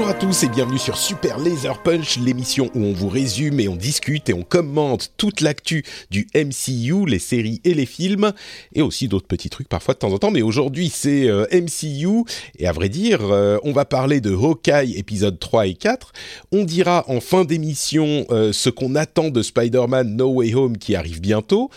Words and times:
Bonjour 0.00 0.16
à 0.16 0.18
tous 0.18 0.44
et 0.44 0.48
bienvenue 0.48 0.78
sur 0.78 0.96
Super 0.96 1.38
Laser 1.38 1.82
Punch, 1.82 2.16
l'émission 2.16 2.70
où 2.74 2.84
on 2.84 2.94
vous 2.94 3.10
résume 3.10 3.60
et 3.60 3.68
on 3.68 3.76
discute 3.76 4.30
et 4.30 4.32
on 4.32 4.40
commente 4.40 5.12
toute 5.18 5.42
l'actu 5.42 5.84
du 6.10 6.26
MCU, 6.34 7.04
les 7.06 7.18
séries 7.18 7.60
et 7.64 7.74
les 7.74 7.84
films, 7.84 8.32
et 8.72 8.80
aussi 8.80 9.08
d'autres 9.08 9.26
petits 9.26 9.50
trucs 9.50 9.68
parfois 9.68 9.92
de 9.92 9.98
temps 9.98 10.10
en 10.10 10.16
temps. 10.16 10.30
Mais 10.30 10.40
aujourd'hui 10.40 10.88
c'est 10.88 11.28
euh, 11.28 11.44
MCU, 11.52 12.24
et 12.58 12.66
à 12.66 12.72
vrai 12.72 12.88
dire, 12.88 13.20
euh, 13.30 13.58
on 13.62 13.72
va 13.72 13.84
parler 13.84 14.22
de 14.22 14.32
Hawkeye 14.32 14.96
épisode 14.96 15.38
3 15.38 15.66
et 15.66 15.74
4. 15.74 16.12
On 16.50 16.64
dira 16.64 17.04
en 17.08 17.20
fin 17.20 17.44
d'émission 17.44 18.24
euh, 18.30 18.54
ce 18.54 18.70
qu'on 18.70 18.94
attend 18.94 19.28
de 19.28 19.42
Spider-Man 19.42 20.16
No 20.16 20.28
Way 20.28 20.54
Home 20.54 20.78
qui 20.78 20.96
arrive 20.96 21.20
bientôt. 21.20 21.68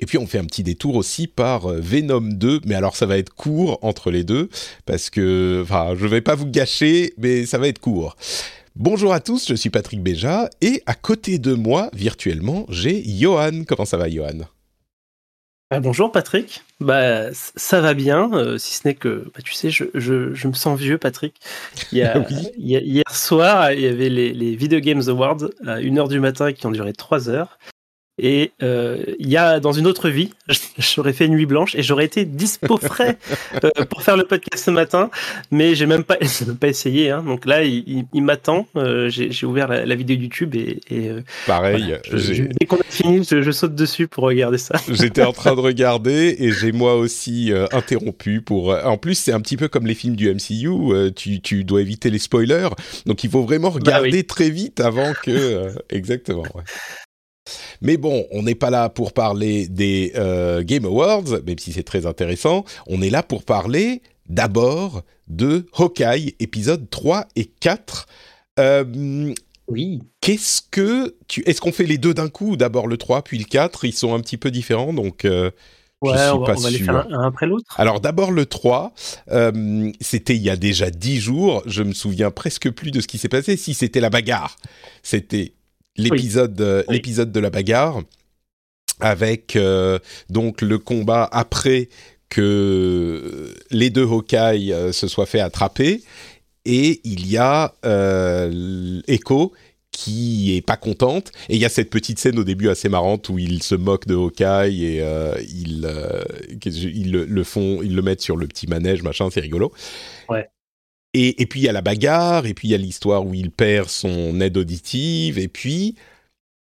Et 0.00 0.06
puis 0.06 0.18
on 0.18 0.26
fait 0.26 0.38
un 0.38 0.44
petit 0.44 0.62
détour 0.64 0.96
aussi 0.96 1.26
par 1.28 1.70
euh, 1.70 1.78
Venom 1.80 2.20
2, 2.20 2.60
mais 2.66 2.74
alors 2.74 2.96
ça 2.96 3.06
va 3.06 3.16
être 3.16 3.32
court 3.32 3.78
entre 3.82 4.10
les 4.10 4.24
deux, 4.24 4.48
parce 4.86 5.08
que, 5.08 5.60
enfin, 5.62 5.94
je 5.96 6.06
vais 6.06 6.20
pas 6.20 6.34
vous 6.34 6.46
gâcher, 6.46 7.14
mais 7.16 7.46
ça 7.46 7.58
va 7.58 7.68
être 7.68 7.78
court. 7.78 8.16
Bonjour 8.76 9.12
à 9.12 9.20
tous, 9.20 9.46
je 9.48 9.54
suis 9.54 9.70
Patrick 9.70 10.02
Béja, 10.02 10.50
et 10.60 10.82
à 10.86 10.94
côté 10.94 11.38
de 11.38 11.54
moi, 11.54 11.90
virtuellement, 11.92 12.66
j'ai 12.70 13.04
Johan. 13.06 13.62
Comment 13.68 13.84
ça 13.84 13.96
va, 13.96 14.10
Johan? 14.10 14.40
Ah, 15.70 15.80
bonjour 15.80 16.12
Patrick, 16.12 16.62
bah 16.78 17.32
ça 17.32 17.80
va 17.80 17.94
bien, 17.94 18.30
euh, 18.34 18.58
si 18.58 18.74
ce 18.74 18.86
n'est 18.86 18.94
que 18.94 19.30
bah, 19.34 19.40
tu 19.44 19.54
sais, 19.54 19.70
je, 19.70 19.84
je, 19.94 20.32
je 20.34 20.46
me 20.48 20.52
sens 20.52 20.78
vieux 20.78 20.98
Patrick. 20.98 21.34
Il 21.90 21.98
y 21.98 22.02
a, 22.02 22.18
Oui. 22.30 22.36
il 22.58 22.68
y 22.68 22.76
a- 22.76 22.80
hier 22.80 23.04
soir, 23.10 23.72
il 23.72 23.80
y 23.80 23.86
avait 23.86 24.10
les, 24.10 24.32
les 24.34 24.54
Video 24.56 24.78
Games 24.80 25.02
Awards 25.08 25.44
à 25.66 25.80
1h 25.80 26.08
du 26.08 26.20
matin 26.20 26.52
qui 26.52 26.66
ont 26.66 26.70
duré 26.70 26.92
3 26.92 27.28
heures. 27.28 27.58
Et 28.16 28.52
euh, 28.62 29.02
il 29.18 29.28
y 29.28 29.36
a 29.36 29.58
dans 29.58 29.72
une 29.72 29.88
autre 29.88 30.08
vie, 30.08 30.30
j'aurais 30.78 31.12
fait 31.12 31.26
nuit 31.26 31.46
blanche 31.46 31.74
et 31.74 31.82
j'aurais 31.82 32.04
été 32.04 32.24
dispo 32.24 32.76
frais 32.82 33.18
euh, 33.64 33.84
pour 33.90 34.02
faire 34.02 34.16
le 34.16 34.22
podcast 34.24 34.64
ce 34.66 34.70
matin, 34.70 35.10
mais 35.50 35.74
j'ai 35.74 35.86
même 35.86 36.04
pas, 36.04 36.16
même 36.46 36.56
pas 36.56 36.68
essayé. 36.68 37.10
Hein. 37.10 37.24
Donc 37.26 37.44
là, 37.44 37.64
il, 37.64 37.82
il- 37.88 38.04
il 38.12 38.22
m'attend. 38.22 38.68
euh, 38.76 39.08
j'ai 39.08 39.46
ouvert 39.46 39.66
la, 39.66 39.84
la 39.84 39.94
vidéo 39.96 40.16
YouTube 40.16 40.54
et, 40.54 40.78
et, 40.90 41.10
Pareil, 41.46 41.82
voilà, 41.82 41.98
je- 42.08 42.16
j'ai- 42.18 42.34
je- 42.34 42.42
dès 42.44 42.66
qu'on 42.66 42.76
a 42.76 42.84
fini, 42.88 43.24
je, 43.28 43.42
je 43.42 43.50
saute 43.50 43.74
dessus 43.74 44.06
pour 44.06 44.24
regarder 44.24 44.58
ça. 44.58 44.74
J'étais 44.88 45.24
en 45.24 45.32
train 45.32 45.56
de 45.56 45.60
regarder 45.60 46.36
et 46.38 46.52
j'ai 46.52 46.70
moi 46.70 46.94
aussi 46.94 47.52
interrompu 47.72 48.40
pour. 48.42 48.68
en 48.74 48.96
plus, 48.96 49.16
c'est 49.16 49.32
un 49.32 49.40
petit 49.40 49.56
peu 49.56 49.66
comme 49.66 49.86
les 49.88 49.94
films 49.94 50.14
du 50.14 50.32
MCU. 50.32 51.12
tu, 51.16 51.40
tu 51.40 51.64
dois 51.64 51.80
éviter 51.80 52.10
les 52.10 52.18
spoilers, 52.18 52.68
donc 53.06 53.24
il 53.24 53.30
faut 53.30 53.42
vraiment 53.42 53.70
regarder 53.70 54.18
oui. 54.18 54.24
très 54.24 54.50
vite 54.50 54.78
avant 54.80 55.12
que. 55.24 55.66
exactement. 55.90 56.42
ouais. 56.54 56.62
Mais 57.82 57.96
bon, 57.96 58.26
on 58.30 58.42
n'est 58.42 58.54
pas 58.54 58.70
là 58.70 58.88
pour 58.88 59.12
parler 59.12 59.68
des 59.68 60.12
euh, 60.16 60.62
Game 60.62 60.84
Awards, 60.84 61.24
même 61.46 61.58
si 61.58 61.72
c'est 61.72 61.82
très 61.82 62.06
intéressant. 62.06 62.64
On 62.86 63.02
est 63.02 63.10
là 63.10 63.22
pour 63.22 63.44
parler 63.44 64.02
d'abord 64.28 65.02
de 65.28 65.66
Hawkeye, 65.76 66.34
épisode 66.40 66.88
3 66.90 67.26
et 67.36 67.46
4. 67.46 68.06
Euh, 68.60 69.34
Oui. 69.68 70.00
Qu'est-ce 70.20 70.62
que 70.70 71.16
tu 71.28 71.42
est-ce 71.46 71.60
qu'on 71.60 71.72
fait 71.72 71.84
les 71.86 71.98
deux 71.98 72.14
d'un 72.14 72.28
coup 72.28 72.52
ou 72.52 72.56
d'abord 72.56 72.86
le 72.86 72.96
3 72.96 73.22
puis 73.22 73.38
le 73.38 73.44
4 73.44 73.84
ils 73.84 73.92
sont 73.94 74.14
un 74.14 74.20
petit 74.20 74.36
peu 74.36 74.50
différents 74.50 74.92
donc 74.92 75.24
euh, 75.24 75.50
je 76.02 76.10
Ouais, 76.10 76.18
suis 76.18 76.28
on 76.32 76.40
va, 76.40 76.46
pas 76.46 76.54
on 76.58 76.60
va 76.60 76.70
les 76.70 76.78
faire 76.78 76.96
un, 76.96 77.06
un 77.12 77.26
après 77.26 77.46
l'autre. 77.46 77.74
Alors 77.80 78.00
d'abord 78.00 78.30
le 78.30 78.44
3 78.44 78.92
euh, 79.32 79.90
c'était 80.00 80.36
il 80.36 80.42
y 80.42 80.50
a 80.50 80.56
déjà 80.56 80.90
10 80.90 81.18
jours, 81.20 81.62
je 81.66 81.82
me 81.82 81.92
souviens 81.94 82.30
presque 82.30 82.70
plus 82.70 82.90
de 82.90 83.00
ce 83.00 83.06
qui 83.06 83.16
s'est 83.16 83.28
passé 83.30 83.56
si 83.56 83.72
c'était 83.72 84.00
la 84.00 84.10
bagarre. 84.10 84.56
C'était 85.02 85.54
l'épisode 85.96 86.60
euh, 86.60 86.82
Oui. 86.88 86.96
l'épisode 86.96 87.32
de 87.32 87.40
la 87.40 87.50
bagarre 87.50 88.02
avec 89.00 89.56
euh, 89.56 89.98
donc 90.30 90.62
le 90.62 90.78
combat 90.78 91.28
après 91.32 91.88
que 92.30 93.54
les 93.70 93.90
deux 93.90 94.04
Hawkeye 94.04 94.72
euh, 94.72 94.92
se 94.92 95.08
soient 95.08 95.26
fait 95.26 95.40
attraper 95.40 96.02
et 96.64 97.00
il 97.04 97.26
y 97.30 97.36
a 97.36 97.74
euh, 97.84 99.00
Echo 99.06 99.52
qui 99.92 100.56
est 100.56 100.62
pas 100.62 100.76
contente 100.76 101.30
et 101.48 101.54
il 101.54 101.60
y 101.60 101.64
a 101.64 101.68
cette 101.68 101.90
petite 101.90 102.18
scène 102.18 102.38
au 102.38 102.44
début 102.44 102.68
assez 102.68 102.88
marrante 102.88 103.28
où 103.28 103.38
ils 103.38 103.62
se 103.62 103.76
moquent 103.76 104.08
de 104.08 104.14
Hawkeye 104.16 104.84
et 104.84 105.00
euh, 105.02 105.34
ils 105.48 105.84
euh, 105.86 106.22
ils 106.66 107.12
le, 107.12 107.24
le 107.24 107.44
font 107.44 107.80
ils 107.82 107.94
le 107.94 108.02
mettent 108.02 108.20
sur 108.22 108.36
le 108.36 108.46
petit 108.48 108.66
manège 108.66 109.02
machin 109.02 109.28
c'est 109.32 109.40
rigolo 109.40 109.72
Ouais. 110.28 110.48
Et, 111.14 111.40
et 111.40 111.46
puis 111.46 111.60
il 111.60 111.64
y 111.64 111.68
a 111.68 111.72
la 111.72 111.80
bagarre 111.82 112.44
et 112.46 112.54
puis 112.54 112.68
il 112.68 112.70
y 112.72 112.74
a 112.74 112.78
l'histoire 112.78 113.24
où 113.26 113.32
il 113.34 113.50
perd 113.50 113.88
son 113.88 114.40
aide 114.40 114.56
auditive 114.56 115.38
et 115.38 115.48
puis 115.48 115.94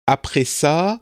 après 0.07 0.45
ça 0.45 1.01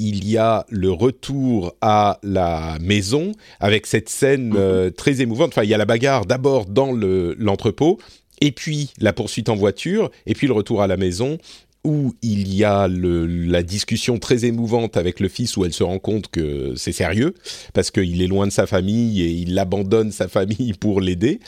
il 0.00 0.28
y 0.28 0.36
a 0.36 0.66
le 0.70 0.90
retour 0.90 1.74
à 1.80 2.18
la 2.24 2.76
maison 2.80 3.32
avec 3.60 3.86
cette 3.86 4.08
scène 4.08 4.48
Mhm. 4.48 4.56
euh, 4.58 4.90
très 4.90 5.20
émouvante. 5.20 5.50
Enfin, 5.52 5.62
il 5.62 5.70
y 5.70 5.74
a 5.74 5.78
la 5.78 5.84
bagarre 5.84 6.26
d'abord 6.26 6.66
dans 6.66 6.90
le- 6.90 7.36
l'entrepôt, 7.38 7.98
et 8.40 8.50
puis 8.50 8.90
la 8.98 9.12
poursuite 9.12 9.48
en 9.48 9.54
voiture, 9.54 10.10
et 10.26 10.34
puis 10.34 10.48
le 10.48 10.52
retour 10.52 10.82
à 10.82 10.88
la 10.88 10.96
maison 10.96 11.38
où 11.84 12.12
il 12.22 12.52
y 12.52 12.64
a 12.64 12.88
le- 12.88 13.26
la 13.26 13.62
discussion 13.62 14.18
très 14.18 14.44
émouvante 14.46 14.96
avec 14.96 15.20
le 15.20 15.28
fils 15.28 15.56
où 15.56 15.64
elle 15.64 15.72
se 15.72 15.84
rend 15.84 16.00
compte 16.00 16.26
que 16.28 16.74
c'est 16.76 16.92
sérieux 16.92 17.34
parce 17.72 17.92
qu'il 17.92 18.20
est 18.20 18.26
loin 18.26 18.48
de 18.48 18.52
sa 18.52 18.66
famille 18.66 19.22
et 19.22 19.30
il 19.30 19.56
abandonne 19.58 20.10
sa 20.10 20.26
famille 20.26 20.72
pour 20.80 21.00
l'aider. 21.00 21.38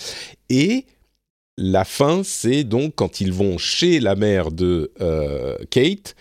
Et 0.51 0.85
la 1.57 1.85
fin, 1.85 2.23
c'est 2.25 2.65
donc 2.65 2.95
quand 2.97 3.21
ils 3.21 3.33
vont 3.33 3.59
chez 3.59 4.01
la 4.01 4.15
mère 4.15 4.51
de 4.51 4.93
euh, 5.01 5.57
Kate 5.71 6.15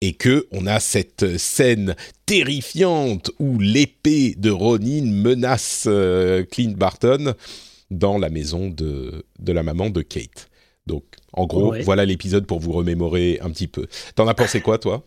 et 0.00 0.14
que 0.14 0.46
on 0.52 0.66
a 0.66 0.80
cette 0.80 1.36
scène 1.38 1.94
terrifiante 2.24 3.30
où 3.38 3.58
l'épée 3.58 4.34
de 4.36 4.50
Ronin 4.50 5.04
menace 5.04 5.84
euh, 5.88 6.44
Clint 6.44 6.74
Barton 6.76 7.34
dans 7.90 8.16
la 8.18 8.30
maison 8.30 8.68
de, 8.68 9.24
de 9.40 9.52
la 9.52 9.62
maman 9.62 9.90
de 9.90 10.02
Kate. 10.02 10.48
Donc, 10.86 11.04
en 11.32 11.46
gros, 11.46 11.72
Ouais. 11.72 11.82
voilà 11.82 12.04
l'épisode 12.04 12.46
pour 12.46 12.60
vous 12.60 12.72
remémorer 12.72 13.38
un 13.42 13.50
petit 13.50 13.66
peu. 13.68 13.86
T'en 14.14 14.26
as 14.28 14.34
pensé 14.34 14.60
quoi, 14.60 14.78
toi? 14.78 15.04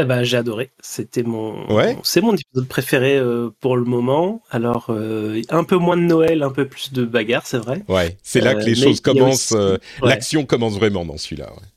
Eh 0.00 0.04
ben, 0.04 0.22
j'ai 0.22 0.38
adoré. 0.38 0.70
C'était 0.80 1.22
mon, 1.22 1.70
Ouais. 1.70 1.96
c'est 2.04 2.22
mon 2.22 2.34
épisode 2.34 2.66
préféré 2.66 3.18
euh, 3.18 3.50
pour 3.60 3.76
le 3.76 3.84
moment. 3.84 4.42
Alors, 4.50 4.86
euh, 4.88 5.42
un 5.50 5.62
peu 5.64 5.76
moins 5.76 5.96
de 5.98 6.02
Noël, 6.02 6.42
un 6.42 6.50
peu 6.50 6.66
plus 6.66 6.92
de 6.92 7.04
bagarre, 7.04 7.46
c'est 7.46 7.58
vrai. 7.58 7.82
Ouais, 7.88 8.16
c'est 8.22 8.40
là 8.40 8.52
Euh, 8.52 8.54
que 8.54 8.64
les 8.64 8.70
mais 8.70 8.74
choses 8.76 9.00
commencent. 9.00 9.52
aussi- 9.52 9.60
euh, 9.60 9.76
ouais. 10.02 10.08
L'action 10.08 10.46
commence 10.46 10.74
vraiment 10.76 11.04
dans 11.04 11.18
celui-là. 11.18 11.50
ouais. 11.52 11.68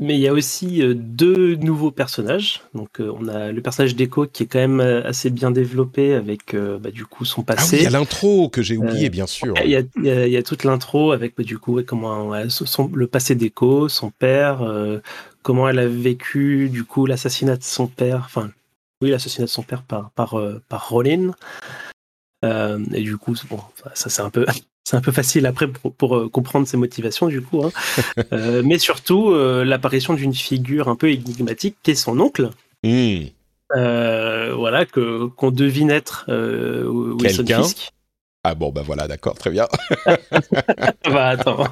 Mais 0.00 0.14
il 0.16 0.20
y 0.20 0.26
a 0.26 0.32
aussi 0.32 0.82
euh, 0.82 0.92
deux 0.94 1.54
nouveaux 1.54 1.92
personnages. 1.92 2.62
Donc, 2.74 3.00
euh, 3.00 3.12
on 3.16 3.28
a 3.28 3.52
le 3.52 3.60
personnage 3.62 3.94
d'Echo 3.94 4.26
qui 4.26 4.42
est 4.42 4.46
quand 4.46 4.58
même 4.58 4.80
euh, 4.80 5.06
assez 5.06 5.30
bien 5.30 5.52
développé 5.52 6.14
avec, 6.14 6.56
bah, 6.56 6.90
du 6.90 7.06
coup, 7.06 7.24
son 7.24 7.42
Ah 7.42 7.44
oui, 7.52 7.56
passé. 7.56 7.76
il 7.76 7.82
y 7.84 7.86
a 7.86 7.90
l'intro 7.90 8.48
que 8.48 8.60
j'ai 8.60 8.76
oublié, 8.76 9.06
Euh, 9.06 9.10
bien 9.10 9.26
sûr. 9.28 9.54
Il 9.64 9.70
y, 9.70 9.76
a, 9.76 9.82
il 9.96 10.04
y 10.04 10.10
a- 10.10 10.26
il 10.26 10.32
y 10.32 10.36
a 10.36 10.42
toute 10.42 10.64
l'intro 10.64 11.12
avec 11.12 11.36
bah, 11.36 11.44
du 11.44 11.58
coup 11.58 11.80
comment 11.86 12.32
son- 12.48 12.90
le 12.92 13.06
passé 13.06 13.36
d'Echo, 13.36 13.88
son 13.88 14.10
père, 14.10 14.62
euh, 14.62 14.98
comment 15.42 15.68
elle 15.68 15.78
a 15.78 15.86
vécu 15.86 16.68
du 16.70 16.82
coup 16.84 17.06
l'assassinat 17.06 17.56
de 17.56 17.62
son 17.62 17.86
père, 17.86 18.22
enfin 18.24 18.50
oui 19.00 19.10
l'assassinat 19.10 19.46
de 19.46 19.50
son 19.50 19.62
père 19.62 19.82
par 19.84 20.10
par 20.10 20.36
par 20.68 20.88
Rollin. 20.88 21.32
Euh, 22.44 22.78
et 22.92 23.00
du 23.02 23.16
coup 23.16 23.34
bon 23.48 23.60
ça 23.94 24.10
c'est 24.10 24.22
un 24.22 24.30
peu 24.30 24.44
c'est 24.84 24.96
un 24.96 25.00
peu 25.00 25.12
facile 25.12 25.46
après 25.46 25.66
pour, 25.66 25.92
pour, 25.94 26.16
euh, 26.16 26.28
comprendre 26.28 26.68
ses 26.68 26.76
motivations 26.76 27.28
du 27.28 27.40
coup. 27.42 27.64
hein. 27.64 27.72
Euh, 28.32 28.62
mais 28.64 28.78
surtout 28.78 29.30
euh, 29.30 29.64
l'apparition 29.64 30.14
d'une 30.14 30.34
figure 30.34 30.88
un 30.88 30.96
peu 30.96 31.10
énigmatique 31.10 31.76
qui 31.82 31.92
est 31.92 31.94
son 31.94 32.18
oncle. 32.20 32.50
Euh, 33.76 34.54
voilà 34.54 34.84
que 34.84 35.26
qu'on 35.26 35.50
devine 35.50 35.90
être 35.90 36.26
Wilson. 36.28 37.44
Fisk. 37.46 37.90
Ah 38.46 38.54
bon, 38.54 38.70
bah 38.70 38.82
voilà, 38.84 39.08
d'accord, 39.08 39.38
très 39.38 39.50
bien. 39.50 39.66
bah 41.04 41.28
attends. 41.28 41.64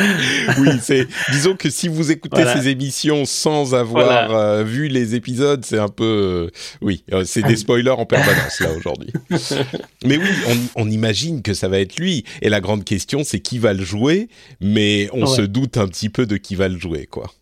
oui, 0.58 0.68
c'est. 0.80 1.08
Disons 1.32 1.56
que 1.56 1.68
si 1.70 1.88
vous 1.88 2.12
écoutez 2.12 2.44
ces 2.44 2.68
émissions 2.68 3.24
sans 3.24 3.74
avoir 3.74 4.30
euh, 4.32 4.62
vu 4.62 4.86
les 4.86 5.16
épisodes, 5.16 5.64
c'est 5.64 5.80
un 5.80 5.88
peu. 5.88 6.04
Euh, 6.04 6.76
oui, 6.82 7.02
euh, 7.12 7.24
c'est 7.24 7.42
des 7.42 7.56
spoilers 7.56 7.90
en 7.90 8.06
permanence 8.06 8.60
là 8.60 8.70
aujourd'hui. 8.72 9.12
mais 10.04 10.18
oui, 10.18 10.28
on, 10.76 10.88
imagine 10.88 11.42
que 11.42 11.52
ça 11.52 11.66
va 11.66 11.80
être 11.80 11.96
lui. 11.96 12.24
Et 12.42 12.48
la 12.48 12.60
grande 12.60 12.84
question, 12.84 13.24
c'est 13.24 13.40
qui 13.40 13.58
va 13.58 13.72
le 13.72 13.82
jouer. 13.82 14.28
Mais 14.60 15.08
on 15.12 15.26
se 15.26 15.42
doute 15.42 15.78
un 15.78 15.88
petit 15.88 16.10
peu 16.10 16.26
de 16.26 16.36
qui 16.36 16.54
va 16.54 16.68
le 16.68 16.78
jouer, 16.78 17.06
quoi. 17.06 17.32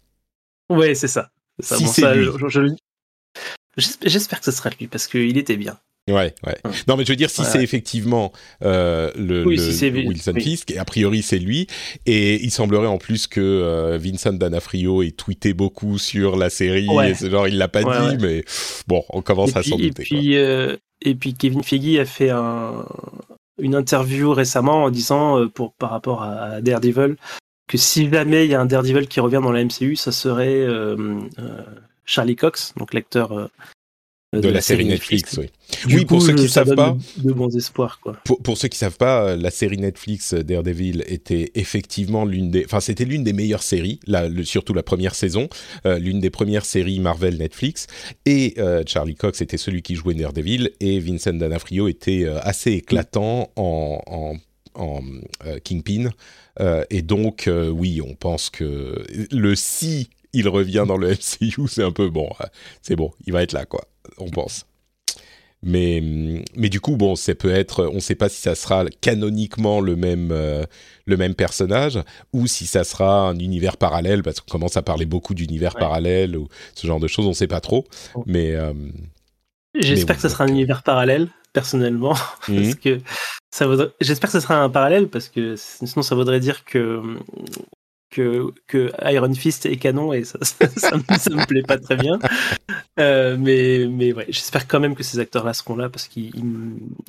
Oui, 0.70 0.96
c'est 0.96 1.08
ça. 1.08 1.31
Si 1.61 1.87
c'est 1.87 2.14
lui. 2.14 2.31
J'espère 3.76 4.38
que 4.38 4.46
ce 4.46 4.52
sera 4.52 4.70
lui 4.70 4.87
parce 4.87 5.06
qu'il 5.06 5.37
était 5.37 5.58
bien. 5.58 5.79
Ouais, 6.12 6.34
ouais. 6.46 6.56
Non, 6.87 6.96
mais 6.96 7.05
je 7.05 7.12
veux 7.12 7.16
dire, 7.16 7.31
si 7.31 7.44
c'est 7.44 7.62
effectivement 7.62 8.32
euh, 8.64 9.10
le, 9.16 9.44
Wilson 9.44 10.34
Fisk, 10.34 10.70
et 10.70 10.78
a 10.78 10.84
priori 10.84 11.22
c'est 11.22 11.38
lui, 11.38 11.66
et 12.06 12.43
il 12.43 12.50
semblerait 12.50 12.87
en 12.87 12.99
plus 12.99 13.26
que 13.26 13.40
euh, 13.40 13.99
Vincent 13.99 14.32
D'Anafrio 14.32 15.02
ait 15.02 15.10
tweeté 15.10 15.52
beaucoup 15.52 15.99
sur 15.99 16.37
la 16.37 16.50
série, 16.50 16.88
et 17.05 17.14
c'est 17.14 17.31
genre 17.31 17.49
il 17.49 17.58
l'a 17.58 17.69
pas 17.69 17.82
dit, 17.82 18.16
mais 18.20 18.44
bon, 18.87 19.05
on 19.10 19.22
commence 19.22 19.56
à 19.56 19.62
s'en 19.62 19.76
douter. 19.76 20.02
Et 20.02 20.05
puis, 20.05 20.37
euh, 20.37 20.76
et 21.02 21.14
puis 21.14 21.34
Kevin 21.34 21.62
Feige 21.62 21.99
a 21.99 22.05
fait 22.05 22.31
un, 22.31 22.87
une 23.61 23.75
interview 23.75 24.32
récemment 24.32 24.84
en 24.84 24.90
disant, 24.90 25.46
pour, 25.49 25.75
par 25.75 25.90
rapport 25.90 26.22
à 26.22 26.61
Daredevil, 26.61 27.16
que 27.69 27.76
si 27.76 28.11
jamais 28.11 28.46
il 28.46 28.50
y 28.50 28.54
a 28.54 28.61
un 28.61 28.66
Daredevil 28.66 29.08
qui 29.08 29.20
revient 29.20 29.40
dans 29.43 29.52
la 29.52 29.62
MCU, 29.62 29.96
ça 29.96 30.12
serait 30.12 30.66
Charlie 32.06 32.37
Cox, 32.37 32.72
donc 32.78 32.94
l'acteur 32.94 33.50
de, 34.34 34.48
la, 34.50 34.60
série 34.60 34.84
Netflix, 34.84 35.38
oui. 35.38 35.46
oui, 35.86 36.04
pour 36.04 36.20
ceux 36.20 36.34
qui 36.34 36.50
savent 36.50 36.75
pas, 36.75 36.94
de, 37.16 37.32
bons 37.32 37.56
espoirs, 37.56 37.98
quoi. 37.98 38.19
Pour, 38.26 38.42
pour, 38.42 38.58
ceux 38.58 38.69
qui 38.69 38.76
savent 38.76 38.98
pas, 38.98 39.34
la 39.36 39.50
série 39.50 39.78
Netflix 39.78 40.34
euh, 40.34 40.44
Daredevil 40.44 41.02
était 41.06 41.50
effectivement 41.54 42.26
l'une 42.26 42.50
des, 42.50 42.66
enfin 42.66 42.80
c'était 42.80 43.06
l'une 43.06 43.25
des 43.25 43.32
meilleures 43.32 43.62
séries, 43.62 44.00
la, 44.06 44.28
surtout 44.44 44.75
la 44.75 44.82
première 44.82 45.14
saison, 45.14 45.48
euh, 45.86 45.98
l'une 45.98 46.20
des 46.20 46.28
premières 46.28 46.66
séries 46.66 47.00
Marvel 47.00 47.38
Netflix. 47.38 47.86
Et 48.26 48.52
euh, 48.58 48.82
Charlie 48.86 49.14
Cox 49.14 49.40
était 49.40 49.56
celui 49.56 49.80
qui 49.80 49.94
jouait 49.94 50.12
Daredevil 50.12 50.72
et 50.80 51.00
Vincent 51.00 51.32
D'Onofrio 51.32 51.88
était 51.88 52.26
assez 52.42 52.72
éclatant 52.72 53.50
en, 53.56 54.02
en, 54.06 54.34
en 54.75 55.00
Kingpin. 55.64 56.10
et 56.90 57.00
donc 57.00 57.48
oui, 57.72 58.02
on 58.02 58.14
pense 58.14 58.50
que 58.50 59.02
le 59.30 59.56
si 59.56 60.10
il 60.34 60.48
revient 60.48 60.84
dans 60.86 60.98
le 60.98 61.08
MCU, 61.40 61.66
c'est 61.66 61.82
un 61.82 61.92
peu 61.92 62.10
bon, 62.10 62.28
c'est 62.82 62.96
bon, 62.96 63.10
il 63.26 63.32
va 63.32 63.42
être 63.42 63.52
là 63.52 63.64
quoi 63.64 63.88
on 64.19 64.31
pense. 64.31 64.66
Mais, 65.62 66.00
mais 66.56 66.69
du 66.69 66.81
coup, 66.81 66.96
bon, 66.96 67.16
ça 67.16 67.34
peut 67.34 67.50
être, 67.50 67.87
on 67.87 67.96
ne 67.96 68.00
sait 68.00 68.14
pas 68.14 68.28
si 68.28 68.40
ça 68.40 68.55
sera 68.55 68.84
canoniquement 69.00 69.81
le 69.81 69.96
même, 69.96 70.31
euh, 70.31 70.64
le 71.06 71.16
même 71.16 71.34
personnage 71.34 71.99
ou 72.32 72.46
si 72.46 72.66
ça 72.66 72.84
sera 72.84 73.28
un 73.28 73.38
univers 73.38 73.76
parallèle, 73.76 74.22
parce 74.22 74.40
qu'on 74.40 74.52
commence 74.52 74.76
à 74.76 74.82
parler 74.82 75.05
beaucoup 75.05 75.34
d'univers 75.34 75.75
parallèles 75.75 76.37
ou 76.37 76.49
ce 76.75 76.87
genre 76.87 77.00
de 77.00 77.08
choses, 77.08 77.26
on 77.26 77.31
ne 77.31 77.34
sait 77.34 77.49
pas 77.49 77.60
trop. 77.60 77.84
Oh. 78.14 78.22
Mais 78.26 78.55
euh, 78.55 78.72
j'espère 79.75 80.16
que 80.16 80.22
ce 80.22 80.28
sera 80.28 80.44
un 80.44 80.49
univers 80.49 80.84
parallèle, 80.84 81.28
personnellement, 81.52 82.14
parce 82.46 82.49
mhm. 82.49 82.75
que 82.76 83.00
ça 83.50 83.66
J'espère 84.00 84.31
que 84.31 84.38
ce 84.38 84.40
sera 84.40 84.62
un 84.62 84.70
parallèle 84.70 85.08
parce 85.08 85.28
que 85.28 85.56
sinon 85.56 86.02
ça 86.02 86.14
voudrait 86.14 86.38
dire 86.38 86.64
que 86.64 87.02
que, 88.10 88.52
que, 88.66 88.90
Iron 89.05 89.34
Fist 89.34 89.66
est 89.66 89.76
canon 89.76 90.12
et 90.12 90.25
ça, 90.25 90.38
ça, 90.43 90.96
me, 90.96 91.46
plaît 91.46 91.62
pas 91.62 91.78
très 91.78 91.96
bien. 91.96 92.19
Euh, 92.99 93.37
mais 93.38 93.87
mais 93.87 94.12
ouais, 94.12 94.26
j'espère 94.28 94.66
quand 94.66 94.81
même 94.81 94.94
que 94.94 95.02
ces 95.02 95.19
acteurs-là 95.19 95.52
seront 95.52 95.76
là 95.76 95.88
parce 95.88 96.08
qu'ils 96.08 96.32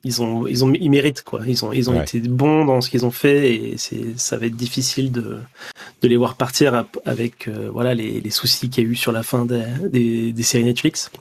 ils 0.04 0.22
ont 0.22 0.46
ils 0.46 0.64
ont 0.66 0.74
ils 0.74 0.90
méritent 0.90 1.24
quoi. 1.24 1.42
Ils 1.48 1.64
ont 1.64 1.72
ils 1.72 1.90
ont 1.90 2.02
été 2.02 2.20
bons 2.20 2.66
dans 2.66 2.82
ce 2.82 2.90
qu'ils 2.90 3.06
ont 3.06 3.12
fait 3.12 3.54
et 3.54 3.78
c'est 3.78 4.18
ça 4.18 4.38
va 4.38 4.48
être 4.48 4.56
difficile 4.56 5.12
de 5.12 5.40
de 6.02 6.08
les 6.08 6.18
voir 6.18 6.36
partir 6.36 6.86
avec 7.06 7.48
euh, 7.48 7.70
voilà 7.72 7.94
les, 7.94 8.20
les 8.20 8.30
soucis 8.30 8.70
qu'il 8.70 8.84
y 8.84 8.88
a 8.88 8.90
eu 8.90 8.96
sur 8.96 9.12
la 9.12 9.24
fin 9.24 9.46
des, 9.46 10.34
des, 10.34 10.44
séries 10.44 10.66
Netflix. 10.66 11.12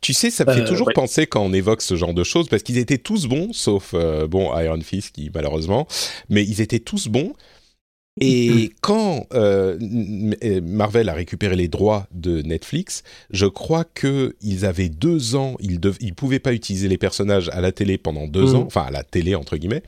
Tu 0.00 0.12
sais, 0.12 0.30
ça 0.30 0.44
me 0.44 0.52
fait 0.52 0.60
euh, 0.60 0.66
toujours 0.66 0.90
penser 0.94 1.26
quand 1.26 1.42
on 1.42 1.52
évoque 1.52 1.82
ce 1.82 1.96
genre 1.96 2.14
de 2.14 2.22
choses, 2.22 2.48
parce 2.48 2.62
qu'ils 2.62 2.78
étaient 2.78 2.98
tous 2.98 3.26
bons, 3.26 3.52
sauf 3.52 3.94
bon 4.28 4.56
Iron 4.58 4.80
Fist 4.80 5.14
qui 5.14 5.30
malheureusement, 5.34 5.86
mais 6.28 6.44
ils 6.44 6.60
étaient 6.60 6.78
tous 6.78 7.08
bons. 7.08 7.32
Et 8.20 8.72
quand 8.80 9.26
euh, 9.34 9.78
euh, 10.44 10.60
Marvel 10.62 11.08
a 11.08 11.14
récupéré 11.14 11.56
les 11.56 11.68
droits 11.68 12.06
de 12.12 12.42
Netflix, 12.42 13.02
je 13.30 13.46
crois 13.46 13.84
qu'ils 13.84 14.64
avaient 14.64 14.88
deux 14.88 15.36
ans, 15.36 15.56
ils 15.60 15.80
ne 15.80 16.12
pouvaient 16.12 16.38
pas 16.38 16.52
utiliser 16.52 16.88
les 16.88 16.98
personnages 16.98 17.48
à 17.50 17.60
la 17.60 17.72
télé 17.72 17.98
pendant 17.98 18.26
deux 18.26 18.52
mmh. 18.52 18.56
ans, 18.56 18.64
enfin 18.66 18.82
à 18.82 18.90
la 18.90 19.02
télé 19.02 19.34
entre 19.34 19.56
guillemets. 19.56 19.82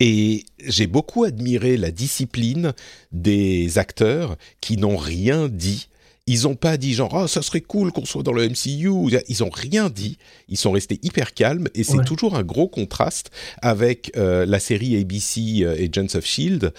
Et 0.00 0.44
j'ai 0.64 0.86
beaucoup 0.86 1.24
admiré 1.24 1.76
la 1.76 1.90
discipline 1.90 2.72
des 3.10 3.78
acteurs 3.78 4.36
qui 4.60 4.76
n'ont 4.76 4.96
rien 4.96 5.48
dit 5.48 5.88
ils 6.28 6.42
n'ont 6.42 6.56
pas 6.56 6.76
dit 6.76 6.92
genre, 6.92 7.14
oh, 7.14 7.26
ça 7.26 7.40
serait 7.40 7.62
cool 7.62 7.90
qu'on 7.90 8.04
soit 8.04 8.22
dans 8.22 8.34
le 8.34 8.46
MCU. 8.46 8.90
Ils 9.28 9.36
n'ont 9.40 9.50
rien 9.50 9.88
dit. 9.88 10.18
Ils 10.48 10.58
sont 10.58 10.72
restés 10.72 11.00
hyper 11.02 11.32
calmes 11.32 11.68
et 11.74 11.84
c'est 11.84 12.04
toujours 12.04 12.36
un 12.36 12.42
gros 12.42 12.68
contraste 12.68 13.30
avec 13.62 14.12
euh, 14.16 14.44
la 14.44 14.60
série 14.60 15.00
ABC 15.00 15.64
Agents 15.64 16.18
of 16.18 16.26
Shield 16.26 16.74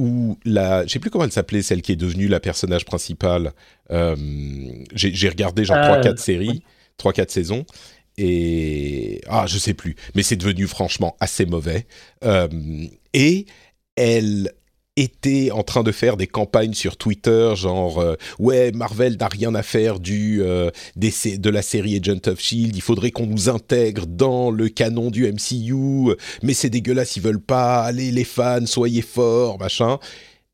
où 0.00 0.38
la, 0.46 0.86
je 0.86 0.92
sais 0.92 0.98
plus 0.98 1.10
comment 1.10 1.24
elle 1.24 1.32
s'appelait, 1.32 1.60
celle 1.60 1.82
qui 1.82 1.92
est 1.92 1.96
devenue 1.96 2.26
la 2.26 2.40
personnage 2.40 2.86
principale. 2.86 3.52
Euh, 3.90 4.16
j'ai 4.94 5.28
regardé 5.28 5.64
genre 5.64 5.82
trois 5.82 6.00
3-4 6.00 6.08
euh, 6.08 6.16
séries, 6.16 6.62
3-4 6.98 7.28
saisons. 7.28 7.66
Et 8.16 9.20
ah, 9.28 9.44
je 9.46 9.58
sais 9.58 9.74
plus, 9.74 9.96
mais 10.14 10.22
c'est 10.22 10.36
devenu 10.36 10.66
franchement 10.66 11.16
assez 11.20 11.44
mauvais. 11.44 11.86
Euh, 12.24 12.48
et 13.12 13.44
elle 13.96 14.52
était 14.96 15.50
en 15.50 15.62
train 15.62 15.82
de 15.82 15.92
faire 15.92 16.16
des 16.16 16.26
campagnes 16.26 16.74
sur 16.74 16.96
Twitter, 16.96 17.52
genre 17.56 18.00
euh, 18.00 18.16
ouais 18.38 18.72
Marvel 18.72 19.16
n'a 19.18 19.28
rien 19.28 19.54
à 19.54 19.62
faire 19.62 20.00
du 20.00 20.42
euh, 20.42 20.70
de 20.96 21.50
la 21.50 21.62
série 21.62 21.96
Agent 21.96 22.26
of 22.26 22.40
Shield, 22.40 22.74
il 22.74 22.82
faudrait 22.82 23.10
qu'on 23.10 23.26
nous 23.26 23.48
intègre 23.48 24.06
dans 24.06 24.50
le 24.50 24.68
canon 24.68 25.10
du 25.10 25.30
MCU, 25.30 26.14
mais 26.42 26.54
c'est 26.54 26.70
dégueulasse, 26.70 27.16
ils 27.16 27.22
veulent 27.22 27.40
pas, 27.40 27.82
allez 27.82 28.10
les 28.10 28.24
fans, 28.24 28.66
soyez 28.66 29.02
forts, 29.02 29.58
machin. 29.58 29.98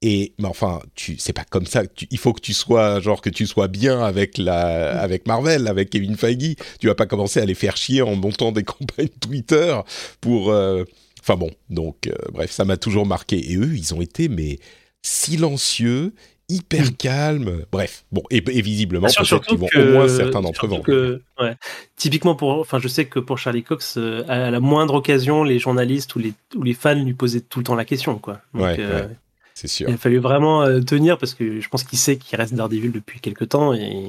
Et 0.03 0.35
mais 0.39 0.47
enfin, 0.47 0.81
c'est 1.19 1.33
pas 1.33 1.45
comme 1.49 1.65
ça. 1.65 1.83
il 2.11 2.19
faut 2.19 2.35
que 2.35 2.41
tu 2.41 2.53
sois 2.53 3.01
genre 3.01 3.23
que 3.23 3.31
tu 3.31 3.47
sois 3.47 3.67
bien 3.67 4.03
avec 4.05 4.37
la 4.37 5.01
avec 5.01 5.27
Marvel, 5.27 5.67
avec 5.69 5.89
Kevin 5.89 6.17
Feige. 6.17 6.57
Tu 6.79 6.87
vas 6.87 6.95
pas 6.95 7.07
commencer 7.07 7.41
à 7.41 7.47
les 7.47 7.55
faire 7.55 7.77
chier 7.79 8.03
en 8.03 8.15
montant 8.15 8.53
des 8.53 8.63
campagnes 8.65 9.09
Twitter 9.21 9.75
pour 10.21 10.51
euh, 10.51 10.85
Enfin 11.27 11.37
bon, 11.37 11.51
donc 11.71 12.07
euh, 12.07 12.13
bref, 12.33 12.53
ça 12.53 12.65
m'a 12.65 12.77
toujours 12.77 13.05
marqué. 13.05 13.51
Et 13.51 13.57
eux, 13.57 13.75
ils 13.75 13.93
ont 13.95 14.01
été 14.01 14.29
mais 14.29 14.61
silencieux, 15.03 16.13
hyper 16.49 16.85
mm. 16.85 16.97
calmes. 16.97 17.65
Bref, 17.73 18.05
bon, 18.13 18.23
et, 18.31 18.41
visiblement, 18.41 19.09
peut-être 19.09 19.41
qu'ils 19.41 19.59
vont 19.59 19.67
au 19.75 19.93
moins 19.93 20.09
certains 20.09 20.41
d'entre 20.41 20.67
eux. 20.93 21.25
Ouais. 21.41 21.57
Typiquement 21.97 22.37
pour, 22.37 22.51
enfin, 22.61 22.79
je 22.79 22.87
sais 22.87 23.07
que 23.07 23.19
pour 23.19 23.39
Charlie 23.39 23.65
Cox, 23.65 23.97
euh, 23.97 24.23
à 24.29 24.53
la 24.53 24.61
moindre 24.61 24.95
occasion, 24.95 25.43
les 25.43 25.59
journalistes 25.59 26.15
ou 26.15 26.21
les, 26.21 26.33
ou 26.55 26.63
les 26.63 26.75
fans 26.75 26.95
lui 26.95 27.15
posaient 27.15 27.41
tout 27.41 27.59
le 27.59 27.65
temps 27.65 27.75
la 27.75 27.85
question, 27.85 28.19
quoi. 28.19 28.41
ouais, 28.55 28.77
euh, 28.79 29.09
c'est 29.53 29.67
sûr. 29.67 29.89
Il 29.89 29.95
a 29.95 29.99
fallu 29.99 30.19
vraiment 30.19 30.65
tenir 30.81 31.19
parce 31.19 31.35
que 31.35 31.61
je 31.61 31.69
pense 31.69 31.83
qu'il 31.83 31.99
sait 31.99 32.19
qu'il 32.19 32.39
reste 32.39 32.55
Daredevil 32.55 32.93
depuis 32.93 33.19
quelques 33.19 33.49
temps 33.49 33.75
et 33.75 34.07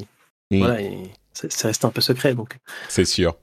mm. 0.52 0.60
voilà. 0.60 0.82
Et 0.82 1.00
ça 1.50 1.68
reste 1.68 1.86
un 1.86 1.90
peu 1.92 2.02
secret. 2.02 2.34
donc. 2.34 2.58
C'est 2.90 3.06
sûr. 3.06 3.38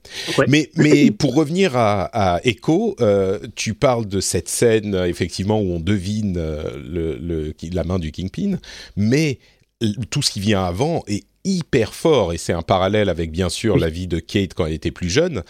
Mais, 0.48 0.70
mais 0.76 1.10
pour 1.18 1.34
revenir 1.34 1.76
à, 1.76 2.04
à 2.12 2.40
Echo, 2.44 2.96
euh, 3.00 3.38
tu 3.54 3.74
parles 3.74 4.06
de 4.06 4.20
cette 4.20 4.48
scène, 4.48 4.94
euh, 4.94 5.08
effectivement, 5.08 5.60
où 5.60 5.72
on 5.72 5.80
devine 5.80 6.36
euh, 6.36 6.76
le, 6.76 7.16
le, 7.16 7.54
la 7.72 7.84
main 7.84 7.98
du 7.98 8.12
Kingpin, 8.12 8.58
mais 8.96 9.38
tout 10.10 10.22
ce 10.22 10.30
qui 10.30 10.40
vient 10.40 10.64
avant 10.64 11.02
est 11.06 11.24
hyper 11.44 11.94
fort 11.94 12.32
et 12.32 12.38
c'est 12.38 12.54
un 12.54 12.62
parallèle 12.62 13.10
avec 13.10 13.30
bien 13.30 13.50
sûr 13.50 13.76
la 13.76 13.90
vie 13.90 14.06
de 14.06 14.18
Kate 14.18 14.54
quand 14.54 14.64
elle 14.64 14.72
était 14.72 14.90
plus 14.90 15.10
jeune 15.10 15.42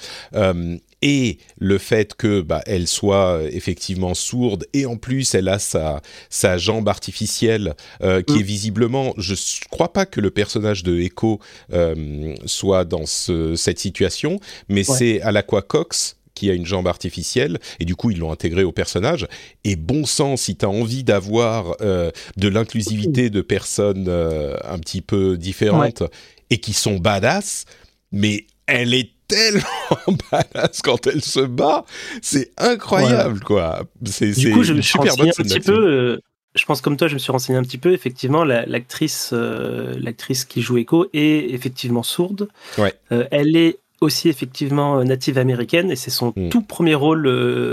et 1.04 1.37
le 1.58 1.76
fait 1.76 2.14
que 2.14 2.40
bah, 2.40 2.62
elle 2.66 2.88
soit 2.88 3.37
euh, 3.37 3.50
effectivement 3.52 4.14
sourde 4.14 4.66
et 4.73 4.87
en 4.87 4.96
plus 4.96 5.34
elle 5.34 5.49
a 5.49 5.58
sa 5.58 6.00
sa 6.30 6.56
jambe 6.56 6.88
artificielle 6.88 7.75
euh, 8.02 8.23
qui 8.23 8.37
mm. 8.37 8.40
est 8.40 8.42
visiblement 8.42 9.14
je 9.18 9.34
crois 9.70 9.92
pas 9.92 10.06
que 10.06 10.20
le 10.23 10.30
personnage 10.30 10.82
de 10.82 10.99
Echo 10.99 11.40
euh, 11.75 12.34
soit 12.46 12.87
dans 12.87 13.04
cette 13.04 13.78
situation 13.78 14.40
mais 14.70 14.82
c'est 14.82 15.20
à 15.20 15.30
l'Aqua 15.30 15.61
Cox 15.61 16.16
qui 16.32 16.50
a 16.50 16.54
une 16.54 16.64
jambe 16.64 16.88
artificielle 16.88 17.58
et 17.80 17.84
du 17.84 17.94
coup 17.94 18.11
ils 18.11 18.18
l'ont 18.18 18.32
intégré 18.32 18.64
au 18.64 18.73
personnage. 18.73 19.28
Et 19.62 19.76
bon 19.76 20.06
sang 20.06 20.37
si 20.37 20.56
tu 20.56 20.64
as 20.64 20.70
envie 20.70 21.04
d'avoir 21.04 21.76
de 21.78 22.49
l'inclusivité 22.49 23.30
de 23.30 23.40
personnes 23.40 24.08
un 24.08 24.78
petit 24.78 25.00
peu 25.02 25.37
différentes 25.37 26.02
et 26.50 26.58
qui 26.58 26.73
sont 26.73 26.96
badass 26.96 27.66
mais 28.11 28.46
elle 28.66 28.94
est 28.94 29.13
tellement 29.35 30.19
badass 30.31 30.83
quand 30.83 31.07
elle 31.07 31.23
se 31.23 31.41
bat, 31.41 31.85
c'est 32.23 32.53
incroyable 32.57 33.41
quoi. 33.41 33.85
C'est 34.05 34.33
du 34.33 34.53
coup, 34.53 34.62
je 34.62 34.73
me 34.73 34.81
suis 34.81 34.99
renseigné 34.99 35.31
un 35.31 35.43
petit 35.43 35.61
peu. 35.61 35.73
Euh, 35.73 36.21
je 36.55 36.64
pense 36.67 36.81
comme 36.81 36.97
toi, 36.97 37.09
je 37.09 37.14
me 37.14 37.19
suis 37.19 37.33
renseigné 37.33 37.59
un 37.59 37.62
petit 37.62 37.79
peu. 37.79 37.93
Effectivement, 37.93 38.45
l'actrice, 38.45 39.31
euh, 39.33 39.95
l'actrice 39.99 40.45
qui 40.45 40.62
joue 40.62 40.79
Echo 40.79 41.07
est 41.12 41.53
effectivement 41.53 42.03
sourde. 42.05 42.49
Ouais. 42.79 42.95
Euh, 43.12 43.26
elle 43.31 43.57
est 43.57 43.79
aussi 44.00 44.29
effectivement 44.29 45.03
native 45.03 45.38
américaine 45.38 45.91
et 45.91 45.97
c'est 45.97 46.11
son 46.11 46.33
Mm. 46.37 46.50
tout 46.50 46.61
premier 46.62 46.95
rôle 46.95 47.26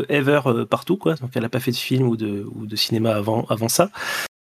ever 0.09 0.41
partout 0.69 0.97
quoi. 0.97 1.15
Donc 1.15 1.31
elle 1.35 1.45
a 1.45 1.49
pas 1.49 1.59
fait 1.59 1.71
de 1.71 1.75
film 1.77 2.07
ou 2.07 2.15
de 2.15 2.47
ou 2.55 2.65
de 2.65 2.75
cinéma 2.75 3.11
avant 3.15 3.45
avant 3.49 3.69
ça. 3.69 3.89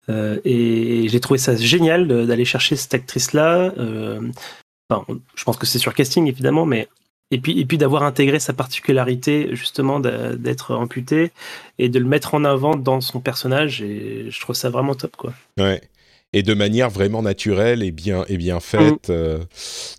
Euh, 0.10 0.40
et 0.44 1.08
j'ai 1.08 1.20
trouvé 1.20 1.38
ça 1.38 1.56
génial 1.56 2.08
d'aller 2.08 2.46
chercher 2.46 2.76
cette 2.76 2.94
actrice 2.94 3.34
là. 3.34 3.72
enfin, 4.90 5.06
je 5.36 5.44
pense 5.44 5.58
que 5.58 5.66
c'est 5.66 5.80
sur 5.80 5.94
casting 5.94 6.28
évidemment, 6.28 6.66
mais 6.66 6.88
et 7.32 7.40
puis 7.40 7.60
et 7.60 7.66
puis 7.66 7.78
d'avoir 7.78 8.04
intégré 8.04 8.40
sa 8.40 8.54
particularité 8.54 9.50
justement 9.54 10.00
d'être 10.00 10.74
amputé 10.76 11.32
et 11.78 11.90
de 11.90 12.00
le 12.00 12.06
mettre 12.06 12.34
en 12.36 12.44
avant 12.46 12.76
dans 12.76 13.02
son 13.02 13.20
personnage 13.22 13.82
et 13.82 14.28
je 14.30 14.40
trouve 14.40 14.56
ça 14.56 14.70
vraiment 14.70 14.96
top 14.96 15.16
quoi. 15.18 15.34
Ouais. 15.58 15.82
Et 16.32 16.44
de 16.44 16.54
manière 16.54 16.92
vraiment 16.92 17.24
naturelle 17.24 17.82
et 17.82 17.90
bien, 17.92 18.24
et 18.28 18.38
bien 18.38 18.60
faite. 18.60 19.10
euh, 19.10 19.40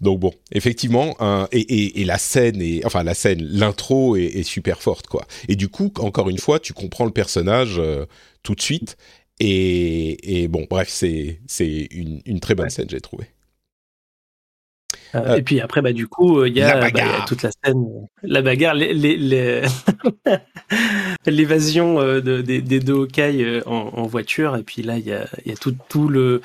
donc 0.01 0.21
bon, 0.21 0.33
effectivement, 0.53 1.17
et, 1.51 1.59
et, 1.59 2.01
et 2.03 2.05
la 2.05 2.19
scène, 2.19 2.63
est, 2.63 2.85
enfin 2.87 3.03
la 3.03 3.15
scène, 3.15 3.43
l'intro 3.43 4.15
est, 4.17 4.27
est 4.27 4.45
super 4.45 4.81
forte, 4.81 5.09
quoi. 5.09 5.27
Et 5.49 5.57
du 5.57 5.69
coup, 5.69 5.93
encore 5.99 6.31
une 6.31 6.39
fois, 6.39 6.61
tu 6.61 6.73
comprends 6.73 7.05
le 7.05 7.11
personnage 7.11 7.79
euh, 7.81 8.07
tout 8.45 8.55
de 8.55 8.61
suite. 8.63 8.97
Et, 9.41 10.43
et 10.43 10.47
bon, 10.49 10.67
bref, 10.71 10.89
c'est 10.89 11.41
c'est 11.49 11.89
une, 11.91 12.21
une 12.27 12.39
très 12.41 12.55
bonne 12.55 12.67
Ouais. 12.67 12.71
scène, 12.71 12.89
j'ai 12.89 13.01
trouvé. 13.01 13.25
Euh, 15.15 15.37
et 15.37 15.43
puis 15.43 15.61
après, 15.61 15.83
bah, 15.83 15.93
du 15.93 16.07
coup, 16.09 16.39
euh, 16.41 16.49
il 16.49 16.57
y, 16.57 16.61
la 16.61 16.77
a 16.77 16.81
bah, 16.81 16.89
il 16.93 16.99
y 16.99 17.01
a 17.01 17.25
toute 17.27 17.43
la 17.43 17.51
scène, 17.51 17.79
euh, 17.85 18.07
la 18.23 18.43
bagarre, 18.43 18.75
les- 18.75 18.95
les- 18.95 19.17
les- 19.17 19.63
l'évasion 21.27 21.97
de- 22.03 22.41
des, 22.43 22.61
des 22.63 22.81
deux 22.81 22.95
Hawkeye 22.95 23.63
en, 23.67 23.73
en 23.95 24.03
voiture. 24.07 24.57
Et 24.57 24.63
puis 24.63 24.83
là, 24.83 24.99
il 24.99 25.07
y 25.07 25.13
a, 25.13 25.27
il 25.45 25.51
y 25.51 25.55
a 25.55 25.57
tout, 25.57 25.75
tout 25.89 26.09
le 26.09 26.41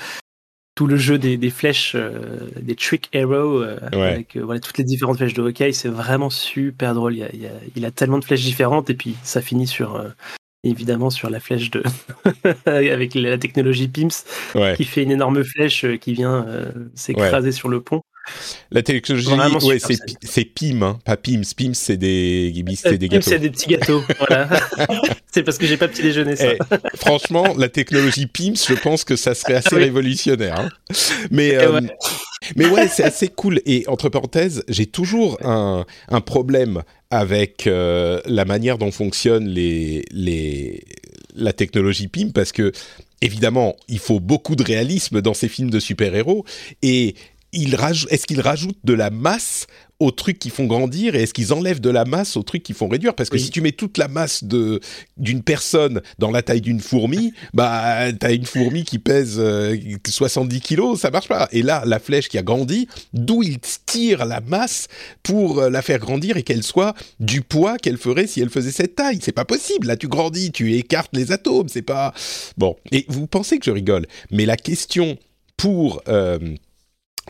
tout 0.78 0.88
le 0.88 0.98
jeu 0.98 1.18
des, 1.18 1.38
des 1.38 1.52
flèches, 1.52 1.94
euh, 1.96 2.50
des 2.62 2.76
trick 2.76 3.10
arrows, 3.16 3.62
euh, 3.64 3.80
Ouais. 3.94 4.02
avec 4.12 4.36
voilà, 4.36 4.60
toutes 4.60 4.78
les 4.78 4.84
différentes 4.84 5.16
flèches 5.18 5.34
de 5.34 5.42
Hawkeye. 5.42 5.74
C'est 5.74 5.88
vraiment 5.88 6.30
super 6.30 6.94
drôle. 6.94 7.14
Il, 7.14 7.20
y 7.20 7.24
a, 7.24 7.30
il, 7.34 7.42
y 7.44 7.48
a, 7.48 7.52
il 7.78 7.86
a 7.86 7.92
tellement 7.92 8.18
de 8.20 8.26
flèches 8.26 8.44
différentes. 8.44 8.90
Et 8.90 8.94
puis 8.94 9.16
ça 9.24 9.42
finit 9.42 9.68
sur... 9.68 9.96
euh, 10.66 10.70
Évidemment 10.70 11.10
sur 11.10 11.30
la 11.30 11.40
flèche 11.40 11.72
de 11.72 11.84
avec 12.66 13.16
la 13.16 13.38
technologie 13.38 13.88
PIMS 13.88 14.10
Ouais. 14.56 14.76
qui 14.76 14.84
fait 14.86 15.04
une 15.04 15.12
énorme 15.12 15.44
flèche 15.44 15.86
euh, 15.86 15.98
qui 15.98 16.14
vient 16.14 16.46
euh, 16.48 16.72
s'écraser 16.96 17.52
sur 17.52 17.70
le 17.70 17.82
pont. 17.82 18.02
La 18.72 18.82
technologie, 18.82 19.30
ouais, 19.68 19.78
c'est 20.24 20.46
PIM, 20.46 20.82
hein, 20.82 20.98
pas 21.06 21.16
PIMS. 21.16 21.44
PIMS, 21.56 21.74
c'est 21.76 21.96
des, 21.98 22.52
c'est 22.76 22.98
des 22.98 23.08
Pim, 23.08 23.18
gâteaux. 23.18 23.30
C'est 23.30 23.38
des 23.38 23.52
petits 23.52 23.68
gâteaux. 23.70 24.02
voilà. 24.18 24.50
c'est 25.32 25.44
parce 25.44 25.60
que 25.60 25.68
j'ai 25.68 25.78
pas 25.78 25.88
petit 25.88 26.02
déjeuner 26.02 26.36
ça. 26.36 26.54
Eh, 26.54 26.98
franchement, 26.98 27.54
la 27.56 27.70
technologie 27.70 28.26
PIMS, 28.26 28.56
je 28.68 28.74
pense 28.74 29.04
que 29.04 29.16
ça 29.16 29.36
serait 29.36 29.54
assez 29.54 29.70
Ah 29.74 29.76
oui. 29.76 29.84
révolutionnaire. 29.84 30.60
hein. 30.60 30.70
Mais, 31.30 31.56
euh, 31.56 31.74
ouais. 31.74 31.88
mais 32.56 32.66
ouais, 32.66 32.88
c'est 32.88 33.04
assez 33.04 33.28
cool. 33.28 33.62
Et 33.68 33.84
entre 33.88 34.10
parenthèses, 34.10 34.64
j'ai 34.70 34.88
toujours 34.88 35.38
un, 35.46 35.86
un 36.10 36.22
problème 36.22 36.82
avec 37.16 37.66
euh, 37.66 38.20
la 38.26 38.44
manière 38.44 38.78
dont 38.78 38.92
fonctionne 38.92 39.48
les, 39.48 40.04
les, 40.12 40.84
la 41.34 41.54
technologie 41.54 42.10
PIM 42.10 42.32
parce 42.34 42.52
que, 42.52 42.74
évidemment, 43.22 43.78
il 43.88 44.00
faut 44.00 44.20
beaucoup 44.20 44.58
de 44.58 44.64
réalisme 44.64 45.22
dans 45.22 45.34
ces 45.34 45.48
films 45.48 45.70
de 45.70 45.80
super-héros. 45.80 46.44
Et 46.82 47.16
est-ce 47.56 48.26
qu'ils 48.28 48.42
rajoutent 48.42 48.80
de 48.84 48.94
la 48.94 49.10
masse 49.10 49.68
aux 50.02 50.12
trucs 50.12 50.40
qui 50.40 50.50
font 50.50 50.66
grandir 50.66 51.16
et 51.16 51.24
est-ce 51.24 51.34
qu'ils 51.34 51.54
enlèvent 51.54 51.80
de 51.80 51.90
la 51.90 52.04
masse 52.04 52.36
aux 52.36 52.44
trucs 52.44 52.64
qui 52.64 52.74
font 52.74 52.90
réduire? 52.90 53.16
Parce 53.16 53.30
que 53.30 53.36
Oui. 53.38 53.42
si 53.44 53.50
tu 53.50 53.62
mets 53.62 53.72
toute 53.72 53.98
la 53.98 54.10
masse 54.10 54.44
de 54.44 54.82
d'une 55.16 55.42
personne 55.42 56.02
dans 56.20 56.32
la 56.32 56.42
taille 56.42 56.60
d'une 56.60 56.82
fourmi, 56.82 57.32
bah 57.54 58.12
t'as 58.20 58.34
une 58.34 58.46
fourmi 58.46 58.84
qui 58.84 59.00
pèse 59.00 59.36
euh, 59.40 59.78
70 60.06 60.60
kilos, 60.60 61.00
ça 61.00 61.12
marche 61.12 61.30
pas. 61.30 61.48
Et 61.54 61.62
là, 61.62 61.84
la 61.86 62.00
flèche 62.00 62.28
qui 62.28 62.38
a 62.38 62.44
grandi, 62.44 62.90
d'où 63.14 63.42
ils 63.42 63.60
tirent 63.86 64.26
la 64.26 64.42
masse 64.42 64.88
pour 65.24 65.60
euh, 65.60 65.70
la 65.70 65.82
faire 65.82 66.00
grandir 66.00 66.36
et 66.36 66.44
qu'elle 66.44 66.64
soit 66.64 66.94
du 67.22 67.40
poids 67.42 67.78
qu'elle 67.78 67.98
ferait 67.98 68.28
si 68.28 68.42
elle 68.42 68.50
faisait 68.50 68.72
cette 68.72 68.96
taille. 68.96 69.20
C'est 69.22 69.32
pas 69.32 69.46
possible. 69.46 69.88
Là, 69.88 69.96
tu 69.96 70.10
grandis, 70.10 70.52
tu 70.52 70.76
écartes 70.76 71.12
les 71.14 71.32
atomes. 71.32 71.70
C'est 71.70 71.82
pas 71.82 72.14
bon. 72.58 72.76
Et 72.92 73.06
vous 73.08 73.28
pensez 73.28 73.60
que 73.60 73.66
je 73.66 73.72
rigole, 73.72 74.08
mais 74.30 74.46
la 74.46 74.58
question 74.58 75.18
pour 75.56 76.02
euh, 76.10 76.38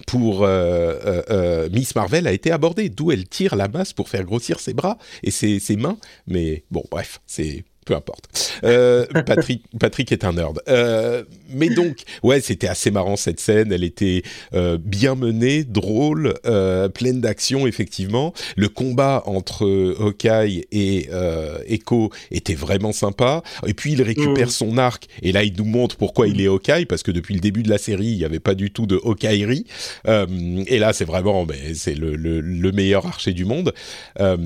pour 0.08 0.44
euh, 0.44 1.00
euh, 1.06 1.24
euh, 1.30 1.70
Miss 1.72 1.96
Marvel 1.96 2.28
a 2.28 2.32
été 2.32 2.52
abordée, 2.52 2.90
d'où 2.90 3.12
elle 3.12 3.28
tire 3.28 3.56
la 3.56 3.68
masse 3.68 3.94
pour 3.94 4.10
faire 4.10 4.24
grossir 4.24 4.60
ses 4.60 4.74
bras 4.74 4.98
et 5.24 5.32
ses, 5.32 5.60
ses 5.60 5.76
mains. 5.76 5.98
Mais 6.28 6.64
bon, 6.72 6.84
bref, 6.92 7.22
c'est 7.26 7.64
peu 7.86 7.96
importe. 7.96 8.54
Euh, 8.64 9.06
Patrick, 9.26 9.64
Patrick 9.80 10.12
est 10.12 10.24
un 10.24 10.34
nerd. 10.34 10.62
Euh, 10.68 11.24
mais 11.50 11.70
donc, 11.70 11.98
ouais, 12.24 12.42
c'était 12.42 12.68
assez 12.68 12.92
marrant 12.92 13.16
cette 13.16 13.40
scène. 13.40 13.72
Elle 13.72 13.84
était 13.84 14.24
euh, 14.54 14.78
bien 14.84 15.16
menée, 15.16 15.64
drôle, 15.64 16.34
euh, 16.46 16.90
pleine 16.90 17.22
d'action, 17.22 17.68
effectivement. 17.68 18.34
Le 18.58 18.68
combat 18.70 19.24
entre 19.26 19.66
Hawkeye 20.00 20.66
et 20.72 21.08
euh, 21.12 21.60
Echo 21.68 22.12
était 22.32 22.56
vraiment 22.56 22.92
sympa. 22.92 23.44
Et 23.68 23.74
puis, 23.74 23.94
il 23.94 24.02
récupère 24.02 24.48
Mm. 24.48 24.50
son 24.50 24.78
arc. 24.78 25.08
Et 25.22 25.32
là, 25.32 25.44
il 25.44 25.54
nous 25.58 25.66
montre 25.66 25.96
pourquoi 25.98 26.28
il 26.28 26.42
est 26.42 26.48
Hawkeye, 26.48 26.86
parce 26.86 27.04
que 27.04 27.12
depuis 27.12 27.34
le 27.36 27.40
début 27.40 27.64
de 27.64 27.70
la 27.70 27.78
série, 27.78 28.08
il 28.08 28.18
n'y 28.18 28.26
avait 28.26 28.40
pas 28.40 28.56
du 28.56 28.72
tout 28.72 28.86
de 28.86 29.00
Hawkeyerie. 29.04 29.66
Euh, 30.08 30.26
et 30.68 30.80
là, 30.80 30.92
c'est 30.94 31.06
vraiment, 31.06 31.46
ben, 31.46 31.58
c'est 31.76 31.96
le, 31.96 32.16
le, 32.16 32.42
le 32.42 32.72
meilleur 32.72 33.06
archer 33.06 33.34
du 33.34 33.46
monde. 33.46 33.74
Euh, 34.20 34.38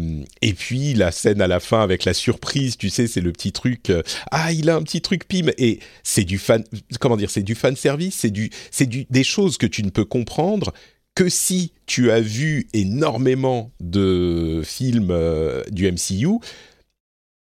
et 0.41 0.53
puis, 0.53 0.93
la 0.93 1.11
scène 1.11 1.41
à 1.41 1.47
la 1.47 1.59
fin 1.59 1.81
avec 1.81 2.05
la 2.05 2.13
surprise, 2.13 2.77
tu 2.77 2.89
sais, 2.89 3.07
c'est 3.07 3.21
le 3.21 3.28
petit 3.31 3.51
truc. 3.51 3.89
euh, 3.89 4.01
ah, 4.31 4.51
il 4.51 4.69
a 4.69 4.75
un 4.75 4.83
petit 4.83 5.01
truc 5.01 5.27
pim. 5.27 5.51
Et 5.57 5.79
c'est 6.03 6.23
du 6.23 6.37
fan, 6.37 6.63
comment 6.99 7.17
dire, 7.17 7.29
c'est 7.29 7.43
du 7.43 7.55
fan 7.55 7.75
service, 7.75 8.15
c'est 8.15 8.31
du, 8.31 8.49
c'est 8.71 8.85
du, 8.85 9.05
des 9.09 9.23
choses 9.23 9.57
que 9.57 9.65
tu 9.65 9.83
ne 9.83 9.89
peux 9.89 10.05
comprendre 10.05 10.73
que 11.15 11.27
si 11.29 11.73
tu 11.85 12.11
as 12.11 12.21
vu 12.21 12.67
énormément 12.73 13.71
de 13.79 14.61
films 14.63 15.09
euh, 15.11 15.63
du 15.69 15.91
MCU. 15.91 16.39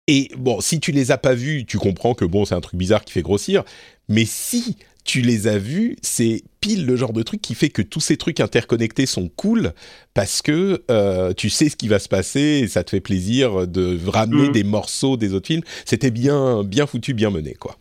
Et 0.08 0.30
bon, 0.38 0.60
si 0.60 0.78
tu 0.80 0.92
les 0.92 1.10
as 1.10 1.18
pas 1.18 1.34
vus, 1.34 1.64
tu 1.66 1.78
comprends 1.78 2.14
que 2.14 2.24
bon, 2.24 2.44
c'est 2.44 2.54
un 2.54 2.60
truc 2.60 2.78
bizarre 2.78 3.04
qui 3.04 3.12
fait 3.12 3.22
grossir. 3.22 3.64
Mais 4.08 4.24
si 4.24 4.76
tu 5.04 5.20
les 5.20 5.46
as 5.46 5.58
vus, 5.58 5.96
c'est 6.02 6.42
pile 6.66 6.84
le 6.84 6.96
genre 6.96 7.12
de 7.12 7.22
truc 7.22 7.40
qui 7.40 7.54
fait 7.54 7.68
que 7.68 7.80
tous 7.82 8.00
ces 8.00 8.16
trucs 8.16 8.40
interconnectés 8.40 9.06
sont 9.06 9.28
cool 9.28 9.72
parce 10.14 10.42
que 10.42 10.82
euh, 10.90 11.32
tu 11.32 11.48
sais 11.48 11.68
ce 11.68 11.76
qui 11.76 11.86
va 11.86 12.00
se 12.00 12.08
passer 12.08 12.40
et 12.64 12.66
ça 12.66 12.82
te 12.82 12.90
fait 12.90 13.00
plaisir 13.00 13.68
de 13.68 13.96
ramener 14.08 14.48
Mhm. 14.48 14.52
des 14.52 14.64
morceaux 14.64 15.16
des 15.16 15.32
autres 15.32 15.46
films. 15.46 15.62
C'était 15.84 16.10
bien, 16.10 16.64
bien 16.64 16.86
foutu, 16.88 17.14
bien 17.14 17.30
mené, 17.30 17.54
quoi. 17.54 17.76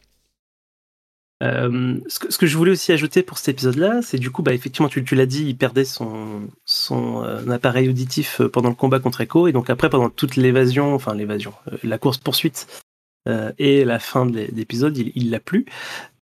Euh, 1.43 1.99
ce, 2.07 2.19
que, 2.19 2.31
ce 2.31 2.37
que 2.37 2.45
je 2.45 2.55
voulais 2.57 2.71
aussi 2.71 2.91
ajouter 2.91 3.23
pour 3.23 3.37
cet 3.39 3.49
épisode-là, 3.49 4.01
c'est 4.03 4.17
du 4.19 4.29
coup, 4.31 4.41
bah, 4.43 4.53
effectivement, 4.53 4.87
tu, 4.87 5.03
tu 5.03 5.15
l'as 5.15 5.25
dit, 5.25 5.43
il 5.45 5.57
perdait 5.57 5.83
son, 5.83 6.47
son 6.65 7.23
euh, 7.23 7.49
appareil 7.49 7.89
auditif 7.89 8.41
pendant 8.53 8.69
le 8.69 8.75
combat 8.75 8.99
contre 8.99 9.21
Echo, 9.21 9.47
et 9.47 9.51
donc 9.51 9.69
après, 9.69 9.89
pendant 9.89 10.09
toute 10.09 10.35
l'évasion, 10.37 10.93
enfin 10.93 11.13
l'évasion, 11.13 11.53
euh, 11.71 11.77
la 11.83 11.97
course-poursuite 11.97 12.67
et 13.57 13.85
la 13.85 13.97
fin 13.97 14.27
de 14.27 14.37
l'é- 14.37 14.51
d'épisode, 14.51 14.95
il 14.97 15.11
il 15.15 15.31
l'a 15.31 15.39
plus. 15.39 15.65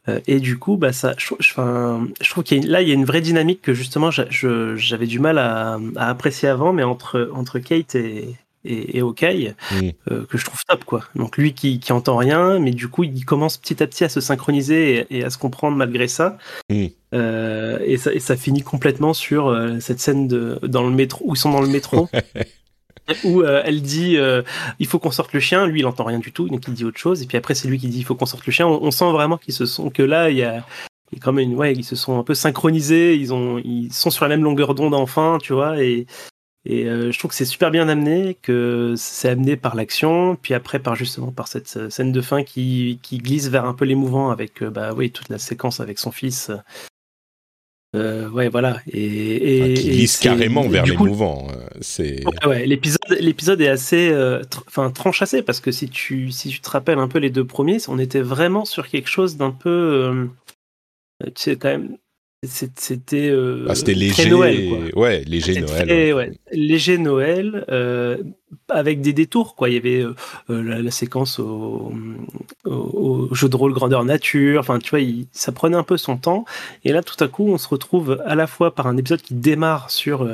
Euh, 0.09 0.19
et 0.27 0.39
du 0.39 0.57
coup, 0.59 0.75
bah, 0.77 0.91
ça, 0.91 1.13
je, 1.17 1.33
je, 1.39 1.51
enfin, 1.51 2.07
je 2.21 2.29
trouve 2.29 2.43
qu'il 2.43 2.57
y 2.57 2.59
a 2.59 2.63
une- 2.63 2.69
là, 2.69 2.81
il 2.81 2.87
y 2.87 2.91
a 2.91 2.95
une 2.95 3.05
vraie 3.05 3.21
dynamique 3.21 3.61
que 3.61 3.73
justement, 3.73 4.09
j'avais 4.11 5.07
du 5.07 5.19
mal 5.19 5.37
à, 5.37 5.79
à 5.95 6.09
apprécier 6.09 6.49
avant, 6.49 6.73
mais 6.73 6.83
entre, 6.83 7.29
entre 7.33 7.59
Kate 7.59 7.95
et, 7.95 8.35
et, 8.65 8.97
et 8.97 9.01
Hawkeye, 9.01 9.53
euh, 10.11 10.25
que 10.25 10.37
je 10.37 10.45
trouve 10.45 10.59
top, 10.67 10.83
quoi. 10.85 11.03
Donc 11.15 11.37
lui 11.37 11.53
qui, 11.53 11.79
qui 11.79 11.91
entend 11.93 12.17
rien, 12.17 12.59
mais 12.59 12.71
du 12.71 12.87
coup, 12.87 13.03
il 13.03 13.25
commence 13.25 13.57
petit 13.57 13.81
à 13.81 13.87
petit 13.87 14.03
à 14.03 14.09
se 14.09 14.19
synchroniser 14.21 15.05
et, 15.09 15.17
et 15.19 15.23
à 15.23 15.29
se 15.29 15.37
comprendre 15.37 15.77
malgré 15.77 16.07
ça. 16.07 16.37
Mm. 16.69 16.85
Euh, 17.13 17.79
et, 17.85 17.97
ça 17.97 18.13
et 18.13 18.19
ça 18.19 18.35
finit 18.35 18.63
complètement 18.63 19.13
sur 19.13 19.47
euh, 19.47 19.79
cette 19.79 19.99
scène 19.99 20.27
de, 20.27 20.59
dans 20.63 20.83
le 20.83 20.89
métro, 20.95 21.23
où 21.25 21.35
ils 21.35 21.37
sont 21.37 21.51
dans 21.51 21.61
le 21.61 21.67
métro. 21.67 22.09
où 23.23 23.41
euh, 23.41 23.61
elle 23.65 23.81
dit 23.81 24.17
euh, 24.17 24.41
il 24.79 24.87
faut 24.87 24.99
qu'on 24.99 25.11
sorte 25.11 25.33
le 25.33 25.39
chien. 25.39 25.67
Lui 25.67 25.81
il 25.81 25.85
entend 25.85 26.03
rien 26.03 26.19
du 26.19 26.31
tout. 26.31 26.47
Donc 26.47 26.63
il 26.67 26.73
dit 26.73 26.85
autre 26.85 26.99
chose. 26.99 27.21
Et 27.21 27.25
puis 27.25 27.37
après 27.37 27.55
c'est 27.55 27.67
lui 27.67 27.79
qui 27.79 27.87
dit 27.87 27.99
il 27.99 28.05
faut 28.05 28.15
qu'on 28.15 28.25
sorte 28.25 28.45
le 28.45 28.51
chien. 28.51 28.67
On, 28.67 28.91
sent 28.91 29.11
vraiment 29.11 29.37
qu'ils 29.37 29.53
se 29.53 29.65
sont 29.65 29.89
que 29.89 30.03
là 30.03 30.29
il 30.29 30.37
y 30.37 30.43
a, 30.43 30.57
a 30.57 31.19
quand 31.21 31.33
même 31.33 31.53
ouais 31.53 31.73
ils 31.73 31.83
se 31.83 31.95
sont 31.95 32.19
un 32.19 32.23
peu 32.23 32.33
synchronisés. 32.33 33.15
Ils 33.15 33.33
ont 33.33 33.59
ils 33.63 33.91
sont 33.93 34.09
sur 34.09 34.25
la 34.25 34.29
même 34.29 34.43
longueur 34.43 34.75
d'onde 34.75 34.93
enfin 34.93 35.37
tu 35.41 35.53
vois. 35.53 35.81
Et 35.81 36.05
et 36.65 36.85
euh, 36.85 37.11
je 37.11 37.19
trouve 37.19 37.29
que 37.29 37.35
c'est 37.35 37.45
super 37.45 37.71
bien 37.71 37.89
amené 37.89 38.37
que 38.41 38.93
c'est 38.95 39.29
amené 39.29 39.57
par 39.57 39.75
l'action. 39.75 40.37
Puis 40.41 40.53
après 40.53 40.79
par 40.79 40.95
justement 40.95 41.31
par 41.31 41.47
cette 41.47 41.75
euh, 41.75 41.89
scène 41.89 42.11
de 42.11 42.21
fin 42.21 42.43
qui 42.43 42.99
qui 43.01 43.17
glisse 43.17 43.49
vers 43.49 43.65
un 43.65 43.73
peu 43.73 43.85
l'émouvant 43.85 44.29
avec 44.29 44.63
euh, 44.63 44.69
bah 44.69 44.93
oui 44.93 45.11
toute 45.11 45.29
la 45.29 45.39
séquence 45.39 45.81
avec 45.81 45.99
son 45.99 46.11
fils 46.11 46.51
euh, 47.95 48.27
ouais 48.29 48.49
voilà 48.49 48.81
et, 48.91 49.57
et 49.57 49.61
Enfin, 49.63 49.73
qui 49.75 49.87
et 49.89 49.91
glisse 49.93 50.13
c'est- 50.17 50.23
carrément 50.23 50.67
vers 50.67 50.83
coup, 50.83 51.03
l'émouvant. 51.05 51.47
euh, 51.51 51.65
C'est 51.81 52.25
Ouais, 52.25 52.47
ouais, 52.47 52.65
l'épisode, 52.65 52.99
l'épisode 53.19 53.61
est 53.61 53.67
assez, 53.67 54.09
euh, 54.09 54.41
tr- 54.43 54.63
enfin, 54.67 54.89
tranchassé 54.91 55.41
parce 55.43 55.59
que 55.59 55.71
si 55.71 55.89
tu, 55.89 56.31
si 56.31 56.49
tu 56.49 56.59
te 56.59 56.69
rappelles 56.69 56.99
un 56.99 57.07
peu 57.07 57.19
les 57.19 57.29
deux 57.29 57.45
premiers, 57.45 57.77
on 57.87 57.99
était 57.99 58.21
vraiment 58.21 58.65
sur 58.65 58.87
quelque 58.87 59.09
chose 59.09 59.37
d'un 59.37 59.51
peu, 59.51 59.69
euh, 59.69 60.25
tu 61.27 61.31
sais, 61.35 61.55
quand 61.55 61.69
même, 61.69 61.97
c'était, 62.45 63.29
euh, 63.29 63.67
Ah, 63.69 63.73
léger. 63.87 64.29
Noël, 64.29 64.69
quoi. 64.91 65.01
Ouais, 65.03 65.23
léger 65.25 65.61
Noël. 65.61 65.85
très, 65.85 66.13
ouais. 66.13 66.31
léger 66.51 66.97
Noël, 66.97 67.63
avec 68.69 69.01
des 69.01 69.13
détours 69.13 69.55
quoi. 69.55 69.69
Il 69.69 69.75
y 69.75 69.77
avait 69.77 70.05
la, 70.49 70.91
séquence 70.91 71.39
au, 71.39 71.91
jeu 73.31 73.49
de 73.49 73.55
rôle 73.55 73.73
grandeur 73.73 74.03
nature. 74.05 74.59
Enfin, 74.59 74.79
tu 74.79 74.89
vois, 74.91 75.25
ça 75.31 75.51
prenait 75.51 75.77
un 75.77 75.83
peu 75.83 75.97
son 75.97 76.17
temps. 76.17 76.45
Et 76.83 76.91
là, 76.91 77.01
tout 77.01 77.21
à 77.23 77.27
coup, 77.27 77.47
on 77.47 77.57
se 77.57 77.67
retrouve 77.67 78.21
à 78.25 78.35
la 78.35 78.47
fois 78.47 78.75
par 78.75 78.87
un 78.87 78.97
épisode 78.97 79.21
qui 79.21 79.33
démarre 79.33 79.89
sur 79.89 80.25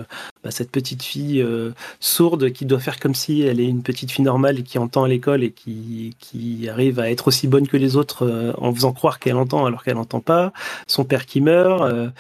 bah, 0.44 0.52
cette 0.52 0.72
petite 0.72 1.04
fille 1.04 1.46
sourde 2.00 2.52
qui 2.52 2.66
doit 2.66 2.80
faire 2.80 3.00
comme 3.00 3.16
si 3.16 3.42
elle 3.42 3.60
est 3.60 3.68
une 3.68 3.84
petite 3.84 4.12
fille 4.12 4.26
normale 4.26 4.60
et 4.60 4.64
qui 4.64 4.78
entend 4.78 5.04
à 5.04 5.08
l'école 5.08 5.44
et 5.44 5.52
qui, 5.52 6.16
qui 6.20 6.68
arrive 6.70 7.00
à 7.00 7.10
être 7.10 7.28
aussi 7.28 7.48
bonne 7.48 7.68
que 7.68 7.78
les 7.78 7.96
autres 7.96 8.54
en 8.58 8.74
faisant 8.74 8.94
croire 8.94 9.20
qu'elle 9.20 9.38
entend 9.38 9.66
alors 9.66 9.84
qu'elle 9.84 9.96
n'entend 9.96 10.22
pas. 10.22 10.54
Son 10.88 11.06
père 11.06 11.26
qui 11.26 11.42
meurt. 11.42 12.12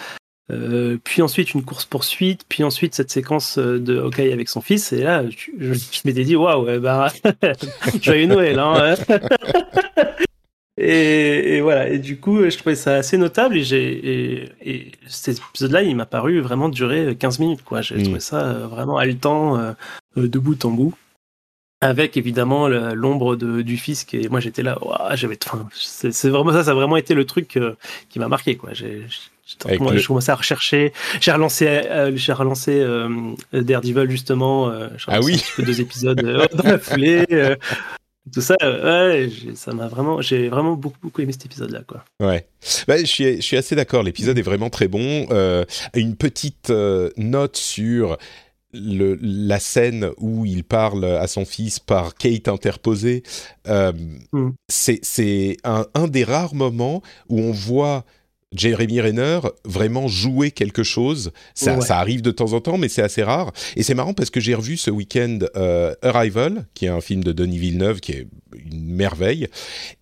Euh, 0.51 0.98
puis 1.03 1.22
ensuite 1.22 1.53
une 1.53 1.63
course 1.63 1.86
poursuite, 1.86 2.44
puis 2.50 2.63
ensuite 2.63 2.96
cette 2.96 3.12
séquence 3.12 3.60
euh, 3.60 3.79
de 3.79 3.98
hockey 3.98 4.34
avec 4.34 4.50
son 4.50 4.62
fils. 4.62 4.91
Et 4.94 5.03
là, 5.03 5.24
je, 5.29 5.74
je, 5.74 6.00
m'étais 6.06 6.24
dit 6.24 6.36
waouh, 6.36 6.79
bah 6.79 7.12
joyeux 8.01 8.25
Noël. 8.25 8.58
Hein, 8.58 8.96
et, 10.77 11.58
et, 11.58 11.62
voilà. 11.62 11.89
Et 11.89 12.00
du 12.00 12.20
coup, 12.20 12.50
je 12.50 12.58
trouvais 12.58 12.75
ça 12.75 12.96
assez 12.96 13.18
notable. 13.18 13.58
Et, 13.58 14.50
et, 14.62 14.91
cet 15.08 15.38
épisode-là, 15.38 15.84
il 15.84 15.96
m'a 15.96 16.08
paru 16.08 16.39
vraiment 16.39 16.70
durer 16.70 17.15
15 17.15 17.39
minutes. 17.39 17.63
Quoi. 17.63 17.82
J'ai 17.82 18.01
trouvé 18.01 18.18
mm. 18.18 18.22
ça 18.22 18.41
euh, 18.41 18.68
vraiment 18.68 18.98
haletant 18.98 19.75
de 20.15 20.39
bout 20.39 20.65
en 20.65 20.72
bout. 20.72 20.96
Avec 21.82 22.18
évidemment 22.18 22.68
l'ombre 22.68 23.38
du 23.38 23.77
fils 23.77 24.03
qui 24.03 24.27
moi 24.27 24.41
j'étais 24.41 24.63
là, 24.63 24.77
j'avais, 25.13 25.39
c'est, 25.72 26.27
vraiment 26.27 26.51
ça, 26.51 26.65
ça 26.65 26.72
a 26.72 26.74
vraiment 26.74 26.98
été 26.98 27.13
le 27.13 27.24
truc 27.25 27.58
qui 28.10 28.20
m'a 28.20 28.27
marqué 28.27 28.58
quoi. 28.58 28.74
J'ai, 28.74 29.06
moi, 29.79 29.96
Je 29.96 30.08
commençais 30.08 30.32
à 30.32 30.36
rechercher. 30.36 30.94
J'ai 31.20 31.32
relancé, 31.32 31.68
euh, 31.68 32.12
j'ai 32.15 32.34
relancé 32.34 32.72
euh, 32.79 33.34
Daredevil 33.53 34.10
justement. 34.10 34.70
Euh, 34.70 34.89
ah 35.08 35.20
oui. 35.22 35.41
deux 35.58 35.82
épisodes 35.82 36.24
euh, 36.24 36.46
dans 36.53 36.63
la 36.63 36.79
foulée. 36.79 37.25
tout 38.34 38.41
ça, 38.41 38.56
ouais, 38.62 39.29
ça 39.56 39.74
m'a 39.74 39.88
vraiment, 39.88 40.22
j'ai 40.22 40.50
vraiment 40.50 40.74
beaucoup, 40.74 41.00
beaucoup 41.01 41.22
aimé 41.22 41.32
cet 41.32 41.46
épisode-là, 41.46 41.82
quoi. 41.88 42.03
Ouais, 42.20 42.48
bah, 42.88 42.98
je 42.98 43.06
suis, 43.06 43.38
je 43.38 43.41
suis 43.41 43.58
assez 43.58 43.75
d'accord. 43.75 44.03
L'épisode 44.03 44.38
est 44.38 44.44
vraiment 44.44 44.70
très 44.70 44.88
bon. 44.88 45.27
une 45.96 46.15
petite 46.15 46.70
note 47.18 47.58
sur 47.58 48.18
le, 48.72 49.18
la 49.20 49.60
scène 49.60 50.12
où 50.18 50.46
il 50.46 50.63
parle 50.63 51.03
à 51.03 51.25
son 51.25 51.44
fils 51.44 51.79
par 51.79 52.13
Kate 52.13 52.48
interposée. 52.48 53.24
Mm. 53.68 54.50
C'est 54.68 55.58
un, 55.63 55.88
un 55.96 56.08
des 56.08 56.24
rares 56.24 56.53
moments 56.56 57.01
où 57.29 57.39
on 57.39 57.51
voit 57.51 58.06
Jeremy 58.56 59.00
Renner 59.00 59.39
vraiment 59.63 60.08
jouer 60.08 60.50
quelque 60.50 60.82
chose. 60.82 61.32
Ça, 61.53 61.79
ça, 61.82 62.00
arrive 62.00 62.22
de 62.22 62.32
temps 62.32 62.53
en 62.53 62.62
temps, 62.62 62.77
mais 62.77 62.89
c'est 62.89 63.03
assez 63.03 63.22
rare. 63.22 63.51
Et 63.75 63.84
c'est 63.84 63.94
marrant 63.94 64.13
parce 64.13 64.32
que 64.32 64.39
j'ai 64.39 64.56
revu 64.56 64.75
ce 64.75 64.89
week-end 64.89 65.39
euh, 65.56 65.94
Arrival, 66.01 66.65
qui 66.74 66.86
est 66.86 66.89
un 66.89 67.01
film 67.01 67.24
de 67.24 67.32
Denis 67.32 67.60
Villeneuve, 67.60 68.00
qui 68.00 68.13
est 68.13 68.27
une 68.72 68.96
merveille. 68.96 69.48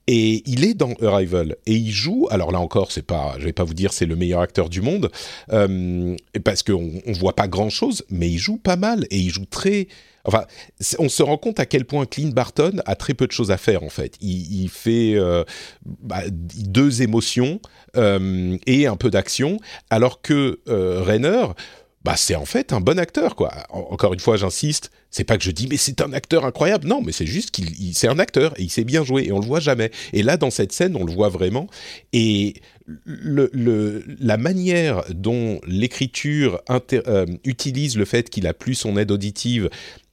Et 0.08 0.44
il 0.46 0.64
est 0.64 0.74
dans 0.74 0.94
Arrival 1.02 1.58
et 1.66 1.74
il 1.74 1.92
joue. 1.92 2.28
Alors 2.32 2.52
là 2.54 2.60
encore, 2.60 2.94
c'est 2.94 3.06
pas, 3.06 3.36
je 3.38 3.44
vais 3.44 3.54
pas 3.54 3.66
vous 3.66 3.74
dire 3.74 3.92
c'est 3.92 4.06
le 4.06 4.16
meilleur 4.16 4.40
acteur 4.40 4.70
du 4.70 4.82
monde 4.82 5.12
euh, 5.52 6.16
parce 6.46 6.64
qu'on 6.64 7.02
on 7.06 7.12
voit 7.12 7.36
pas 7.36 7.50
grand 7.50 7.70
chose, 7.70 8.06
mais 8.10 8.30
il 8.30 8.38
joue 8.38 8.58
pas 8.58 8.78
mal 8.78 9.06
et 9.12 9.18
il 9.18 9.30
joue 9.30 9.46
très 9.46 9.90
Enfin, 10.28 10.46
on 11.00 11.08
se 11.08 11.24
rend 11.24 11.38
compte 11.38 11.60
à 11.60 11.66
quel 11.66 11.86
point 11.86 12.06
Clint 12.06 12.34
Barton 12.34 12.74
a 12.86 12.96
très 12.96 13.14
peu 13.14 13.28
de 13.28 13.32
choses 13.32 13.50
à 13.50 13.58
faire 13.58 13.82
en 13.82 13.90
fait. 13.90 14.16
Il, 14.22 14.68
fait 14.70 15.14
euh, 15.16 15.46
bah, 15.86 16.24
deux 16.30 17.02
émotions 17.02 17.62
euh, 17.96 18.58
et 18.68 18.88
un 18.88 18.98
peu 18.98 19.10
d'action, 19.10 19.58
alors 19.90 20.22
que 20.22 20.60
euh, 20.68 21.02
Renner, 21.02 21.46
bah, 22.04 22.16
c'est 22.18 22.36
en 22.36 22.46
fait 22.46 22.74
un 22.74 22.82
bon 22.82 23.00
acteur 23.00 23.38
quoi. 23.38 23.54
encore 23.70 24.14
une 24.14 24.20
fois, 24.20 24.36
j'insiste, 24.36 24.92
c'est 25.12 25.24
pas 25.24 25.38
que 25.38 25.44
je 25.46 25.52
dis 25.52 25.68
mais 25.70 25.78
c'est 25.78 26.02
un 26.02 26.12
acteur 26.12 26.44
incroyable, 26.44 26.88
non, 26.88 27.02
mais 27.02 27.14
c'est 27.14 27.26
juste 27.26 27.52
qu'il 27.52 27.96
c'est 27.96 28.10
un 28.10 28.20
acteur 28.20 28.54
et 28.60 28.64
il 28.64 28.70
sait 28.70 28.84
bien 28.84 29.06
jouer 29.06 29.28
et 29.28 29.32
on 29.32 29.40
le 29.40 29.46
voit 29.46 29.62
jamais. 29.62 29.92
Et 30.12 30.24
là, 30.24 30.36
dans 30.36 30.52
cette 30.52 30.74
scène, 30.74 30.98
on 30.98 31.06
le 31.06 31.14
voit 31.14 31.30
vraiment 31.30 31.68
et 32.12 32.56
la 33.06 34.38
manière 34.38 35.04
dont 35.10 35.60
l'écriture 35.66 36.62
utilise 37.46 37.98
le 37.98 38.06
fait 38.06 38.30
qu'il 38.30 38.48
a 38.48 38.54
plus 38.54 38.76
son 38.76 38.98
aide 38.98 39.12
auditive 39.12 39.70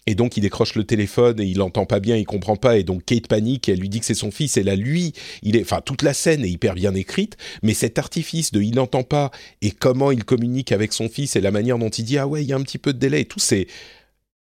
et 0.06 0.14
donc 0.14 0.36
il 0.36 0.42
décroche 0.42 0.74
le 0.74 0.84
téléphone 0.84 1.40
et 1.40 1.44
il 1.44 1.62
entend 1.62 1.86
pas 1.86 2.00
bien, 2.00 2.16
il 2.16 2.26
comprend 2.26 2.56
pas. 2.56 2.76
Et 2.76 2.82
donc 2.82 3.04
Kate 3.04 3.26
panique, 3.26 3.68
et 3.68 3.72
elle 3.72 3.80
lui 3.80 3.88
dit 3.88 4.00
que 4.00 4.06
c'est 4.06 4.14
son 4.14 4.30
fils. 4.30 4.56
Et 4.56 4.62
là 4.62 4.76
lui, 4.76 5.12
il 5.42 5.56
est 5.56 5.62
enfin 5.62 5.80
toute 5.84 6.02
la 6.02 6.14
scène 6.14 6.44
est 6.44 6.50
hyper 6.50 6.74
bien 6.74 6.94
écrite, 6.94 7.36
mais 7.62 7.74
cet 7.74 7.98
artifice 7.98 8.52
de 8.52 8.60
il 8.60 8.74
n'entend 8.74 9.02
pas 9.02 9.30
et 9.62 9.70
comment 9.70 10.10
il 10.10 10.24
communique 10.24 10.72
avec 10.72 10.92
son 10.92 11.08
fils 11.08 11.36
et 11.36 11.40
la 11.40 11.50
manière 11.50 11.78
dont 11.78 11.88
il 11.90 12.04
dit 12.04 12.18
ah 12.18 12.26
ouais, 12.26 12.42
il 12.42 12.48
y 12.48 12.52
a 12.52 12.56
un 12.56 12.62
petit 12.62 12.78
peu 12.78 12.92
de 12.92 12.98
délai 12.98 13.22
et 13.22 13.24
tout 13.24 13.40
c'est 13.40 13.66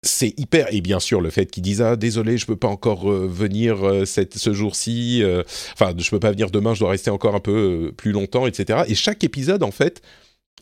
c'est 0.03 0.33
hyper. 0.39 0.73
Et 0.73 0.81
bien 0.81 0.99
sûr 0.99 1.21
le 1.21 1.29
fait 1.29 1.45
qu'il 1.47 1.63
dise 1.63 1.81
ah 1.81 1.95
désolé 1.95 2.37
je 2.37 2.45
peux 2.45 2.55
pas 2.55 2.67
encore 2.67 3.11
euh, 3.11 3.27
venir 3.27 3.85
euh, 3.85 4.05
ce 4.05 4.53
jour-ci 4.53 5.21
euh, 5.21 5.43
enfin 5.73 5.93
je 5.97 6.09
peux 6.09 6.19
pas 6.19 6.31
venir 6.31 6.49
demain 6.49 6.73
je 6.73 6.79
dois 6.79 6.89
rester 6.89 7.11
encore 7.11 7.35
un 7.35 7.39
peu 7.39 7.93
plus 7.95 8.11
longtemps 8.11 8.47
etc 8.47 8.83
et 8.87 8.95
chaque 8.95 9.23
épisode 9.23 9.61
en 9.63 9.71
fait 9.71 10.01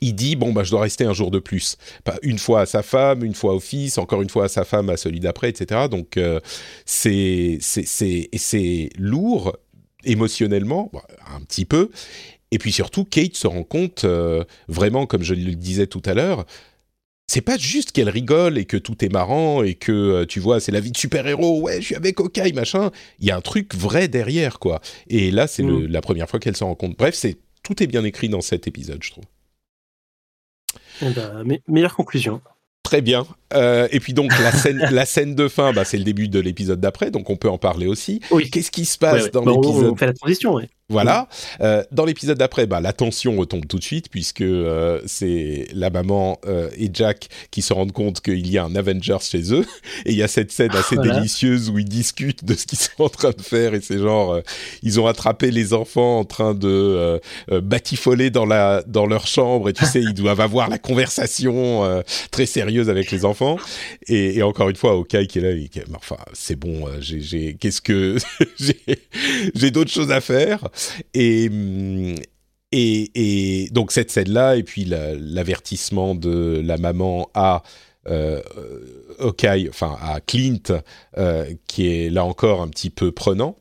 il 0.02 0.13
dit 0.13 0.36
bon 0.36 0.54
bah 0.54 0.63
je 0.63 0.71
dois 0.71 0.82
rester 0.82 1.06
un 1.06 1.13
jour 1.13 1.32
de 1.32 1.39
plus, 1.39 1.78
une 2.23 2.39
fois 2.39 2.62
à 2.62 2.65
sa 2.65 2.84
femme, 2.84 3.23
une 3.23 3.34
fois 3.34 3.54
au 3.54 3.60
fils, 3.60 3.97
encore 3.97 4.21
une 4.21 4.30
fois 4.30 4.45
à 4.45 4.47
sa 4.47 4.63
femme, 4.63 4.89
à 4.89 4.97
celui 4.97 5.19
d'après, 5.19 5.49
etc. 5.49 5.88
Donc 5.89 6.17
euh, 6.17 6.39
c'est 6.86 7.58
c'est 7.62 8.30
c'est 8.34 8.89
lourd 8.97 9.58
émotionnellement, 10.04 10.91
un 11.28 11.41
petit 11.41 11.65
peu. 11.65 11.89
Et 12.52 12.58
puis 12.58 12.71
surtout, 12.71 13.06
Kate 13.06 13.36
se 13.36 13.47
rend 13.47 13.63
compte 13.63 14.06
euh, 14.06 14.43
vraiment, 14.67 15.06
comme 15.06 15.23
je 15.23 15.36
le 15.36 15.54
disais 15.56 15.86
tout 15.86 16.02
à 16.06 16.13
l'heure, 16.13 16.45
c'est 17.28 17.41
pas 17.41 17.58
juste 17.58 17.91
qu'elle 17.91 18.10
rigole 18.10 18.58
et 18.58 18.65
que 18.65 18.78
tout 18.78 19.06
est 19.06 19.12
marrant 19.12 19.62
et 19.62 19.75
que 19.75 19.91
euh, 19.91 20.25
tu 20.25 20.39
vois 20.39 20.60
c'est 20.60 20.71
la 20.71 20.80
vie 20.80 20.91
de 20.91 20.97
super 20.97 21.28
héros 21.28 21.62
ouais 21.62 21.80
je 21.80 21.86
suis 21.86 21.95
avec 21.95 22.19
Okai 22.19 22.54
machin 22.54 22.89
il 23.19 23.28
y 23.28 23.32
a 23.32 23.38
un 23.38 23.41
truc 23.41 23.75
vrai 23.75 24.08
derrière 24.08 24.58
quoi 24.58 24.82
et 25.08 25.30
là 25.30 25.45
c'est 25.45 25.62
mm. 25.62 25.86
la 25.86 26.02
première 26.02 26.28
fois 26.28 26.39
qu'elle 26.39 26.58
se 26.58 26.63
rend 26.63 26.73
compte 26.73 26.97
bref 26.97 27.13
c'est 27.13 27.38
tout 27.62 27.84
est 27.84 27.88
bien 27.88 28.04
écrit 28.04 28.30
dans 28.30 28.41
cet 28.41 28.67
épisode 28.67 29.04
je 29.04 29.12
trouve 29.12 29.25
eh 31.01 31.09
ben, 31.09 31.59
meilleure 31.67 31.95
conclusion. 31.95 32.41
Très 32.83 33.01
bien. 33.01 33.27
Euh, 33.53 33.88
et 33.91 33.99
puis 33.99 34.13
donc 34.13 34.31
la 34.39 34.51
scène, 34.51 34.88
la 34.91 35.05
scène 35.05 35.35
de 35.35 35.47
fin, 35.47 35.73
bah, 35.73 35.85
c'est 35.85 35.97
le 35.97 36.03
début 36.03 36.27
de 36.27 36.39
l'épisode 36.39 36.79
d'après, 36.79 37.12
donc 37.12 37.29
on 37.29 37.35
peut 37.35 37.49
en 37.49 37.57
parler 37.57 37.88
aussi. 37.88 38.19
Oui. 38.31 38.49
Qu'est-ce 38.49 38.71
qui 38.71 38.85
se 38.85 38.97
passe 38.97 39.29
dans 39.31 39.45
l'épisode 39.45 39.91
On 39.91 39.95
fait 39.95 40.07
la 40.07 40.13
transition, 40.13 40.55
oui. 40.55 40.63
Voilà. 40.89 41.28
Euh, 41.62 41.84
dans 41.91 42.06
l'épisode 42.06 42.38
d'après, 42.38 42.65
bah, 42.65 42.82
la 42.82 42.93
tension 42.93 43.38
retombe 43.38 43.65
tout 43.67 43.78
de 43.78 43.84
suite 43.84 44.10
puisque 44.10 44.41
euh, 44.41 45.02
c'est 45.06 45.67
la 45.73 45.89
maman 45.89 46.39
euh, 46.47 46.69
et 46.78 46.89
Jack 46.91 47.30
qui 47.52 47.62
se 47.62 47.73
rendent 47.73 47.91
compte 47.91 48.21
qu'il 48.21 48.49
y 48.49 48.58
a 48.58 48.63
un 48.63 48.75
Avengers 48.75 49.17
chez 49.21 49.54
eux. 49.54 49.65
Et 50.06 50.12
il 50.12 50.17
y 50.17 50.23
a 50.23 50.28
cette 50.28 50.52
scène 50.52 50.71
assez 50.71 50.95
délicieuse 50.97 51.69
où 51.69 51.78
ils 51.78 51.86
discutent 51.86 52.43
de 52.43 52.54
ce 52.54 52.65
qu'ils 52.65 52.80
sont 52.80 53.04
en 53.04 53.10
train 53.10 53.32
de 53.32 53.41
faire. 53.41 53.73
Et 53.73 53.82
c'est 53.82 53.99
genre, 53.99 54.34
euh, 54.34 54.41
ils 54.84 54.99
ont 54.99 55.08
attrapé 55.08 55.52
les 55.52 55.73
enfants 55.73 56.19
en 56.19 56.25
train 56.25 56.54
de 56.54 56.67
euh, 56.67 57.19
euh, 57.52 57.62
batifoler 57.62 58.30
dans, 58.30 58.45
la, 58.45 58.84
dans 58.88 59.06
leur 59.06 59.28
chambre. 59.28 59.69
Et 59.69 59.73
tu 59.73 59.86
sais, 59.86 60.02
ils 60.02 60.13
doivent 60.13 60.41
avoir 60.41 60.69
la 60.69 60.78
conversation 60.78 62.04
très 62.32 62.45
sérieuse 62.45 62.89
avec 62.89 63.12
les 63.12 63.25
enfants. 63.25 63.58
Et, 64.08 64.38
et 64.38 64.43
encore 64.43 64.69
une 64.69 64.75
fois, 64.75 64.95
Okai 64.95 65.28
qui 65.28 65.39
est 65.39 65.41
là, 65.41 65.52
il, 65.52 65.69
enfin, 65.95 66.17
c'est 66.34 66.56
bon, 66.56 66.88
j'ai, 66.99 67.56
qu'est-ce 67.60 67.82
que 67.82 68.17
j'ai 69.56 69.71
d'autres 69.71 69.91
choses 69.91 70.12
à 70.12 70.21
faire. 70.21 70.67
Et, 71.13 71.49
et, 72.71 73.69
donc 73.71 73.91
cette 73.91 74.11
scène-là, 74.11 74.55
et 74.55 74.63
puis 74.63 74.85
l'avertissement 74.85 76.15
de 76.15 76.61
la 76.63 76.77
maman 76.77 77.29
à 77.33 77.63
euh, 78.07 78.41
enfin 79.69 79.97
à 80.01 80.19
Clint, 80.21 80.81
euh, 81.17 81.53
qui 81.67 81.87
est 81.87 82.09
là 82.09 82.23
encore 82.25 82.61
un 82.61 82.67
petit 82.67 82.89
peu 82.89 83.11
prenant. 83.11 83.57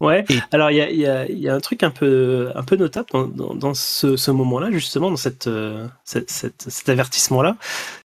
Ouais. 0.00 0.24
Alors 0.52 0.70
il 0.70 0.76
y 0.76 1.06
a, 1.06 1.54
un 1.54 1.60
truc 1.60 1.82
un 1.82 1.90
peu 1.90 2.50
un 2.54 2.62
peu 2.62 2.76
notable 2.76 3.08
dans, 3.34 3.74
ce, 3.74 4.30
moment-là, 4.30 4.70
justement, 4.70 5.10
dans 5.10 5.16
cette, 5.16 5.46
euh, 5.46 5.86
cet 6.04 6.88
avertissement-là, 6.88 7.56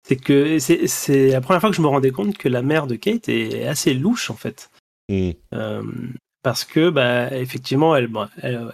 c'est 0.07 0.15
que 0.15 0.59
c'est 0.59 1.29
la 1.29 1.41
première 1.41 1.61
fois 1.61 1.69
que 1.69 1.75
je 1.75 1.81
me 1.81 1.87
rendais 1.87 2.11
compte 2.11 2.37
que 2.37 2.49
la 2.49 2.61
mère 2.61 2.87
de 2.87 2.95
Kate 2.95 3.29
est 3.29 3.67
assez 3.67 3.93
louche 3.93 4.29
en 4.29 4.35
fait. 4.35 4.69
Mm. 5.09 5.31
Euh, 5.53 5.83
parce 6.43 6.65
que 6.65 6.89
bah, 6.89 7.31
effectivement, 7.35 7.95
elle, 7.95 8.09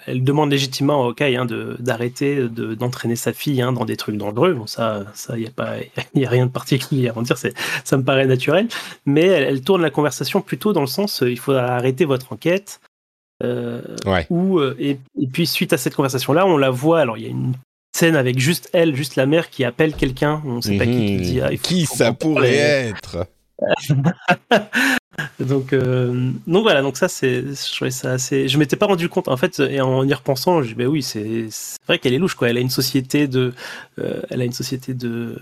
elle, 0.06 0.24
demande 0.24 0.52
légitimement 0.52 1.02
au 1.02 1.10
Hawkeye 1.10 1.36
hein, 1.36 1.46
d'arrêter 1.80 2.36
de, 2.36 2.76
d'entraîner 2.76 3.18
sa 3.18 3.34
fille 3.34 3.62
hein, 3.62 3.74
dans 3.74 3.84
des 3.84 3.98
trucs 3.98 4.18
dangereux. 4.18 4.54
Bon, 4.54 4.68
ça, 4.68 5.06
ça, 5.14 5.38
y 5.38 5.48
a 5.48 5.52
pas, 5.52 5.76
y 6.16 6.26
a 6.26 6.30
rien 6.30 6.46
de 6.46 6.52
particulier 6.52 7.10
à 7.10 7.18
en 7.18 7.22
dire. 7.22 7.38
C'est, 7.38 7.54
ça 7.84 7.98
me 7.98 8.04
paraît 8.04 8.26
naturel. 8.26 8.68
Mais 9.06 9.26
elle, 9.26 9.62
tourne 9.62 9.82
la 9.82 9.90
conversation 9.90 10.42
plutôt 10.42 10.72
dans 10.72 10.82
le 10.82 10.88
sens, 10.88 11.24
euh, 11.24 11.32
il 11.32 11.40
faut 11.40 11.54
arrêter 11.54 12.06
votre 12.06 12.32
enquête. 12.32 12.80
Euh, 13.44 13.82
euh, 14.32 14.74
et, 14.80 14.98
puis 15.32 15.46
suite 15.46 15.74
à 15.74 15.78
cette 15.78 15.96
conversation-là, 15.96 16.46
on 16.46 16.58
la 16.58 16.70
voit. 16.70 17.02
Alors 17.02 17.18
il 17.18 17.24
y 17.24 17.28
a 17.28 17.30
une 17.30 17.54
scène 17.96 18.16
avec 18.16 18.40
juste 18.40 18.70
elle, 18.74 18.96
juste 18.96 19.16
la 19.16 19.26
mère 19.26 19.50
qui 19.50 19.66
appelle 19.66 19.94
quelqu'un. 19.94 20.42
On 20.46 20.56
ne 20.56 20.62
sait 20.62 20.78
pas 20.78 20.86
qui, 20.86 20.92
qui 20.92 21.18
dit. 21.18 21.42
Ah, 21.42 21.56
qui 21.56 21.86
ça 21.86 22.14
pourrait 22.14 22.56
être? 22.56 23.28
donc, 25.40 25.74
euh, 25.74 26.32
donc 26.46 26.64
voilà, 26.64 26.82
donc 26.82 26.96
ça 26.96 27.08
c'est, 27.08 27.42
je 27.42 27.76
trouvais 27.76 27.92
ça 27.92 28.12
assez. 28.12 28.48
Je 28.48 28.58
m'étais 28.58 28.76
pas 28.76 28.86
rendu 28.86 29.10
compte 29.10 29.28
en 29.28 29.38
fait, 29.38 29.60
et 29.60 29.82
en 29.82 30.08
y 30.08 30.14
repensant, 30.14 30.62
je 30.62 30.70
dis 30.70 30.74
ben 30.76 30.88
oui, 30.88 31.02
c'est 31.02 31.48
vrai 31.88 31.98
qu'elle 31.98 32.14
est 32.14 32.20
louche 32.20 32.36
quoi. 32.36 32.50
Elle 32.50 32.58
a 32.58 32.60
une 32.60 32.70
société 32.70 33.28
de, 33.28 33.54
euh, 34.00 34.22
elle 34.30 34.42
a 34.42 34.46
une 34.46 34.54
société 34.54 34.94
de, 34.94 35.36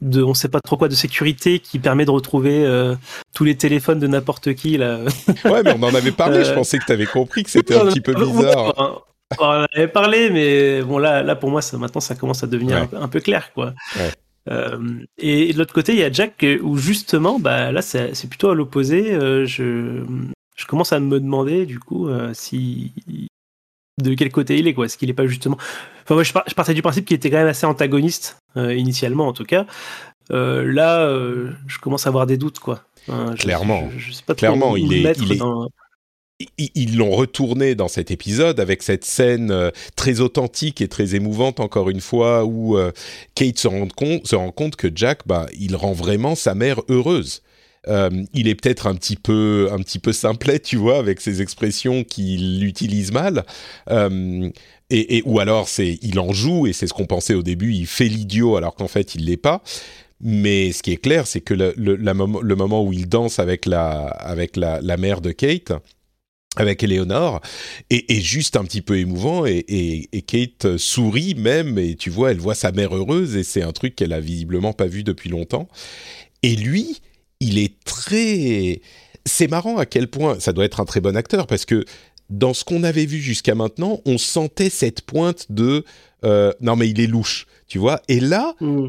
de, 0.00 0.22
on 0.22 0.34
sait 0.34 0.48
pas 0.48 0.60
trop 0.60 0.76
quoi, 0.76 0.88
de 0.88 0.94
sécurité 0.94 1.60
qui 1.60 1.78
permet 1.78 2.04
de 2.04 2.10
retrouver 2.10 2.64
euh, 2.64 2.96
tous 3.32 3.44
les 3.44 3.56
téléphones 3.56 4.00
de 4.00 4.08
n'importe 4.08 4.54
qui 4.54 4.76
là. 4.76 4.98
ouais, 5.44 5.62
mais 5.62 5.74
on 5.78 5.82
en 5.84 5.94
avait 5.94 6.12
parlé. 6.12 6.44
Je 6.44 6.52
pensais 6.52 6.78
que 6.78 6.84
tu 6.84 6.92
avais 6.92 7.06
compris 7.06 7.44
que 7.44 7.50
c'était 7.50 7.76
un 7.76 7.86
petit 7.86 8.00
peu 8.00 8.14
bizarre. 8.14 9.04
on 9.38 9.44
en 9.44 9.66
avait 9.72 9.88
parlé, 9.88 10.30
mais 10.30 10.82
bon 10.82 10.98
là, 10.98 11.22
là 11.22 11.36
pour 11.36 11.50
moi, 11.50 11.62
ça, 11.62 11.78
maintenant 11.78 12.00
ça 12.00 12.16
commence 12.16 12.42
à 12.42 12.48
devenir 12.48 12.88
un, 12.92 13.08
peu, 13.08 13.20
clair 13.20 13.52
quoi. 13.54 13.72
Ouais. 13.96 14.10
Euh, 14.50 15.04
et, 15.18 15.52
de 15.52 15.58
l'autre 15.58 15.74
côté, 15.74 15.92
il 15.92 15.98
y 15.98 16.04
a 16.04 16.10
Jack 16.10 16.44
où 16.62 16.76
justement, 16.76 17.38
bah 17.38 17.72
là, 17.72 17.82
c'est 17.82 18.28
plutôt 18.28 18.50
à 18.50 18.54
l'opposé. 18.54 19.12
Euh, 19.12 19.46
je, 19.46 20.04
je 20.56 20.66
commence 20.66 20.92
à 20.92 21.00
me 21.00 21.20
demander 21.20 21.66
du 21.66 21.78
coup 21.78 22.08
euh, 22.08 22.32
si 22.34 22.92
de 24.02 24.14
quel 24.14 24.32
côté 24.32 24.58
il 24.58 24.66
est 24.66 24.74
quoi. 24.74 24.86
Est-ce 24.86 24.98
qu'il 24.98 25.10
est 25.10 25.14
pas 25.14 25.26
justement 25.26 25.56
Enfin, 26.02 26.14
moi, 26.14 26.24
je, 26.24 26.32
partais 26.32 26.74
du 26.74 26.82
principe 26.82 27.04
qu'il 27.04 27.16
était 27.16 27.30
quand 27.30 27.38
même 27.38 27.46
assez 27.46 27.66
antagoniste 27.66 28.38
initialement, 28.56 29.28
en 29.28 29.32
tout 29.32 29.44
cas. 29.44 29.66
là, 30.30 31.08
je 31.66 31.78
commence 31.78 32.06
à 32.06 32.08
avoir 32.08 32.26
des 32.26 32.36
doutes 32.36 32.58
quoi. 32.58 32.82
Clairement. 33.38 33.88
Je, 33.96 34.12
sais 34.12 34.24
pas 34.24 34.34
Clairement, 34.34 34.76
il 34.76 34.92
est, 34.92 35.18
il 35.18 35.32
est, 35.32 35.42
ils 36.58 36.96
l'ont 36.96 37.10
retourné 37.10 37.74
dans 37.74 37.88
cet 37.88 38.10
épisode 38.10 38.60
avec 38.60 38.82
cette 38.82 39.04
scène 39.04 39.50
euh, 39.50 39.70
très 39.96 40.20
authentique 40.20 40.80
et 40.80 40.88
très 40.88 41.14
émouvante 41.14 41.60
encore 41.60 41.90
une 41.90 42.00
fois 42.00 42.44
où 42.44 42.76
euh, 42.76 42.92
Kate 43.34 43.58
se 43.58 43.68
rend 43.68 43.88
compte, 43.88 44.26
se 44.26 44.36
rend 44.36 44.50
compte 44.50 44.76
que 44.76 44.88
Jack, 44.94 45.20
bah, 45.26 45.46
il 45.58 45.76
rend 45.76 45.92
vraiment 45.92 46.34
sa 46.34 46.54
mère 46.54 46.80
heureuse. 46.88 47.42
Euh, 47.88 48.10
il 48.32 48.46
est 48.46 48.54
peut-être 48.54 48.86
un 48.86 48.94
petit 48.94 49.16
peu 49.16 49.68
un 49.72 49.78
petit 49.78 49.98
peu 49.98 50.12
simplet, 50.12 50.60
tu 50.60 50.76
vois, 50.76 50.98
avec 50.98 51.20
ses 51.20 51.42
expressions 51.42 52.04
qu'il 52.04 52.64
utilise 52.64 53.10
mal. 53.12 53.44
et, 54.90 55.22
ou 55.24 55.40
alors 55.40 55.68
c'est 55.68 55.98
il 56.02 56.20
en 56.20 56.32
joue 56.32 56.66
et 56.66 56.72
c'est 56.72 56.86
ce 56.86 56.92
qu'on 56.92 57.06
pensait 57.06 57.34
au 57.34 57.42
début, 57.42 57.72
il 57.72 57.86
fait 57.86 58.08
l'idiot 58.08 58.56
alors 58.56 58.74
qu'en 58.74 58.88
fait 58.88 59.14
il 59.14 59.24
l'est 59.24 59.36
pas. 59.36 59.62
Mais 60.24 60.70
ce 60.70 60.84
qui 60.84 60.92
est 60.92 60.98
clair, 60.98 61.26
c'est 61.26 61.40
que 61.40 61.52
le, 61.52 61.74
le, 61.76 62.54
moment 62.54 62.84
où 62.84 62.92
il 62.92 63.08
danse 63.08 63.40
avec 63.40 63.66
la 63.66 64.06
avec 64.06 64.56
la, 64.56 64.80
la 64.80 64.96
mère 64.96 65.20
de 65.20 65.32
Kate, 65.32 65.72
avec 66.56 66.82
Eleonore 66.82 67.40
et, 67.90 68.20
juste 68.20 68.56
un 68.56 68.64
petit 68.64 68.82
peu 68.82 68.98
émouvant 68.98 69.46
et, 69.46 70.08
Kate 70.26 70.76
sourit 70.76 71.34
même 71.34 71.78
et 71.78 71.94
tu 71.94 72.10
vois 72.10 72.30
elle 72.30 72.38
voit 72.38 72.54
sa 72.54 72.72
mère 72.72 72.94
heureuse 72.94 73.36
et 73.36 73.42
c'est 73.42 73.62
un 73.62 73.72
truc 73.72 73.96
qu'elle 73.96 74.12
a 74.12 74.20
visiblement 74.20 74.72
pas 74.72 74.86
vu 74.86 75.02
depuis 75.02 75.30
longtemps. 75.30 75.68
Et 76.42 76.54
lui 76.54 77.00
il 77.40 77.58
est 77.58 77.82
très 77.84 78.80
c'est 79.24 79.48
marrant 79.48 79.78
à 79.78 79.86
quel 79.86 80.08
point 80.08 80.38
ça 80.40 80.52
doit 80.52 80.64
être 80.64 80.80
un 80.80 80.84
très 80.84 81.00
bon 81.00 81.16
acteur 81.16 81.46
parce 81.46 81.64
que 81.64 81.84
dans 82.28 82.54
ce 82.54 82.64
qu'on 82.64 82.82
avait 82.82 83.06
vu 83.06 83.18
jusqu'à 83.18 83.54
maintenant 83.54 84.00
on 84.04 84.18
sentait 84.18 84.70
cette 84.70 85.02
pointe 85.02 85.46
de 85.50 85.84
euh, 86.24 86.52
non 86.60 86.76
mais 86.76 86.88
il 86.88 87.00
est 87.00 87.06
louche 87.06 87.46
tu 87.66 87.78
vois. 87.78 88.02
Et 88.08 88.20
là 88.20 88.54
mm. 88.60 88.88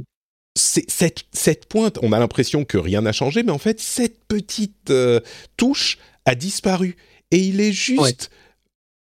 Cette, 0.56 1.23
cette 1.32 1.65
pointe, 1.65 1.97
on 2.04 2.12
a 2.12 2.19
l'impression 2.19 2.63
que 2.63 2.78
rien 2.78 3.02
n'a 3.02 3.12
changé, 3.12 3.41
mais 3.41 3.52
en 3.52 3.58
fait, 3.58 3.80
cette 3.80 4.23
petite 4.26 4.91
euh, 4.91 5.19
touche 5.58 5.97
a 6.26 6.36
disparu 6.36 6.95
et 7.34 7.39
il 7.39 7.62
est 7.62 7.72
juste 7.72 8.30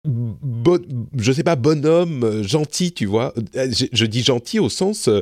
bon, 0.05 0.81
je 1.17 1.31
sais 1.31 1.43
pas 1.43 1.55
bonhomme 1.55 2.23
euh, 2.23 2.43
gentil 2.43 2.93
tu 2.93 3.05
vois. 3.05 3.33
Euh, 3.55 3.71
je, 3.91 4.05
dis 4.05 4.23
gentil 4.23 4.59
au 4.59 4.69
sens 4.69 5.09
euh, 5.09 5.21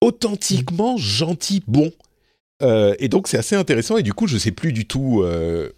authentiquement 0.00 0.96
gentil 0.96 1.62
bon. 1.66 1.92
Et 2.98 3.08
donc 3.08 3.28
c'est 3.28 3.36
assez 3.36 3.54
intéressant 3.54 3.98
et 3.98 4.02
du 4.02 4.14
coup 4.14 4.26
je 4.26 4.38
sais 4.38 4.52
plus 4.52 4.72
du 4.72 4.86
tout 4.86 5.22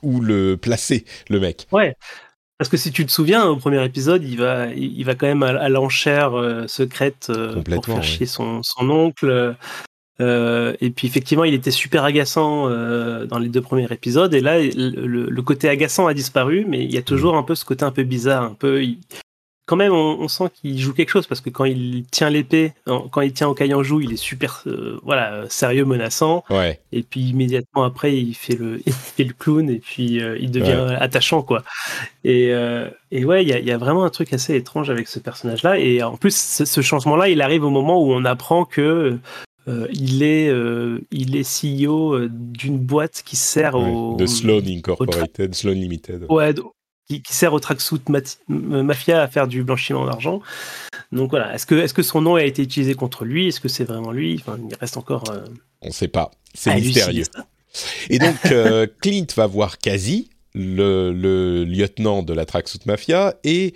où 0.03 0.21
le 0.21 0.57
placer 0.57 1.05
le 1.29 1.41
mec. 1.41 1.67
Ouais. 1.73 1.97
Parce 2.57 2.69
que 2.69 2.77
si 2.77 2.91
tu 2.91 3.07
te 3.07 3.11
souviens, 3.11 3.47
au 3.47 3.57
premier 3.57 3.85
épisode, 3.85 4.25
il 4.25 4.37
va, 4.37 4.67
il 4.67 5.03
va 5.05 5.15
quand 5.15 5.27
même 5.27 5.43
à, 5.43 5.69
l'enchère 5.69 6.33
secrète 6.69 7.33
pour 7.65 7.85
faire 7.85 8.05
chier 8.05 8.27
son, 8.27 8.63
son 8.63 8.91
oncle. 8.91 9.57
Euh, 10.21 10.75
et 10.81 10.91
puis 10.91 11.07
effectivement, 11.07 11.45
il 11.45 11.55
était 11.55 11.71
super 11.71 12.05
agaçant 12.05 12.69
euh, 12.69 13.27
dans 13.27 13.39
les 13.39 13.49
deux 13.49 13.61
premiers 13.61 13.91
épisodes. 13.91 14.35
Et 14.35 14.41
là, 14.41 14.59
le, 14.61 15.43
côté 15.43 15.69
agaçant 15.69 16.07
a 16.07 16.15
disparu, 16.15 16.65
mais 16.69 16.85
il 16.85 16.93
y 16.93 16.99
a 16.99 17.03
toujours 17.03 17.37
un 17.37 17.43
peu 17.43 17.55
ce 17.55 17.65
côté 17.65 17.85
un 17.85 17.93
peu 17.93 18.03
bizarre, 18.03 18.43
un 18.43 18.55
peu. 18.55 18.85
Quand 19.67 19.77
même, 19.77 19.93
on, 19.93 20.29
sent 20.29 20.45
qu'il 20.55 20.79
joue 20.79 20.95
quelque 20.95 21.11
chose 21.11 21.27
parce 21.27 21.43
que 21.43 21.51
quand 21.51 21.67
il 21.67 22.05
tient 22.11 22.31
l'épée, 22.31 22.73
quand 22.87 23.21
il 23.21 23.33
tient 23.35 23.49
au 23.49 23.83
joue, 23.83 24.01
il 24.01 24.13
est 24.13 24.17
super, 24.17 24.63
euh, 24.67 24.99
voilà, 25.03 25.45
sérieux, 25.51 25.85
menaçant. 25.85 26.43
Ouais. 26.49 26.81
Et 26.91 27.03
puis 27.03 27.21
immédiatement 27.21 27.85
après, 27.85 28.17
il 28.17 28.35
fait 28.35 28.57
le, 28.57 28.81
il 28.87 28.93
fait 28.95 29.25
le 29.25 29.35
clown 29.35 29.69
et 29.69 29.79
puis 29.79 30.21
il 30.41 30.51
devient 30.51 30.97
attachant, 30.99 31.43
quoi. 31.43 31.63
Et, 32.25 32.49
et 33.11 33.25
ouais, 33.25 33.45
il 33.45 33.49
y 33.49 33.53
a, 33.53 33.59
y 33.59 33.71
a, 33.71 33.79
vraiment 33.79 34.05
un 34.05 34.11
truc 34.11 34.33
assez 34.33 34.55
étrange 34.57 34.89
avec 34.89 35.07
ce 35.07 35.19
personnage-là. 35.19 35.79
Et 35.79 36.03
en 36.03 36.17
plus, 36.17 36.35
ce 36.65 36.81
changement-là, 36.81 37.29
il 37.29 37.43
arrive 37.43 37.63
au 37.63 37.71
moment 37.71 38.03
où 38.03 38.13
on 38.13 38.25
apprend 38.25 38.65
que 38.65 39.19
euh, 39.69 39.87
il 39.93 40.23
est 40.23 40.49
euh, 40.49 41.01
il 41.11 41.37
est 41.37 41.43
CEO 41.43 42.15
euh, 42.15 42.29
d'une 42.31 42.79
boîte 42.79 43.23
qui 43.25 43.37
sert 43.37 43.75
au 43.75 44.17
de 44.17 44.25
Sloan 44.27 44.63
Incorporated, 44.67 45.55
Sloan 45.55 45.75
Limited. 45.75 46.25
Ouais, 46.31 46.55
qui, 47.07 47.23
sert 47.29 47.53
au 47.53 47.61
tracksuit 47.61 48.01
mafia 48.49 49.23
à 49.23 49.29
faire 49.29 49.47
du 49.47 49.63
blanchiment 49.65 50.07
d'argent. 50.07 50.41
Donc 51.13 51.31
voilà, 51.31 51.55
est-ce 51.55 51.67
que 51.67 51.75
est-ce 51.75 51.93
que 51.93 52.03
son 52.03 52.23
nom 52.23 52.37
a 52.37 52.45
été 52.45 52.63
utilisé 52.63 52.95
contre 52.95 53.25
lui? 53.25 53.49
Est-ce 53.49 53.61
que 53.61 53.69
c'est 53.69 53.85
vraiment 53.85 54.13
lui? 54.13 54.41
Enfin, 54.41 54.59
il 54.71 54.75
reste 54.77 54.97
encore. 54.97 55.25
On 55.83 55.89
ne 55.89 55.93
sait 55.93 56.09
pas. 56.09 56.31
C'est 56.55 56.75
mystérieux. 56.75 57.25
Et 58.09 58.19
donc 58.19 58.37
Clint 59.03 59.27
va 59.37 59.47
voir 59.47 59.79
Kazi, 59.79 60.31
le, 60.55 61.13
le, 61.13 61.65
lieutenant 61.65 62.23
de 62.23 62.33
la 62.33 62.47
Tracksuit 62.47 62.81
Mafia, 62.87 63.35
et 63.45 63.75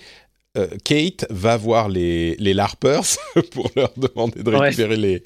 euh, 0.59 0.67
Kate 0.85 1.25
va 1.31 1.57
voir 1.57 1.89
les, 1.89 2.37
les 2.37 2.53
LARPers 2.53 3.17
pour 3.53 3.71
leur 3.75 3.91
demander 3.97 4.43
de 4.43 4.51
récupérer 4.51 4.97
les, 4.97 5.23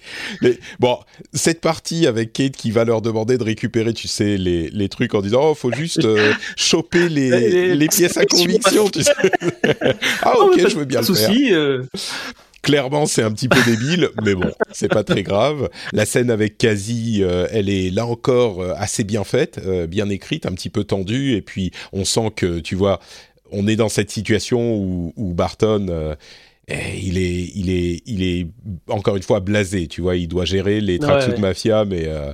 Bon, 0.79 1.01
cette 1.33 1.61
partie 1.61 2.07
avec 2.07 2.33
Kate 2.33 2.57
qui 2.57 2.71
va 2.71 2.85
leur 2.85 3.03
demander 3.03 3.37
de 3.37 3.43
récupérer, 3.43 3.93
tu 3.93 4.07
sais, 4.07 4.37
les, 4.37 4.71
les 4.71 4.89
trucs 4.89 5.15
en 5.15 5.23
disant 5.23 5.41
«Oh, 5.51 5.55
faut 5.55 5.73
juste 5.73 6.05
euh, 6.05 6.33
choper 6.55 7.09
les, 7.09 7.75
les, 7.75 7.89
pièces 7.89 8.17
à 8.17 8.25
conviction, 8.25 8.89
tu 8.89 9.03
sais. 9.03 9.13
ah 10.23 10.35
ok, 10.41 10.61
je 10.69 10.77
veux 10.77 10.85
bien 10.85 11.01
le 11.01 11.15
faire. 11.15 11.31
Euh. 11.53 11.83
Clairement, 12.63 13.07
c'est 13.07 13.23
un 13.23 13.33
petit 13.33 13.49
peu 13.49 13.59
débile, 13.65 14.11
mais 14.25 14.35
bon, 14.35 14.53
c'est 14.73 14.89
pas 14.89 15.03
très 15.03 15.25
grave. 15.25 15.71
La 15.93 16.07
scène 16.07 16.31
avec 16.31 16.57
Kazi, 16.59 17.23
elle 17.51 17.69
est 17.69 17.91
là 17.91 18.07
encore 18.07 18.61
assez 18.77 19.05
bien 19.05 19.23
faite, 19.23 19.61
bien 19.89 20.09
écrite, 20.09 20.47
un 20.47 20.53
petit 20.53 20.71
peu 20.71 20.83
tendue, 20.83 21.35
et 21.35 21.43
puis 21.43 21.71
on 21.93 22.05
sent 22.05 22.33
que, 22.35 22.59
tu 22.59 22.75
vois, 22.75 22.99
on 23.53 23.67
est 23.67 23.77
dans 23.77 23.89
cette 23.89 24.11
situation 24.11 24.77
où, 24.77 25.35
Barton, 25.35 25.87
euh, 25.89 26.15
eh, 26.69 26.99
il 27.03 27.19
est, 27.19 27.51
il 27.55 27.71
est, 27.71 28.03
il 28.07 28.23
est 28.23 28.47
encore 28.89 29.17
une 29.17 29.23
fois 29.23 29.41
blasé. 29.41 29.87
Tu 29.87 30.01
vois, 30.01 30.17
il 30.17 30.29
doit 30.29 30.45
gérer 30.45 30.81
les 30.81 30.99
tracksuit 30.99 31.41
mafia, 31.41 31.85
mais 31.85 32.05
euh, 32.07 32.33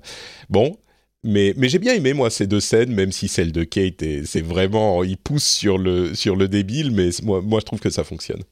bon. 0.49 0.77
Mais, 1.25 1.55
mais 1.57 1.69
j'ai 1.69 1.79
bien 1.79 1.95
aimé 1.95 2.15
moi 2.15 2.31
ces 2.31 2.49
deux 2.49 2.59
scènes, 2.59 2.93
même 2.93 3.13
si 3.13 3.29
celle 3.29 3.53
de 3.53 3.63
Kate, 3.63 4.03
c'est 4.25 4.41
vraiment, 4.41 5.05
il 5.05 5.17
pousse 5.17 5.45
sur 5.45 5.79
le 5.79 6.17
sur 6.17 6.35
le 6.35 6.49
débile, 6.49 6.91
mais 6.91 7.11
moi, 7.23 7.41
moi 7.41 7.61
je 7.61 7.65
trouve 7.65 7.79
que 7.79 7.91
ça 7.91 8.03
fonctionne. 8.03 8.43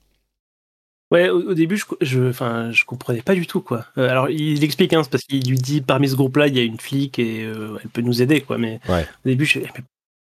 Ouais, 1.11 1.29
au, 1.29 1.53
début, 1.55 1.77
je, 1.77 1.85
je, 2.01 2.29
enfin, 2.29 2.71
je 2.71 2.85
comprenais 2.85 3.23
pas 3.23 3.35
du 3.35 3.45
tout 3.45 3.61
quoi. 3.61 3.87
Euh, 3.99 4.09
alors, 4.09 4.31
il 4.31 4.63
explique, 4.63 4.93
hein, 4.93 5.03
parce 5.11 5.25
qu'il 5.25 5.45
lui 5.51 5.59
dit 5.59 5.81
parmi 5.81 6.09
ce 6.09 6.15
groupe-là, 6.15 6.47
il 6.47 6.57
y 6.57 6.61
a 6.61 6.63
une 6.63 6.79
flic 6.79 7.19
et 7.19 7.41
elle 7.41 7.89
peut 7.93 8.03
nous 8.03 8.23
aider, 8.23 8.41
quoi. 8.41 8.57
Mais 8.57 8.79
au 8.89 9.29
début, 9.29 9.47
je, 9.47 9.59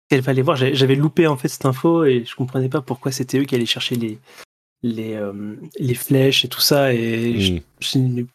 qu'elle 0.10 0.24
fallait 0.24 0.42
voir. 0.42 0.58
J'avais 0.58 0.96
loupé 0.96 1.28
en 1.28 1.38
fait 1.38 1.48
cette 1.48 1.66
info 1.66 2.06
et 2.06 2.24
je 2.26 2.36
comprenais 2.36 2.70
pas 2.70 2.82
pourquoi 2.82 3.12
c'était 3.12 3.40
eux 3.40 3.44
qui 3.44 3.56
allaient 3.56 3.66
chercher 3.66 3.96
les 3.96 4.20
les, 4.84 5.16
euh, 5.16 5.56
les 5.80 5.96
flèches 5.96 6.46
et 6.46 6.50
tout 6.50 6.60
ça. 6.60 6.94
Et 6.94 7.62
hmm. 7.96 8.26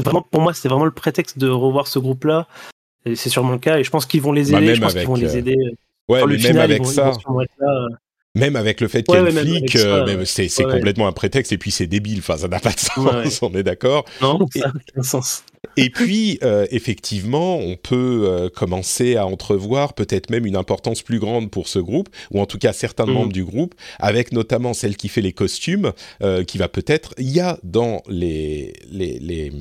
vraiment, 0.00 0.22
pour 0.22 0.40
moi, 0.40 0.52
c'était 0.52 0.68
vraiment 0.68 0.84
le 0.84 0.90
prétexte 0.90 1.38
de 1.38 1.48
revoir 1.48 1.86
ce 1.86 1.98
groupe-là. 1.98 2.48
Et 3.04 3.14
c'est 3.14 3.30
sûrement 3.30 3.52
le 3.52 3.58
cas. 3.58 3.78
Et 3.78 3.84
je 3.84 3.90
pense 3.90 4.04
qu'ils 4.04 4.20
vont 4.20 4.32
les 4.32 4.50
bah, 4.50 4.60
aider. 4.60 4.74
je 4.74 4.80
pense 4.80 4.94
qu'ils 4.94 5.06
vont 5.06 5.14
les 5.14 5.34
euh, 5.34 5.38
aider. 5.38 5.56
Ouais, 6.08 6.24
mais 6.26 6.36
même 6.36 6.58
avec 6.58 6.84
ça. 6.86 7.12
Même 8.36 8.54
avec 8.54 8.80
le 8.80 8.88
fait 8.88 9.02
qu'il 9.02 9.14
y 9.14 9.18
ait 9.18 9.30
flic, 9.30 9.78
c'est 10.26 10.64
complètement 10.64 11.08
un 11.08 11.12
prétexte 11.12 11.52
et 11.52 11.58
puis 11.58 11.70
c'est 11.70 11.86
débile. 11.86 12.18
Enfin, 12.18 12.36
ça 12.36 12.48
n'a 12.48 12.60
pas 12.60 12.72
de 12.72 12.78
sens. 12.78 13.42
on 13.42 13.52
est 13.54 13.62
d'accord. 13.62 14.04
Non, 14.20 14.46
ça 14.52 14.60
n'a 14.60 14.72
aucun 14.74 15.02
sens. 15.02 15.42
Et 15.76 15.90
puis, 15.90 16.38
euh, 16.42 16.66
effectivement, 16.70 17.58
on 17.58 17.76
peut 17.76 18.24
euh, 18.24 18.48
commencer 18.48 19.16
à 19.16 19.26
entrevoir 19.26 19.94
peut-être 19.94 20.30
même 20.30 20.46
une 20.46 20.56
importance 20.56 21.02
plus 21.02 21.18
grande 21.18 21.50
pour 21.50 21.68
ce 21.68 21.78
groupe, 21.78 22.08
ou 22.30 22.40
en 22.40 22.46
tout 22.46 22.58
cas 22.58 22.72
certains 22.72 23.06
mhm. 23.06 23.12
membres 23.12 23.32
du 23.32 23.44
groupe, 23.44 23.74
avec 23.98 24.32
notamment 24.32 24.74
celle 24.74 24.96
qui 24.96 25.08
fait 25.08 25.20
les 25.20 25.32
costumes, 25.32 25.92
euh, 26.22 26.44
qui 26.44 26.58
va 26.58 26.68
peut-être... 26.68 27.14
Il 27.18 27.30
y 27.30 27.40
a 27.40 27.58
dans 27.62 28.02
les, 28.08 28.74
les, 28.90 29.18
les 29.18 29.52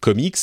comics 0.00 0.36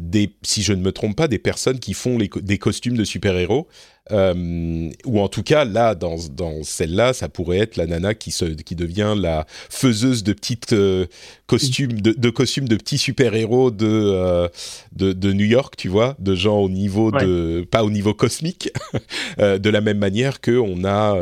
des, 0.00 0.34
si 0.42 0.62
je 0.62 0.72
ne 0.72 0.82
me 0.82 0.92
trompe 0.92 1.16
pas, 1.16 1.28
des 1.28 1.38
personnes 1.38 1.78
qui 1.78 1.92
font 1.92 2.18
les, 2.18 2.30
des 2.42 2.58
costumes 2.58 2.96
de 2.96 3.04
super-héros. 3.04 3.68
Euh, 4.12 4.90
ou 5.04 5.20
en 5.20 5.28
tout 5.28 5.42
cas, 5.42 5.64
là, 5.64 5.94
dans, 5.94 6.16
dans 6.32 6.64
celle-là, 6.64 7.12
ça 7.12 7.28
pourrait 7.28 7.58
être 7.58 7.76
la 7.76 7.86
nana 7.86 8.14
qui, 8.14 8.32
se, 8.32 8.46
qui 8.46 8.74
devient 8.74 9.14
la 9.16 9.46
faiseuse 9.68 10.24
de 10.24 10.32
petites 10.32 10.72
euh, 10.72 11.06
costumes, 11.46 12.00
de, 12.00 12.12
de, 12.12 12.30
costumes 12.30 12.66
de 12.66 12.76
petits 12.76 12.98
super-héros 12.98 13.70
de, 13.70 13.86
euh, 13.86 14.48
de, 14.92 15.12
de, 15.12 15.32
New 15.32 15.44
York, 15.44 15.74
tu 15.76 15.88
vois, 15.88 16.16
de 16.18 16.34
gens 16.34 16.58
au 16.58 16.68
niveau 16.68 17.12
ouais. 17.12 17.24
de, 17.24 17.68
pas 17.70 17.84
au 17.84 17.90
niveau 17.90 18.14
cosmique, 18.14 18.72
de 19.38 19.70
la 19.70 19.80
même 19.80 19.98
manière 19.98 20.40
que 20.40 20.58
on 20.58 20.84
a 20.84 21.16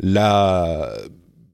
la 0.00 0.92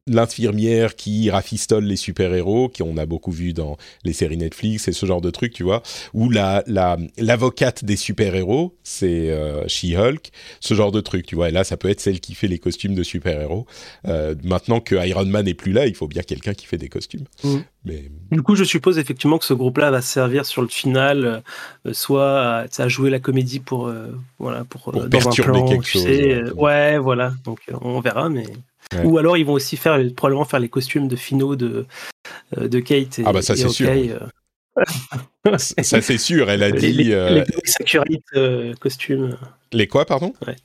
l'infirmière 0.07 0.97
qui 0.97 1.31
rafistole 1.31 1.85
les 1.85 1.97
super-héros, 1.97 2.69
qu'on 2.69 2.97
a 2.99 3.07
beaucoup 3.07 3.31
vu 3.31 3.55
dans 3.55 3.79
les 4.05 4.13
séries 4.13 4.37
Netflix 4.37 4.87
et 4.87 4.93
ce 4.93 5.07
genre 5.07 5.23
de 5.23 5.31
trucs, 5.31 5.55
tu 5.55 5.63
vois, 5.63 5.83
ou 6.13 6.29
la, 6.29 6.63
la, 6.67 6.99
l'avocate 7.17 7.85
des 7.87 7.97
super-héros, 7.97 8.77
c'est 8.83 9.31
euh, 9.31 9.67
She-Hulk, 9.67 10.31
ce 10.61 10.75
genre 10.75 10.93
de 10.93 11.01
trucs, 11.01 11.25
tu 11.25 11.37
vois, 11.37 11.49
et 11.49 11.53
là, 11.53 11.65
ça 11.65 11.79
peut 11.79 11.89
être 11.89 12.01
celle 12.01 12.21
qui 12.21 12.35
fait 12.35 12.49
les 12.49 12.59
costumes 12.59 12.95
de 12.95 13.03
super-héros. 13.03 13.67
Euh, 14.07 14.35
maintenant 14.45 14.81
que 14.81 14.95
Iron 15.07 15.25
Man 15.25 15.47
n'est 15.47 15.55
plus 15.55 15.73
là, 15.73 15.87
il 15.87 15.95
faut 15.95 16.09
bien 16.09 16.23
quelqu'un 16.23 16.53
qui 16.53 16.67
fait 16.67 16.79
des 16.79 16.91
costumes. 16.91 17.25
Mmh. 17.43 17.57
Mais... 17.87 18.11
Du 18.31 18.43
coup, 18.43 18.57
je 18.57 18.65
suppose 18.65 18.99
effectivement 18.99 19.39
que 19.39 19.45
ce 19.47 19.55
groupe-là 19.55 19.91
va 19.91 20.03
servir 20.03 20.45
sur 20.45 20.61
le 20.61 20.69
final, 20.69 21.43
euh, 21.87 21.93
soit 21.95 22.41
à, 22.41 22.67
à, 22.77 22.89
jouer 22.89 23.09
la 23.09 23.21
comédie 23.21 23.61
pour, 23.61 23.91
voilà, 24.39 24.65
pour, 24.65 24.83
pour 24.83 25.09
perturber 25.09 25.61
plan, 25.61 25.69
quelque 25.69 25.87
chose. 25.87 26.03
Sais, 26.03 26.43
ouais, 26.53 26.99
voilà, 26.99 27.33
donc 27.45 27.61
on 27.81 28.01
verra, 28.01 28.29
mais... 28.29 28.45
Ouais. 28.95 29.05
Ou 29.05 29.19
alors 29.19 29.37
ils 29.37 29.45
vont 29.45 29.55
aussi 29.55 29.77
faire 29.77 29.99
probablement 30.15 30.45
faire 30.45 30.61
les 30.61 30.69
costumes 30.69 31.09
de 31.09 31.17
finaux 31.17 31.57
de 31.57 31.87
de 32.57 32.81
Kate. 32.81 33.19
Et, 33.19 33.23
ah 33.25 33.33
bah 33.33 33.43
ça 33.43 33.57
c'est 33.57 33.69
sûr. 33.69 33.91
Euh... 33.91 35.57
ça 35.59 36.01
c'est 36.01 36.19
sûr. 36.19 36.51
Elle 36.51 36.63
a 36.63 36.71
les, 36.71 36.79
dit. 36.79 36.93
Les, 36.93 37.13
euh... 37.13 37.45
euh, 38.37 38.75
costumes. 38.75 39.37
Les 39.73 39.87
quoi 39.87 40.05
pardon? 40.05 40.33
Ouais. 40.47 40.57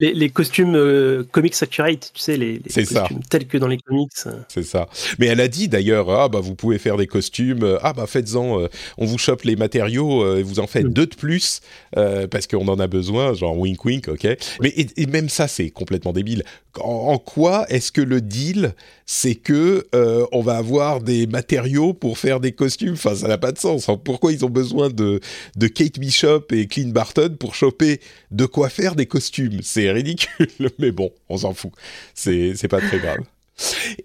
Les, 0.00 0.12
les, 0.12 0.30
costumes 0.30 0.74
euh, 0.74 1.24
comics 1.30 1.54
accurate, 1.60 2.10
tu 2.12 2.20
sais 2.20 2.36
les, 2.36 2.60
costumes 2.60 2.84
ça. 2.84 3.08
tels 3.28 3.46
que 3.46 3.58
dans 3.58 3.68
les 3.68 3.78
comics. 3.78 4.10
C'est 4.48 4.62
ça. 4.62 4.88
Mais 5.18 5.26
elle 5.26 5.40
a 5.40 5.48
dit 5.48 5.68
d'ailleurs 5.68 6.10
ah 6.10 6.28
bah 6.28 6.40
vous 6.40 6.54
pouvez 6.54 6.78
faire 6.78 6.96
des 6.96 7.06
costumes. 7.06 7.78
Ah 7.82 7.92
bah 7.92 8.06
faites-en. 8.06 8.66
on 8.98 9.04
vous 9.04 9.18
chope 9.18 9.42
les 9.42 9.56
matériaux 9.56 10.36
et 10.36 10.42
vous 10.42 10.58
en 10.58 10.66
faites 10.66 10.86
mm. 10.86 10.92
deux 10.92 11.06
de 11.06 11.14
plus 11.14 11.60
parce 11.92 12.46
qu'on 12.46 12.66
en 12.68 12.78
a 12.78 12.86
besoin. 12.86 13.34
Genre 13.34 13.56
wink 13.56 13.84
wink, 13.84 14.08
ok. 14.08 14.26
Mais 14.60 14.68
et, 14.70 14.88
et 14.96 15.06
même 15.06 15.28
ça 15.28 15.48
c'est 15.48 15.70
complètement 15.70 16.12
débile 16.12 16.44
en, 16.78 17.12
en 17.12 17.18
quoi 17.18 17.66
est-ce 17.68 17.90
que 17.92 18.00
le 18.00 18.20
deal, 18.20 18.74
c'est 19.06 19.34
que 19.34 19.86
euh, 19.94 20.26
on 20.32 20.40
va 20.40 20.56
avoir 20.56 21.00
des 21.00 21.26
matériaux 21.26 21.94
pour 21.94 22.18
faire 22.18 22.40
des 22.40 22.52
costumes? 22.52 22.92
Enfin, 22.92 23.14
ça 23.14 23.28
n'a 23.28 23.38
pas 23.38 23.52
de 23.52 23.58
sens. 23.58 23.88
Pourquoi 24.04 24.32
ils 24.32 24.44
ont 24.44 24.50
besoin 24.50 24.88
de, 24.88 25.20
de 25.56 25.66
Kate 25.66 25.98
Bishop 25.98 26.46
et 26.52 26.66
Clint 26.66 26.90
Barton 26.90 27.36
pour 27.38 27.54
choper 27.54 28.00
de 28.30 28.46
quoi 28.46 28.68
faire 28.68 28.94
des 28.94 29.06
costumes? 29.06 29.60
C'est 29.62 29.89
ridicule, 29.92 30.48
mais 30.78 30.90
bon, 30.90 31.10
on 31.28 31.38
s'en 31.38 31.54
fout. 31.54 31.72
C'est 32.14 32.54
c'est 32.56 32.68
pas 32.68 32.80
très 32.80 32.98
grave. 32.98 33.20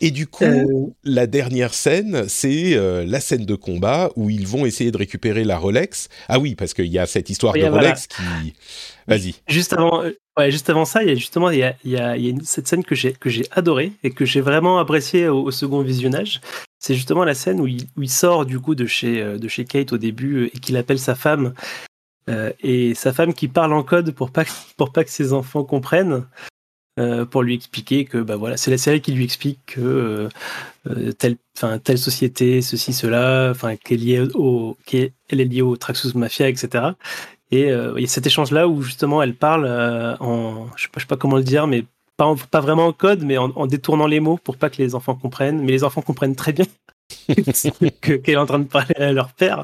Et 0.01 0.11
du 0.11 0.27
coup, 0.27 0.43
euh... 0.43 0.87
la 1.03 1.27
dernière 1.27 1.73
scène, 1.73 2.25
c'est 2.27 2.75
euh, 2.75 3.05
la 3.05 3.19
scène 3.19 3.45
de 3.45 3.55
combat 3.55 4.11
où 4.15 4.29
ils 4.29 4.47
vont 4.47 4.65
essayer 4.65 4.91
de 4.91 4.97
récupérer 4.97 5.43
la 5.43 5.57
Rolex. 5.57 6.09
Ah 6.27 6.39
oui, 6.39 6.55
parce 6.55 6.73
qu'il 6.73 6.87
y 6.87 6.99
a 6.99 7.05
cette 7.05 7.29
histoire 7.29 7.53
oui, 7.53 7.61
de 7.61 7.67
voilà. 7.67 7.89
Rolex 7.89 8.07
qui... 8.07 8.53
Vas-y. 9.07 9.35
Juste 9.47 9.73
avant, 9.73 10.03
ouais, 10.37 10.51
juste 10.51 10.69
avant 10.69 10.85
ça, 10.85 11.03
il 11.03 11.09
y 11.09 11.11
a 11.11 11.15
justement 11.15 11.49
il 11.51 11.59
y 11.59 11.63
a, 11.63 11.75
il 11.85 11.91
y 11.91 11.97
a, 11.97 12.17
il 12.17 12.25
y 12.25 12.27
a 12.27 12.31
une, 12.31 12.43
cette 12.43 12.67
scène 12.67 12.83
que 12.83 12.95
j'ai 12.95 13.13
que 13.13 13.29
j'ai 13.29 13.45
adorée 13.51 13.93
et 14.03 14.11
que 14.11 14.25
j'ai 14.25 14.41
vraiment 14.41 14.79
appréciée 14.79 15.27
au, 15.27 15.43
au, 15.43 15.51
second 15.51 15.81
visionnage. 15.81 16.41
C'est 16.79 16.95
justement 16.95 17.23
la 17.23 17.35
scène 17.35 17.61
où 17.61 17.67
il, 17.67 17.83
où 17.97 18.01
il, 18.01 18.09
sort 18.09 18.45
du 18.45 18.59
coup 18.59 18.75
de 18.75 18.87
chez 18.87 19.23
de 19.23 19.47
chez 19.47 19.65
Kate 19.65 19.93
au 19.93 19.97
début 19.97 20.47
et 20.47 20.59
qu'il 20.59 20.75
appelle 20.75 20.99
sa 20.99 21.15
femme 21.15 21.53
euh, 22.29 22.51
et 22.61 22.95
sa 22.95 23.13
femme 23.13 23.33
qui 23.33 23.47
parle 23.47 23.73
en 23.73 23.83
code 23.83 24.11
pour 24.11 24.31
pas 24.31 24.43
pour 24.77 24.91
pas 24.91 25.03
que 25.03 25.11
ses 25.11 25.33
enfants 25.33 25.63
comprennent. 25.63 26.25
Euh, 26.97 27.25
pour 27.25 27.43
lui 27.43 27.55
expliquer 27.55 28.05
que 28.05 28.19
bah 28.19 28.37
voilà 28.37 28.55
c'est 28.55 28.71
la 28.71 28.77
série 28.77 29.01
qui 29.01 29.11
lui 29.11 29.25
explique 29.25 29.59
que 29.65 30.29
euh, 30.87 31.11
telle 31.11 31.97
société 31.97 32.61
ceci 32.61 32.93
cela 32.93 33.49
enfin 33.51 33.75
qu'elle 33.75 33.99
est 33.99 34.05
liée 34.05 34.27
au 34.33 34.77
qu'elle 34.85 35.11
est 35.27 35.43
liée 35.43 35.61
au 35.61 35.75
Traxxas 35.75 36.13
Mafia 36.15 36.47
etc 36.47 36.91
et 37.51 37.63
il 37.63 37.99
y 37.99 38.05
a 38.05 38.07
cet 38.07 38.27
échange 38.27 38.51
là 38.51 38.69
où 38.69 38.81
justement 38.81 39.21
elle 39.21 39.35
parle 39.35 39.67
en 40.21 40.67
je 40.77 40.83
sais, 40.83 40.87
pas, 40.87 41.01
sais 41.01 41.05
pas 41.05 41.17
comment 41.17 41.35
le 41.35 41.43
dire 41.43 41.67
mais 41.67 41.83
pas, 42.15 42.33
pas 42.49 42.61
vraiment 42.61 42.85
en 42.85 42.93
code 42.93 43.23
mais 43.23 43.37
en, 43.37 43.67
détournant 43.67 44.07
les 44.07 44.21
mots 44.21 44.39
pour 44.41 44.55
pas 44.55 44.69
que 44.69 44.81
les 44.81 44.95
enfants 44.95 45.15
comprennent 45.15 45.61
mais 45.61 45.73
les 45.73 45.83
enfants 45.83 46.01
comprennent 46.01 46.37
très 46.37 46.53
bien 46.53 46.65
qu'elle 48.01 48.21
est 48.25 48.35
en 48.35 48.45
train 48.45 48.59
de 48.59 48.65
parler 48.65 48.95
à 48.95 49.11
leur 49.11 49.31
père 49.33 49.63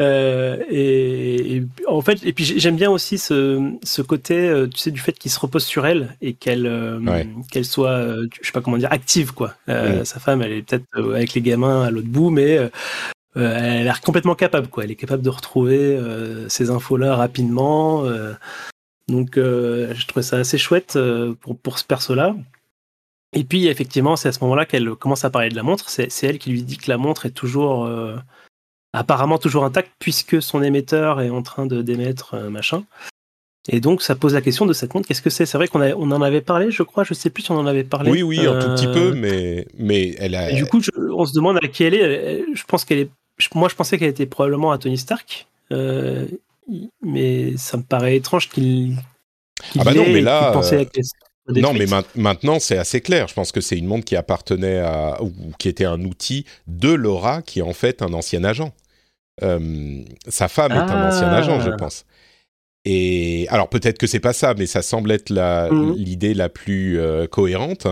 euh, 0.00 0.58
et, 0.68 1.56
et, 1.56 1.66
en 1.86 2.00
fait 2.00 2.24
et 2.24 2.32
puis 2.32 2.44
j'aime 2.44 2.76
bien 2.76 2.90
aussi 2.90 3.18
ce, 3.18 3.72
ce 3.82 4.02
côté 4.02 4.34
euh, 4.48 4.66
tu 4.66 4.78
sais 4.78 4.90
du 4.90 5.00
fait 5.00 5.12
qu'il 5.12 5.30
se 5.30 5.38
repose 5.38 5.64
sur 5.64 5.86
elle 5.86 6.16
et 6.20 6.34
qu'elle 6.34 6.66
euh, 6.66 6.98
ouais. 7.00 7.28
qu'elle 7.50 7.64
soit 7.64 8.04
je 8.40 8.46
sais 8.46 8.52
pas 8.52 8.60
comment 8.60 8.76
dire 8.76 8.92
active 8.92 9.32
quoi 9.32 9.54
ouais. 9.68 10.04
sa 10.04 10.18
femme 10.18 10.42
elle 10.42 10.52
est 10.52 10.62
peut-être 10.62 10.84
avec 11.14 11.34
les 11.34 11.42
gamins 11.42 11.82
à 11.82 11.90
l'autre 11.90 12.08
bout 12.08 12.30
mais 12.30 12.70
elle 13.36 13.42
a 13.44 13.82
l'air 13.82 14.00
complètement 14.00 14.36
capable, 14.36 14.68
quoi. 14.68 14.84
Elle 14.84 14.92
est 14.92 14.96
capable 14.96 15.24
de 15.24 15.28
retrouver 15.28 15.98
ces 16.46 16.70
infos-là 16.70 17.16
rapidement. 17.16 18.04
Euh, 18.04 18.32
donc, 19.08 19.30
je 19.34 20.06
trouvais 20.06 20.22
ça 20.22 20.36
assez 20.36 20.56
chouette 20.56 20.96
pour, 21.40 21.58
pour 21.58 21.80
ce 21.80 21.84
perso-là. 21.84 22.36
Et 23.34 23.44
puis, 23.44 23.66
effectivement, 23.66 24.16
c'est 24.16 24.28
à 24.28 24.32
ce 24.32 24.40
moment-là 24.44 24.64
qu'elle 24.64 24.90
commence 24.90 25.24
à 25.24 25.30
parler 25.30 25.48
de 25.48 25.56
la 25.56 25.62
montre. 25.62 25.88
C'est 25.90 26.08
elle 26.22 26.38
qui 26.38 26.50
lui 26.50 26.62
dit 26.62 26.76
que 26.76 26.90
la 26.90 26.98
montre 26.98 27.26
est 27.26 27.30
toujours, 27.30 27.90
apparemment 28.92 29.38
toujours 29.38 29.64
intacte, 29.64 29.90
puisque 29.98 30.40
son 30.40 30.62
émetteur 30.62 31.20
est 31.20 31.30
en 31.30 31.42
train 31.42 31.66
de 31.66 31.82
d'émettre 31.82 32.36
machin. 32.48 32.84
Et 33.68 33.80
donc, 33.80 34.02
ça 34.02 34.14
pose 34.14 34.34
la 34.34 34.42
question 34.42 34.66
de 34.66 34.72
cette 34.72 34.94
montre. 34.94 35.08
Qu'est-ce 35.08 35.22
que 35.22 35.30
c'est? 35.30 35.46
C'est 35.46 35.58
vrai 35.58 35.68
qu'on 35.68 35.82
on 35.82 36.10
en 36.12 36.22
avait 36.22 36.42
parlé, 36.42 36.70
je 36.70 36.82
crois. 36.82 37.02
Je 37.02 37.14
sais 37.14 37.30
plus 37.30 37.42
si 37.42 37.50
on 37.50 37.58
en 37.58 37.66
avait 37.66 37.82
parlé. 37.82 38.10
Oui, 38.10 38.22
oui, 38.22 38.46
un 38.46 38.58
tout 38.60 38.68
petit 38.74 38.86
peu, 38.86 39.12
mais, 39.14 39.66
mais 39.76 40.14
elle 40.18 40.34
a. 40.34 40.50
Et 40.50 40.54
du 40.54 40.66
coup, 40.66 40.80
je, 40.80 40.90
on 41.12 41.24
se 41.24 41.34
demande 41.34 41.56
à 41.56 41.68
qui 41.68 41.82
elle 41.82 41.94
est. 41.94 42.44
Je 42.54 42.64
pense 42.64 42.84
qu'elle 42.84 42.98
est 42.98 43.10
moi, 43.54 43.68
je 43.68 43.74
pensais 43.74 43.98
qu'elle 43.98 44.08
était 44.08 44.26
probablement 44.26 44.72
à 44.72 44.78
Tony 44.78 44.98
Stark, 44.98 45.46
euh, 45.72 46.26
mais 47.02 47.56
ça 47.56 47.76
me 47.76 47.82
paraît 47.82 48.16
étrange 48.16 48.48
qu'il. 48.48 48.96
Qu 49.72 49.78
ah 49.80 49.84
bah 49.84 49.94
non, 49.94 50.04
mais 50.08 50.20
là. 50.20 50.52
Non, 51.48 51.74
mais 51.74 51.86
ma 51.86 52.02
maintenant 52.14 52.58
c'est 52.58 52.78
assez 52.78 53.00
clair. 53.00 53.28
Je 53.28 53.34
pense 53.34 53.52
que 53.52 53.60
c'est 53.60 53.76
une 53.76 53.86
montre 53.86 54.04
qui 54.04 54.16
appartenait 54.16 54.78
à 54.78 55.22
ou 55.22 55.32
qui 55.58 55.68
était 55.68 55.84
un 55.84 56.02
outil 56.02 56.46
de 56.66 56.90
Laura, 56.90 57.42
qui 57.42 57.58
est 57.58 57.62
en 57.62 57.74
fait 57.74 58.02
un 58.02 58.12
ancien 58.14 58.44
agent. 58.44 58.72
Euh, 59.42 60.02
sa 60.28 60.48
femme 60.48 60.72
ah. 60.72 60.76
est 60.76 60.90
un 60.90 61.08
ancien 61.08 61.28
agent, 61.28 61.60
je 61.60 61.70
pense. 61.70 62.06
Et 62.84 63.46
alors 63.48 63.68
peut-être 63.68 63.96
que 63.96 64.06
c'est 64.06 64.20
pas 64.20 64.34
ça, 64.34 64.54
mais 64.58 64.66
ça 64.66 64.82
semble 64.82 65.10
être 65.10 65.30
l'idée 65.30 66.34
la, 66.34 66.34
mmh. 66.34 66.38
la 66.38 66.48
plus 66.50 66.98
euh, 66.98 67.26
cohérente. 67.26 67.86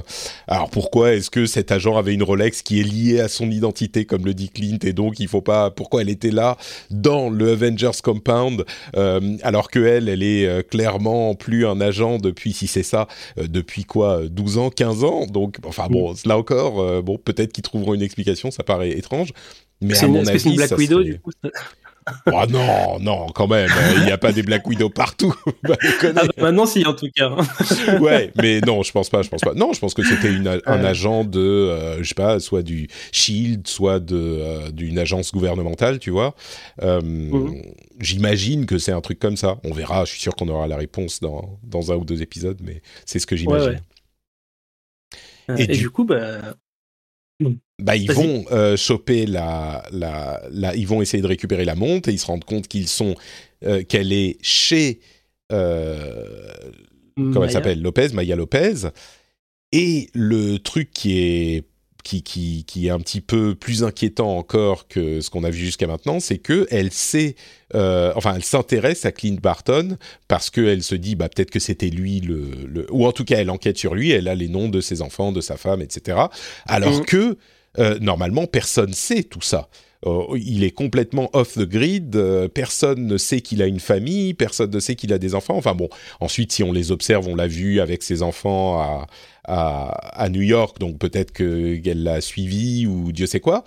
Alors 0.46 0.68
pourquoi 0.68 1.14
est-ce 1.14 1.31
que 1.31 1.46
cet 1.46 1.72
agent 1.72 1.96
avait 1.96 2.12
une 2.12 2.22
Rolex 2.22 2.62
qui 2.62 2.81
est 2.81 2.83
liée 2.83 3.20
à 3.20 3.28
son 3.28 3.50
identité, 3.50 4.05
comme 4.05 4.26
le 4.26 4.35
dit 4.35 4.50
Clint, 4.50 4.78
et 4.83 4.92
donc 4.92 5.18
il 5.18 5.28
faut 5.28 5.40
pas. 5.40 5.70
Pourquoi 5.70 6.02
elle 6.02 6.11
était 6.11 6.31
là 6.31 6.59
dans 6.90 7.31
le 7.31 7.52
Avengers 7.52 8.02
Compound, 8.02 8.64
euh, 8.96 9.37
alors 9.42 9.70
que 9.70 9.78
elle, 9.78 10.09
elle 10.09 10.22
est 10.22 10.46
euh, 10.46 10.62
clairement 10.62 11.35
plus 11.35 11.66
un 11.66 11.81
agent 11.81 12.18
depuis, 12.18 12.52
si 12.52 12.66
c'est 12.66 12.83
ça, 12.83 13.09
euh, 13.38 13.46
depuis 13.48 13.85
quoi, 13.85 14.22
12 14.28 14.59
ans, 14.59 14.70
15 14.70 15.05
ans? 15.05 15.26
Donc 15.26 15.57
enfin 15.64 15.87
bon, 15.88 16.14
là 16.26 16.37
encore, 16.37 16.81
euh, 16.81 17.00
bon 17.02 17.16
peut-être 17.16 17.52
qu'ils 17.52 17.62
trouveront 17.62 17.94
une 17.94 18.02
explication. 18.02 18.50
Ça 18.50 18.62
paraît 18.62 18.90
étrange. 18.90 19.33
Mais 19.81 19.98
à 19.98 20.07
mon 20.07 20.26
avis, 20.26 20.44
une 20.44 20.57
Black 20.57 20.76
Widow, 20.76 21.02
du 21.02 21.18
coup 21.18 21.33
oh 22.26 22.44
non, 22.50 22.98
non, 23.00 23.26
quand 23.28 23.46
même, 23.46 23.70
il 23.96 24.04
n'y 24.04 24.10
a 24.10 24.18
pas 24.18 24.32
des 24.32 24.42
Black 24.42 24.66
Widow 24.66 24.88
partout. 24.88 25.34
bah, 25.62 25.76
ah 26.16 26.22
maintenant, 26.38 26.66
si, 26.66 26.84
en 26.86 26.94
tout 26.94 27.08
cas. 27.14 27.30
ouais, 28.00 28.32
mais 28.36 28.60
non, 28.60 28.82
je 28.82 28.92
pense 28.92 29.10
pas, 29.10 29.22
je 29.22 29.28
pense 29.28 29.40
pas. 29.40 29.54
Non, 29.54 29.72
je 29.72 29.80
pense 29.80 29.94
que 29.94 30.02
c'était 30.02 30.32
une, 30.32 30.60
un 30.66 30.84
agent 30.84 31.24
de, 31.24 31.40
euh, 31.40 32.02
je 32.02 32.08
sais 32.08 32.14
pas, 32.14 32.40
soit 32.40 32.62
du 32.62 32.88
Shield, 33.12 33.66
soit 33.66 34.00
de 34.00 34.16
euh, 34.16 34.70
d'une 34.70 34.98
agence 34.98 35.32
gouvernementale, 35.32 35.98
tu 35.98 36.10
vois. 36.10 36.34
Euh, 36.82 37.00
mmh. 37.00 37.62
J'imagine 38.00 38.66
que 38.66 38.78
c'est 38.78 38.92
un 38.92 39.00
truc 39.00 39.18
comme 39.18 39.36
ça. 39.36 39.58
On 39.64 39.72
verra. 39.72 40.04
Je 40.04 40.12
suis 40.12 40.20
sûr 40.20 40.34
qu'on 40.34 40.48
aura 40.48 40.66
la 40.66 40.76
réponse 40.76 41.20
dans 41.20 41.58
dans 41.62 41.92
un 41.92 41.96
ou 41.96 42.04
deux 42.04 42.22
épisodes, 42.22 42.58
mais 42.62 42.82
c'est 43.06 43.18
ce 43.18 43.26
que 43.26 43.36
j'imagine. 43.36 43.68
Ouais, 43.68 43.76
ouais. 45.48 45.62
Et, 45.62 45.64
et, 45.64 45.66
du, 45.66 45.78
du 45.78 45.90
coup, 45.90 46.04
bah, 46.04 46.54
bah, 47.78 47.96
ils 47.96 48.12
vont 48.12 48.44
euh, 48.52 48.76
choper 48.76 49.26
la, 49.26 49.83
la, 49.92 50.42
la, 50.50 50.74
ils 50.76 50.87
vont 50.87 51.02
essayer 51.02 51.22
de 51.22 51.26
récupérer 51.26 51.64
la 51.64 51.74
montre 51.74 52.09
et 52.09 52.12
ils 52.12 52.18
se 52.18 52.26
rendent 52.26 52.44
compte 52.44 52.68
qu'ils 52.68 52.88
sont, 52.88 53.14
euh, 53.64 53.83
qu'elle 53.83 54.12
est 54.12 54.37
chez, 54.40 55.00
euh, 55.50 56.48
comment 57.16 57.44
elle 57.44 57.50
s'appelle, 57.50 57.83
Lopez, 57.83 58.09
Maya 58.12 58.37
Lopez. 58.37 58.88
Et 59.72 60.09
le 60.14 60.59
truc 60.59 60.90
qui 60.92 61.18
est 61.18 61.64
qui, 62.02 62.22
qui, 62.22 62.64
qui, 62.64 62.86
est 62.86 62.90
un 62.90 62.98
petit 62.98 63.20
peu 63.20 63.54
plus 63.54 63.84
inquiétant 63.84 64.36
encore 64.36 64.88
que 64.88 65.20
ce 65.20 65.30
qu'on 65.30 65.44
a 65.44 65.50
vu 65.50 65.58
jusqu'à 65.64 65.86
maintenant, 65.86 66.20
c'est 66.20 66.38
que 66.38 66.66
elle 66.70 66.90
sait, 66.90 67.36
euh, 67.74 68.12
enfin, 68.16 68.34
elle 68.34 68.44
s'intéresse 68.44 69.04
à 69.04 69.12
Clint 69.12 69.38
Barton 69.40 69.96
parce 70.28 70.50
qu'elle 70.50 70.82
se 70.82 70.94
dit, 70.94 71.14
bah, 71.14 71.28
peut-être 71.28 71.50
que 71.50 71.60
c'était 71.60 71.90
lui 71.90 72.20
le, 72.20 72.50
le, 72.66 72.86
ou 72.90 73.06
en 73.06 73.12
tout 73.12 73.24
cas, 73.24 73.38
elle 73.38 73.50
enquête 73.50 73.78
sur 73.78 73.94
lui, 73.94 74.10
elle 74.10 74.28
a 74.28 74.34
les 74.34 74.48
noms 74.48 74.68
de 74.68 74.80
ses 74.80 75.02
enfants, 75.02 75.32
de 75.32 75.40
sa 75.40 75.56
femme, 75.56 75.80
etc. 75.80 76.18
Alors 76.66 77.00
mmh. 77.00 77.04
que 77.04 77.38
euh, 77.78 77.98
normalement, 78.00 78.46
personne 78.46 78.92
sait 78.92 79.22
tout 79.22 79.40
ça. 79.40 79.68
Il 80.36 80.64
est 80.64 80.70
complètement 80.70 81.30
off 81.32 81.54
the 81.54 81.68
grid. 81.68 82.16
personne 82.54 83.06
ne 83.06 83.16
sait 83.16 83.40
qu'il 83.40 83.62
a 83.62 83.66
une 83.66 83.80
famille, 83.80 84.34
personne 84.34 84.70
ne 84.70 84.80
sait 84.80 84.94
qu'il 84.94 85.12
a 85.12 85.18
des 85.18 85.34
enfants. 85.34 85.56
Enfin 85.56 85.74
bon, 85.74 85.88
ensuite, 86.20 86.52
si 86.52 86.62
on 86.62 86.72
les 86.72 86.90
observe, 86.90 87.28
on 87.28 87.34
l'a 87.34 87.46
vu 87.46 87.80
avec 87.80 88.02
ses 88.02 88.22
enfants 88.22 88.80
à, 88.80 89.06
à, 89.44 89.88
à 90.22 90.28
New 90.28 90.42
York, 90.42 90.78
donc 90.78 90.98
peut-être 90.98 91.32
qu'elle 91.32 92.02
l'a 92.02 92.20
suivi 92.20 92.86
ou 92.86 93.12
Dieu 93.12 93.26
sait 93.26 93.40
quoi. 93.40 93.64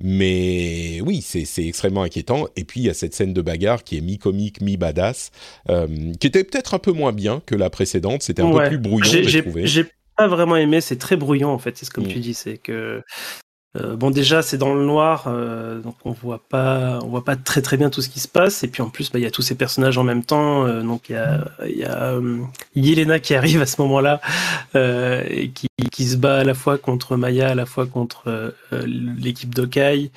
Mais 0.00 1.00
oui, 1.04 1.22
c'est 1.22 1.66
extrêmement 1.66 2.02
inquiétant. 2.02 2.46
Et 2.56 2.64
puis 2.64 2.80
il 2.80 2.86
y 2.86 2.90
a 2.90 2.94
cette 2.94 3.14
scène 3.14 3.32
de 3.32 3.40
bagarre 3.40 3.82
qui 3.82 3.96
est 3.96 4.02
mi-comique, 4.02 4.60
mi-badass, 4.60 5.30
euh, 5.70 5.86
qui 6.20 6.26
était 6.26 6.44
peut-être 6.44 6.74
un 6.74 6.78
peu 6.78 6.92
moins 6.92 7.12
bien 7.12 7.40
que 7.46 7.54
la 7.54 7.70
précédente. 7.70 8.22
C'était 8.22 8.42
un 8.42 8.50
peu 8.50 8.68
plus 8.68 8.78
brouillon, 8.78 9.22
j'ai 9.22 9.42
trouvé. 9.42 9.66
J'ai 9.66 9.86
pas 10.16 10.28
vraiment 10.28 10.56
aimé, 10.56 10.80
c'est 10.80 10.96
très 10.96 11.16
brouillon 11.16 11.50
en 11.50 11.58
fait, 11.58 11.76
c'est 11.76 11.86
ce 11.86 11.90
comme 11.90 12.04
mm. 12.04 12.08
tu 12.08 12.18
dis, 12.18 12.34
c'est 12.34 12.58
que 12.58 13.02
euh, 13.76 13.96
bon, 13.96 14.10
déjà, 14.10 14.42
c'est 14.42 14.58
dans 14.58 14.74
le 14.74 14.84
noir, 14.84 15.24
euh, 15.26 15.80
donc 15.80 15.96
on 16.04 16.12
voit 16.12 16.40
pas, 16.48 16.98
on 17.02 17.08
voit 17.08 17.24
pas 17.24 17.36
très 17.36 17.62
très 17.62 17.76
bien 17.76 17.90
tout 17.90 18.00
ce 18.00 18.08
qui 18.08 18.20
se 18.20 18.28
passe. 18.28 18.62
Et 18.64 18.68
puis 18.68 18.82
en 18.82 18.88
plus, 18.88 19.10
bah, 19.10 19.18
il 19.18 19.22
y 19.22 19.26
a 19.26 19.30
tous 19.30 19.42
ces 19.42 19.54
personnages 19.54 19.98
en 19.98 20.04
même 20.04 20.24
temps. 20.24 20.66
Euh, 20.66 20.82
donc 20.82 21.08
il 21.08 21.12
y 21.12 21.16
a, 21.16 21.44
y 21.66 21.84
a 21.84 22.14
Yelena 22.74 23.18
qui 23.18 23.34
arrive 23.34 23.60
à 23.62 23.66
ce 23.66 23.80
moment-là 23.82 24.20
et 24.74 25.50
qui, 25.50 25.68
qui, 25.90 26.04
se 26.06 26.16
bat 26.16 26.38
à 26.38 26.44
la 26.44 26.54
fois 26.54 26.78
contre 26.78 27.16
Maya, 27.16 27.48
à 27.48 27.54
la 27.54 27.66
fois 27.66 27.86
contre 27.86 28.54
l'équipe 28.72 29.54
d'Okai. 29.54 30.10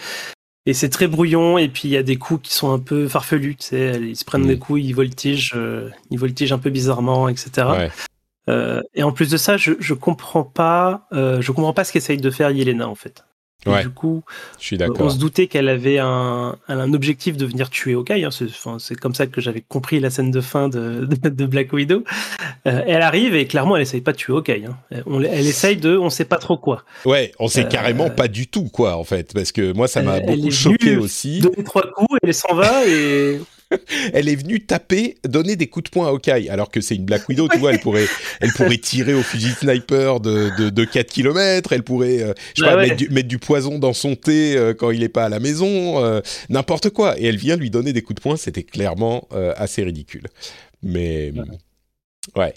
Et 0.66 0.74
c'est 0.74 0.90
très 0.90 1.08
brouillon. 1.08 1.58
Et 1.58 1.68
puis 1.68 1.88
il 1.88 1.92
y 1.92 1.98
a 1.98 2.04
des 2.04 2.18
coups 2.18 2.50
qui 2.50 2.56
sont 2.56 2.72
un 2.72 2.80
peu 2.80 3.08
farfelus. 3.08 3.56
Tu 3.56 3.68
sais, 3.68 4.00
ils 4.02 4.16
se 4.16 4.26
prennent 4.26 4.48
des 4.48 4.60
coups, 4.60 4.82
ils 4.84 4.94
voltigent, 4.94 5.56
ils 6.12 6.20
voltigent 6.20 6.54
un 6.54 6.60
peu 6.60 6.70
bizarrement, 6.70 7.30
etc. 7.30 7.92
et 8.96 9.04
en 9.04 9.12
plus 9.12 9.30
de 9.30 9.38
ça, 9.38 9.58
je, 9.58 9.74
je 9.80 9.94
comprends 9.94 10.44
pas, 10.44 11.08
je 11.12 11.52
comprends 11.52 11.74
pas 11.74 11.84
ce 11.84 11.92
qu'essaye 11.92 12.18
de 12.18 12.30
faire 12.30 12.52
Yelena 12.52 12.88
en 12.88 12.96
fait 12.96 13.24
du 13.66 13.90
coup, 13.90 14.24
je 14.58 14.66
suis 14.66 14.78
d'accord. 14.78 15.08
on 15.08 15.10
se 15.10 15.18
doutait 15.18 15.48
qu'elle 15.48 15.68
avait 15.68 16.00
un, 16.00 16.56
un, 16.68 16.94
objectif 16.94 17.36
de 17.36 17.46
venir 17.46 17.70
tuer 17.70 17.94
Hawkeye. 17.94 18.24
Hein. 18.24 18.30
C'est 18.80 18.96
comme 18.96 19.14
ça 19.14 19.28
que 19.28 19.42
j'avais 19.42 19.62
compris 19.62 20.00
la 20.00 20.10
scène 20.10 20.32
de 20.32 20.42
fin 20.42 20.70
de, 20.70 21.06
de, 21.06 21.46
Black 21.46 21.74
Widow. 21.74 22.04
Euh, 22.66 22.82
elle 22.88 23.02
arrive 23.02 23.36
et 23.36 23.48
clairement, 23.48 23.76
elle 23.76 23.82
essaye 23.82 24.02
pas 24.02 24.14
de 24.14 24.18
tuer 24.18 24.34
Hawkeye. 24.34 24.66
Hein. 24.66 24.78
Elle, 24.92 25.04
elle, 25.26 25.48
essaye 25.48 25.78
de, 25.78 25.98
on 25.98 26.10
sait 26.10 26.26
pas 26.26 26.38
trop 26.38 26.58
quoi. 26.58 26.84
Ouais, 27.06 27.34
on 27.40 27.48
sait 27.48 27.66
euh, 27.66 27.70
carrément 27.70 28.10
pas 28.10 28.28
du 28.28 28.48
tout 28.48 28.70
quoi 28.70 28.96
en 28.96 29.04
fait, 29.04 29.34
parce 29.34 29.52
que 29.52 29.74
moi 29.74 29.88
ça 29.88 30.02
m'a 30.02 30.20
beaucoup 30.22 30.52
choqué 30.52 30.96
aussi. 30.98 31.40
Donner 31.40 31.64
trois 31.64 31.92
coups, 31.92 32.18
elle 32.24 32.34
s'en 32.34 32.56
va 32.56 32.88
et 32.88 33.40
elle 34.14 34.30
est 34.30 34.36
venue 34.36 34.62
taper, 34.62 35.18
donner 35.24 35.56
des 35.56 35.68
coups 35.68 35.86
de 35.86 35.90
poing 35.90 36.08
à 36.08 36.10
Hawkeye, 36.10 36.50
alors 36.50 36.72
que 36.72 36.82
c'est 36.82 36.96
une 36.96 37.06
Black 37.06 37.28
Widow, 37.30 37.48
tu 37.48 37.60
vois, 37.60 37.74
elle 37.74 37.80
pourrait, 37.80 38.08
elle 38.40 38.52
pourrait 38.52 38.78
tirer 38.78 39.14
au 39.14 39.22
fusil 39.22 39.52
sniper 39.52 40.20
de, 40.20 40.70
de, 40.70 40.86
4 40.86 41.12
km, 41.12 41.74
elle 41.74 41.84
pourrait, 41.84 42.22
euh, 42.22 42.34
je 42.56 42.64
sais 42.64 42.70
bah 42.70 42.86
mettre, 43.10 43.28
du, 43.28 43.40
poison 43.40 43.80
dans 43.80 43.94
son 43.94 44.16
thé 44.16 44.56
euh, 44.56 44.74
quand 44.74 44.92
il 44.92 45.02
n'est 45.02 45.10
pas 45.10 45.26
à 45.26 45.30
la 45.30 45.40
maison, 45.40 46.04
euh, 46.04 46.22
n'importe 46.50 46.90
quoi. 46.90 47.20
Et 47.20 47.26
elle 47.26 47.38
vient 47.38 47.56
lui 47.56 47.70
donner 47.70 47.94
des 47.94 48.02
coups 48.02 48.16
de 48.16 48.22
poing, 48.22 48.38
c'était 48.38 48.64
clairement 48.64 49.28
assez 49.56 49.84
ridicule. 49.84 50.28
Mais, 50.82 51.32
ouais. 52.36 52.54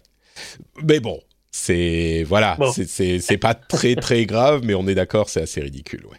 Mais 0.83 1.01
bon, 1.01 1.21
c'est, 1.51 2.25
voilà, 2.27 2.57
c'est 2.87 3.39
pas 3.39 3.55
très 3.55 3.95
très 3.97 4.25
grave, 4.25 4.63
mais 4.65 4.75
on 4.75 4.87
est 4.89 4.95
d'accord, 4.95 5.29
c'est 5.29 5.43
assez 5.43 5.61
ridicule, 5.61 6.07
ouais. 6.07 6.19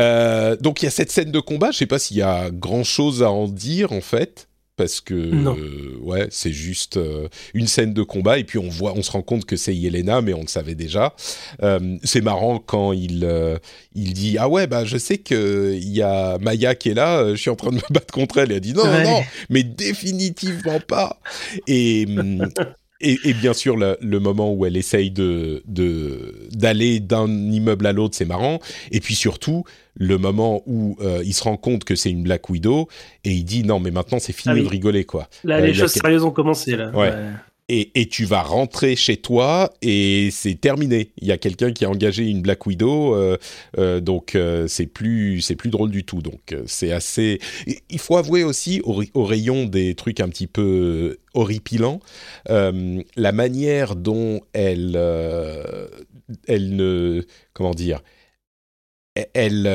Euh, 0.00 0.56
donc 0.56 0.82
il 0.82 0.86
y 0.86 0.88
a 0.88 0.90
cette 0.90 1.10
scène 1.10 1.30
de 1.30 1.40
combat. 1.40 1.70
Je 1.70 1.78
sais 1.78 1.86
pas 1.86 1.98
s'il 1.98 2.16
y 2.16 2.22
a 2.22 2.50
grand 2.50 2.84
chose 2.84 3.22
à 3.22 3.30
en 3.30 3.46
dire 3.46 3.92
en 3.92 4.00
fait, 4.00 4.48
parce 4.76 5.00
que 5.00 5.14
euh, 5.14 5.96
ouais, 6.00 6.26
c'est 6.30 6.52
juste 6.52 6.96
euh, 6.96 7.28
une 7.54 7.68
scène 7.68 7.94
de 7.94 8.02
combat 8.02 8.38
et 8.38 8.44
puis 8.44 8.58
on 8.58 8.68
voit, 8.68 8.92
on 8.96 9.02
se 9.02 9.10
rend 9.12 9.22
compte 9.22 9.44
que 9.44 9.56
c'est 9.56 9.74
Yelena, 9.74 10.20
mais 10.20 10.34
on 10.34 10.40
le 10.40 10.48
savait 10.48 10.74
déjà. 10.74 11.14
c'est 12.02 12.22
marrant 12.22 12.58
quand 12.58 12.92
il 12.92 13.28
il 13.94 14.14
dit 14.14 14.36
ah 14.38 14.48
ouais 14.48 14.66
bah 14.66 14.84
je 14.84 14.98
sais 14.98 15.18
que 15.18 15.74
il 15.74 15.92
y 15.92 16.02
a 16.02 16.38
Maya 16.38 16.74
qui 16.74 16.90
est 16.90 16.94
là, 16.94 17.30
je 17.30 17.36
suis 17.36 17.50
en 17.50 17.56
train 17.56 17.70
de 17.70 17.76
me 17.76 17.80
battre 17.92 18.12
contre 18.12 18.38
elle. 18.38 18.50
Et 18.50 18.56
elle 18.56 18.60
dit 18.60 18.74
non 18.74 18.86
non 18.86 19.02
non, 19.02 19.22
mais 19.48 19.62
définitivement 19.62 20.80
pas. 20.80 21.20
Et 21.68 22.06
et, 23.04 23.34
bien 23.34 23.52
sûr, 23.52 23.76
le, 23.76 24.18
moment 24.18 24.52
où 24.52 24.66
elle 24.66 24.76
essaye 24.76 25.10
de 25.10 25.62
d'aller 26.54 27.00
d'un 27.00 27.28
immeuble 27.28 27.86
à 27.86 27.92
l'autre, 27.92 28.14
c'est 28.16 28.24
marrant. 28.24 28.60
Et 28.90 29.00
puis 29.00 29.14
surtout, 29.14 29.64
le 29.94 30.18
moment 30.18 30.62
où 30.66 30.96
euh, 31.00 31.22
il 31.24 31.34
se 31.34 31.44
rend 31.44 31.56
compte 31.56 31.84
que 31.84 31.94
c'est 31.94 32.10
une 32.10 32.22
Black 32.22 32.48
Widow 32.50 32.88
et 33.24 33.32
il 33.32 33.44
dit 33.44 33.64
non, 33.64 33.80
mais 33.80 33.90
maintenant 33.90 34.18
c'est 34.18 34.32
fini 34.32 34.58
ah 34.58 34.62
de 34.62 34.66
rigoler 34.68 35.04
quoi. 35.04 35.28
Là, 35.44 35.60
les 35.60 35.70
euh, 35.70 35.74
choses 35.74 35.92
sérieuses 35.92 36.24
ont 36.24 36.30
commencé 36.30 36.76
là. 36.76 36.90
ouais 36.90 37.12
et, 37.68 38.08
tu 38.08 38.26
vas 38.26 38.42
rentrer 38.42 38.94
chez 38.94 39.16
toi 39.16 39.72
et 39.80 40.28
c'est 40.30 40.60
terminé. 40.60 41.12
Il 41.18 41.28
y 41.28 41.32
a 41.32 41.38
quelqu'un 41.38 41.72
qui 41.72 41.84
a 41.84 41.90
engagé 41.90 42.24
une 42.28 42.42
Black 42.42 42.66
Widow, 42.66 43.14
euh, 43.14 43.38
euh, 43.78 44.00
donc 44.00 44.34
euh, 44.34 44.68
c'est 44.68 44.86
plus 44.86 45.40
c'est 45.40 45.56
plus 45.56 45.70
drôle 45.70 45.90
du 45.90 46.04
tout. 46.04 46.20
Donc 46.20 46.54
c'est 46.66 46.92
assez. 46.92 47.40
Il 47.88 47.98
faut 47.98 48.16
avouer 48.16 48.44
aussi 48.44 48.82
au, 48.84 49.24
rayon 49.24 49.64
des 49.64 49.94
trucs 49.94 50.20
un 50.20 50.28
petit 50.28 50.46
peu 50.46 51.18
horripilants, 51.32 52.00
la 52.48 53.32
manière 53.32 53.96
dont 53.96 54.42
elle 54.52 54.98
elle 56.46 56.76
ne 56.76 57.22
comment 57.54 57.74
dire 57.74 58.02
elle 59.32 59.70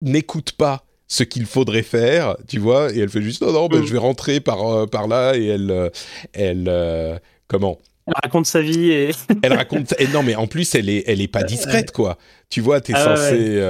n'écoute 0.00 0.52
pas 0.52 0.84
ce 1.08 1.22
qu'il 1.22 1.46
faudrait 1.46 1.82
faire, 1.82 2.36
tu 2.48 2.58
vois, 2.58 2.92
et 2.92 2.98
elle 2.98 3.08
fait 3.08 3.22
juste 3.22 3.42
non 3.42 3.52
non, 3.52 3.68
ben, 3.68 3.80
mm. 3.80 3.86
je 3.86 3.92
vais 3.92 3.98
rentrer 3.98 4.40
par 4.40 4.66
euh, 4.66 4.86
par 4.86 5.06
là 5.06 5.36
et 5.36 5.46
elle 5.46 5.70
euh, 5.70 5.90
elle 6.32 6.66
euh, 6.68 7.18
comment? 7.46 7.78
Elle 8.08 8.14
raconte 8.22 8.46
sa 8.46 8.60
vie 8.60 8.90
et 8.90 9.10
elle 9.42 9.52
raconte 9.52 9.94
et 9.98 10.06
non 10.08 10.22
mais 10.22 10.36
en 10.36 10.46
plus 10.46 10.74
elle 10.76 10.88
est 10.88 11.04
elle 11.06 11.20
est 11.20 11.28
pas 11.28 11.42
discrète 11.42 11.90
quoi. 11.90 12.18
Tu 12.48 12.60
vois, 12.60 12.80
t'es 12.80 12.92
ah, 12.94 13.16
censé 13.16 13.60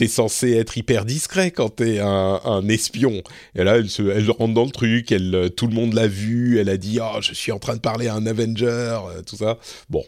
es 0.00 0.08
censé 0.08 0.52
être 0.54 0.76
hyper 0.76 1.04
discret 1.04 1.52
quand 1.52 1.76
t'es 1.76 2.00
un, 2.00 2.40
un 2.44 2.68
espion. 2.68 3.22
Et 3.54 3.62
là 3.62 3.76
elle 3.76 3.88
se 3.88 4.02
elle 4.02 4.28
rentre 4.30 4.54
dans 4.54 4.64
le 4.64 4.72
truc, 4.72 5.12
elle 5.12 5.50
tout 5.56 5.68
le 5.68 5.74
monde 5.74 5.94
l'a 5.94 6.08
vu, 6.08 6.58
elle 6.58 6.68
a 6.68 6.76
dit 6.76 6.98
oh 7.00 7.20
je 7.20 7.32
suis 7.32 7.52
en 7.52 7.60
train 7.60 7.76
de 7.76 7.80
parler 7.80 8.08
à 8.08 8.14
un 8.14 8.26
Avenger, 8.26 8.98
tout 9.24 9.36
ça. 9.36 9.58
Bon, 9.88 10.04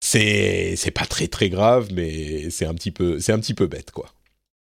c'est 0.00 0.74
c'est 0.76 0.90
pas 0.90 1.06
très 1.06 1.28
très 1.28 1.50
grave 1.50 1.88
mais 1.92 2.50
c'est 2.50 2.66
un 2.66 2.74
petit 2.74 2.90
peu 2.90 3.20
c'est 3.20 3.32
un 3.32 3.38
petit 3.38 3.54
peu 3.54 3.68
bête 3.68 3.92
quoi. 3.92 4.06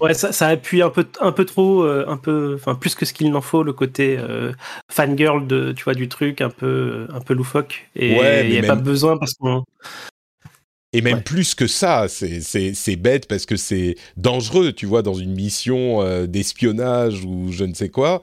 Ouais, 0.00 0.12
ça, 0.12 0.30
ça, 0.32 0.48
appuie 0.48 0.82
un 0.82 0.90
peu, 0.90 1.06
un 1.20 1.32
peu 1.32 1.46
trop, 1.46 1.82
euh, 1.82 2.04
un 2.06 2.18
peu, 2.18 2.54
enfin 2.54 2.74
plus 2.74 2.94
que 2.94 3.06
ce 3.06 3.14
qu'il 3.14 3.30
n'en 3.30 3.40
faut, 3.40 3.62
le 3.62 3.72
côté 3.72 4.18
euh, 4.18 4.52
fangirl 4.90 5.46
de, 5.46 5.72
tu 5.72 5.84
vois, 5.84 5.94
du 5.94 6.08
truc, 6.08 6.42
un 6.42 6.50
peu, 6.50 7.06
un 7.10 7.20
peu 7.20 7.32
loufoque. 7.32 7.88
Et 7.96 8.12
il 8.44 8.50
n'y 8.50 8.58
a 8.58 8.66
pas 8.66 8.74
besoin 8.74 9.16
parce 9.16 9.32
qu'on. 9.34 9.64
Et 10.92 11.00
même 11.00 11.22
plus 11.22 11.54
que 11.54 11.66
ça, 11.66 12.06
c'est 12.08 12.96
bête 12.96 13.26
parce 13.26 13.46
que 13.46 13.56
c'est 13.56 13.96
dangereux, 14.16 14.72
tu 14.72 14.86
vois, 14.86 15.02
dans 15.02 15.14
une 15.14 15.34
mission 15.34 16.02
euh, 16.02 16.26
d'espionnage 16.26 17.24
ou 17.24 17.50
je 17.50 17.64
ne 17.64 17.74
sais 17.74 17.88
quoi. 17.88 18.22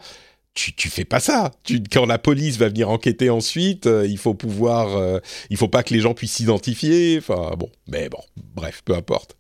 Tu, 0.54 0.74
tu 0.76 0.90
fais 0.90 1.06
pas 1.06 1.20
ça. 1.20 1.52
Tu, 1.64 1.82
quand 1.92 2.06
la 2.06 2.20
police 2.20 2.58
va 2.58 2.70
venir 2.70 2.90
enquêter 2.92 3.32
ensuite, 3.32 3.88
il 3.88 4.20
faut 4.20 4.36
pouvoir, 4.36 5.20
il 5.50 5.58
faut 5.58 5.68
pas 5.68 5.82
que 5.82 5.96
les 5.96 6.00
gens 6.00 6.14
puissent 6.14 6.34
s'identifier. 6.34 7.18
Enfin 7.18 7.56
bon, 7.58 7.70
mais 7.88 8.10
bon, 8.10 8.22
bref, 8.54 8.84
peu 8.86 8.94
importe. 8.94 9.36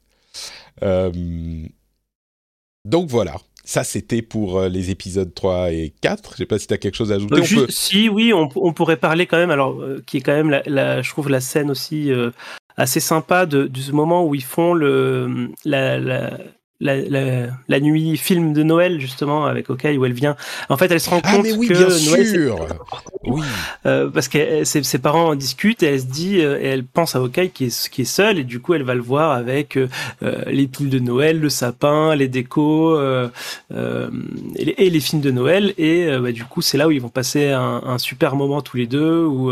Euh, 0.81 1.11
donc 2.85 3.09
voilà, 3.09 3.35
ça 3.63 3.83
c'était 3.83 4.21
pour 4.21 4.59
euh, 4.59 4.69
les 4.69 4.91
épisodes 4.91 5.33
3 5.33 5.71
et 5.71 5.93
4. 6.01 6.33
Je 6.33 6.37
sais 6.37 6.45
pas 6.45 6.59
si 6.59 6.67
tu 6.67 6.73
as 6.73 6.77
quelque 6.77 6.95
chose 6.95 7.11
à 7.11 7.15
ajouter. 7.15 7.41
Euh, 7.57 7.67
si, 7.69 8.09
oui, 8.09 8.33
on, 8.33 8.73
pourrait 8.73 8.97
parler 8.97 9.25
quand 9.25 9.37
même, 9.37 9.51
alors 9.51 9.81
euh, 9.81 10.03
qui 10.05 10.17
est 10.17 10.21
quand 10.21 10.33
même, 10.33 10.61
la, 10.65 11.01
je 11.01 11.09
trouve 11.09 11.29
la 11.29 11.39
scène 11.39 11.71
aussi 11.71 12.11
assez 12.75 12.99
sympa 12.99 13.45
de, 13.45 13.67
de, 13.67 13.79
ce 13.79 13.91
moment 13.91 14.25
où 14.25 14.35
ils 14.35 14.43
font 14.43 14.73
le, 14.73 15.49
la, 15.63 15.97
la, 15.99 16.37
la, 16.83 17.79
nuit 17.79 18.17
film 18.17 18.53
de 18.53 18.63
Noël 18.63 18.99
justement 18.99 19.45
avec 19.45 19.69
Okai 19.69 19.97
où 19.97 20.05
elle 20.05 20.13
vient. 20.13 20.35
En 20.69 20.77
fait, 20.77 20.91
elle 20.91 20.99
se 20.99 21.09
rend 21.09 21.21
ah, 21.23 21.35
compte 21.35 21.45
oui, 21.57 21.67
que 21.67 21.73
bien 21.73 21.89
sûr. 21.89 22.67
oui. 23.25 23.41
Euh, 23.85 24.09
parce 24.09 24.27
que 24.27 24.63
ses, 24.63 24.83
ses, 24.83 24.99
parents 24.99 25.29
en 25.29 25.35
discutent 25.35 25.83
et 25.83 25.87
elle 25.87 26.01
se 26.01 26.05
dit 26.05 26.41
euh, 26.41 26.59
et 26.59 26.65
elle 26.65 26.85
pense 26.85 27.15
à 27.15 27.21
Okai 27.21 27.49
qui 27.49 27.65
est 27.65 27.89
qui 27.89 28.01
est 28.01 28.05
seule 28.05 28.39
et 28.39 28.43
du 28.43 28.59
coup 28.59 28.73
elle 28.73 28.83
va 28.83 28.95
le 28.95 29.01
voir 29.01 29.31
avec 29.31 29.77
euh, 29.77 29.87
les 30.47 30.67
piles 30.67 30.89
de 30.89 30.99
Noël, 30.99 31.39
le 31.39 31.49
sapin, 31.49 32.15
les 32.15 32.27
décos 32.27 32.99
et 32.99 33.29
les, 34.55 34.75
et, 34.77 34.89
les, 34.89 34.99
films 34.99 35.21
de 35.21 35.31
Noël 35.31 35.73
et 35.77 36.07
bah, 36.17 36.31
du 36.31 36.45
coup 36.45 36.61
c'est 36.61 36.77
là 36.77 36.87
où 36.87 36.91
ils 36.91 37.01
vont 37.01 37.09
passer 37.09 37.49
un, 37.49 37.81
un 37.85 37.97
super 37.97 38.35
moment 38.35 38.61
tous 38.61 38.77
les 38.77 38.87
deux 38.87 39.23
où 39.25 39.51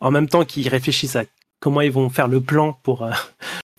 en 0.00 0.10
même 0.10 0.28
temps 0.28 0.44
qu'ils 0.44 0.68
réfléchissent 0.68 1.16
à 1.16 1.24
comment 1.60 1.80
ils 1.80 1.92
vont 1.92 2.08
faire 2.10 2.28
le 2.28 2.40
plan 2.40 2.78
pour 2.82 3.08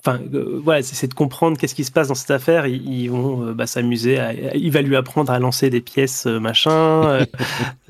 enfin 0.03 0.19
euh, 0.33 0.59
voilà 0.63 0.81
c'est 0.81 1.07
de 1.07 1.13
comprendre 1.13 1.57
qu'est-ce 1.57 1.75
qui 1.75 1.83
se 1.83 1.91
passe 1.91 2.07
dans 2.07 2.15
cette 2.15 2.31
affaire. 2.31 2.65
Ils, 2.67 3.07
vont 3.09 3.47
euh, 3.47 3.53
bah, 3.53 3.67
s'amuser 3.67 4.19
il 4.55 4.71
va 4.71 4.81
lui 4.81 4.95
apprendre 4.95 5.31
à 5.31 5.39
lancer 5.39 5.69
des 5.69 5.81
pièces 5.81 6.25
euh, 6.25 6.39
machin 6.39 7.25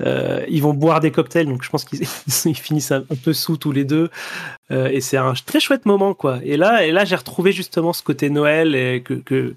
ils 0.48 0.62
vont 0.62 0.74
boire 0.74 1.00
des 1.00 1.10
cocktails 1.10 1.46
donc 1.46 1.62
je 1.62 1.70
pense 1.70 1.84
qu'ils 1.84 2.06
finissent 2.54 2.92
un, 2.92 3.04
peu 3.24 3.32
sous 3.32 3.56
tous 3.56 3.72
les 3.72 3.84
deux. 3.84 4.10
Et 4.70 5.02
c'est 5.02 5.18
un 5.18 5.34
très 5.34 5.60
chouette 5.60 5.84
moment 5.84 6.14
quoi. 6.14 6.38
Et 6.42 6.56
là 6.56 6.86
et 6.86 6.92
là 6.92 7.04
j'ai 7.04 7.16
retrouvé 7.16 7.52
justement 7.52 7.92
ce 7.92 8.02
côté 8.02 8.30
Noël 8.30 8.74
et 8.74 9.02
que 9.02 9.54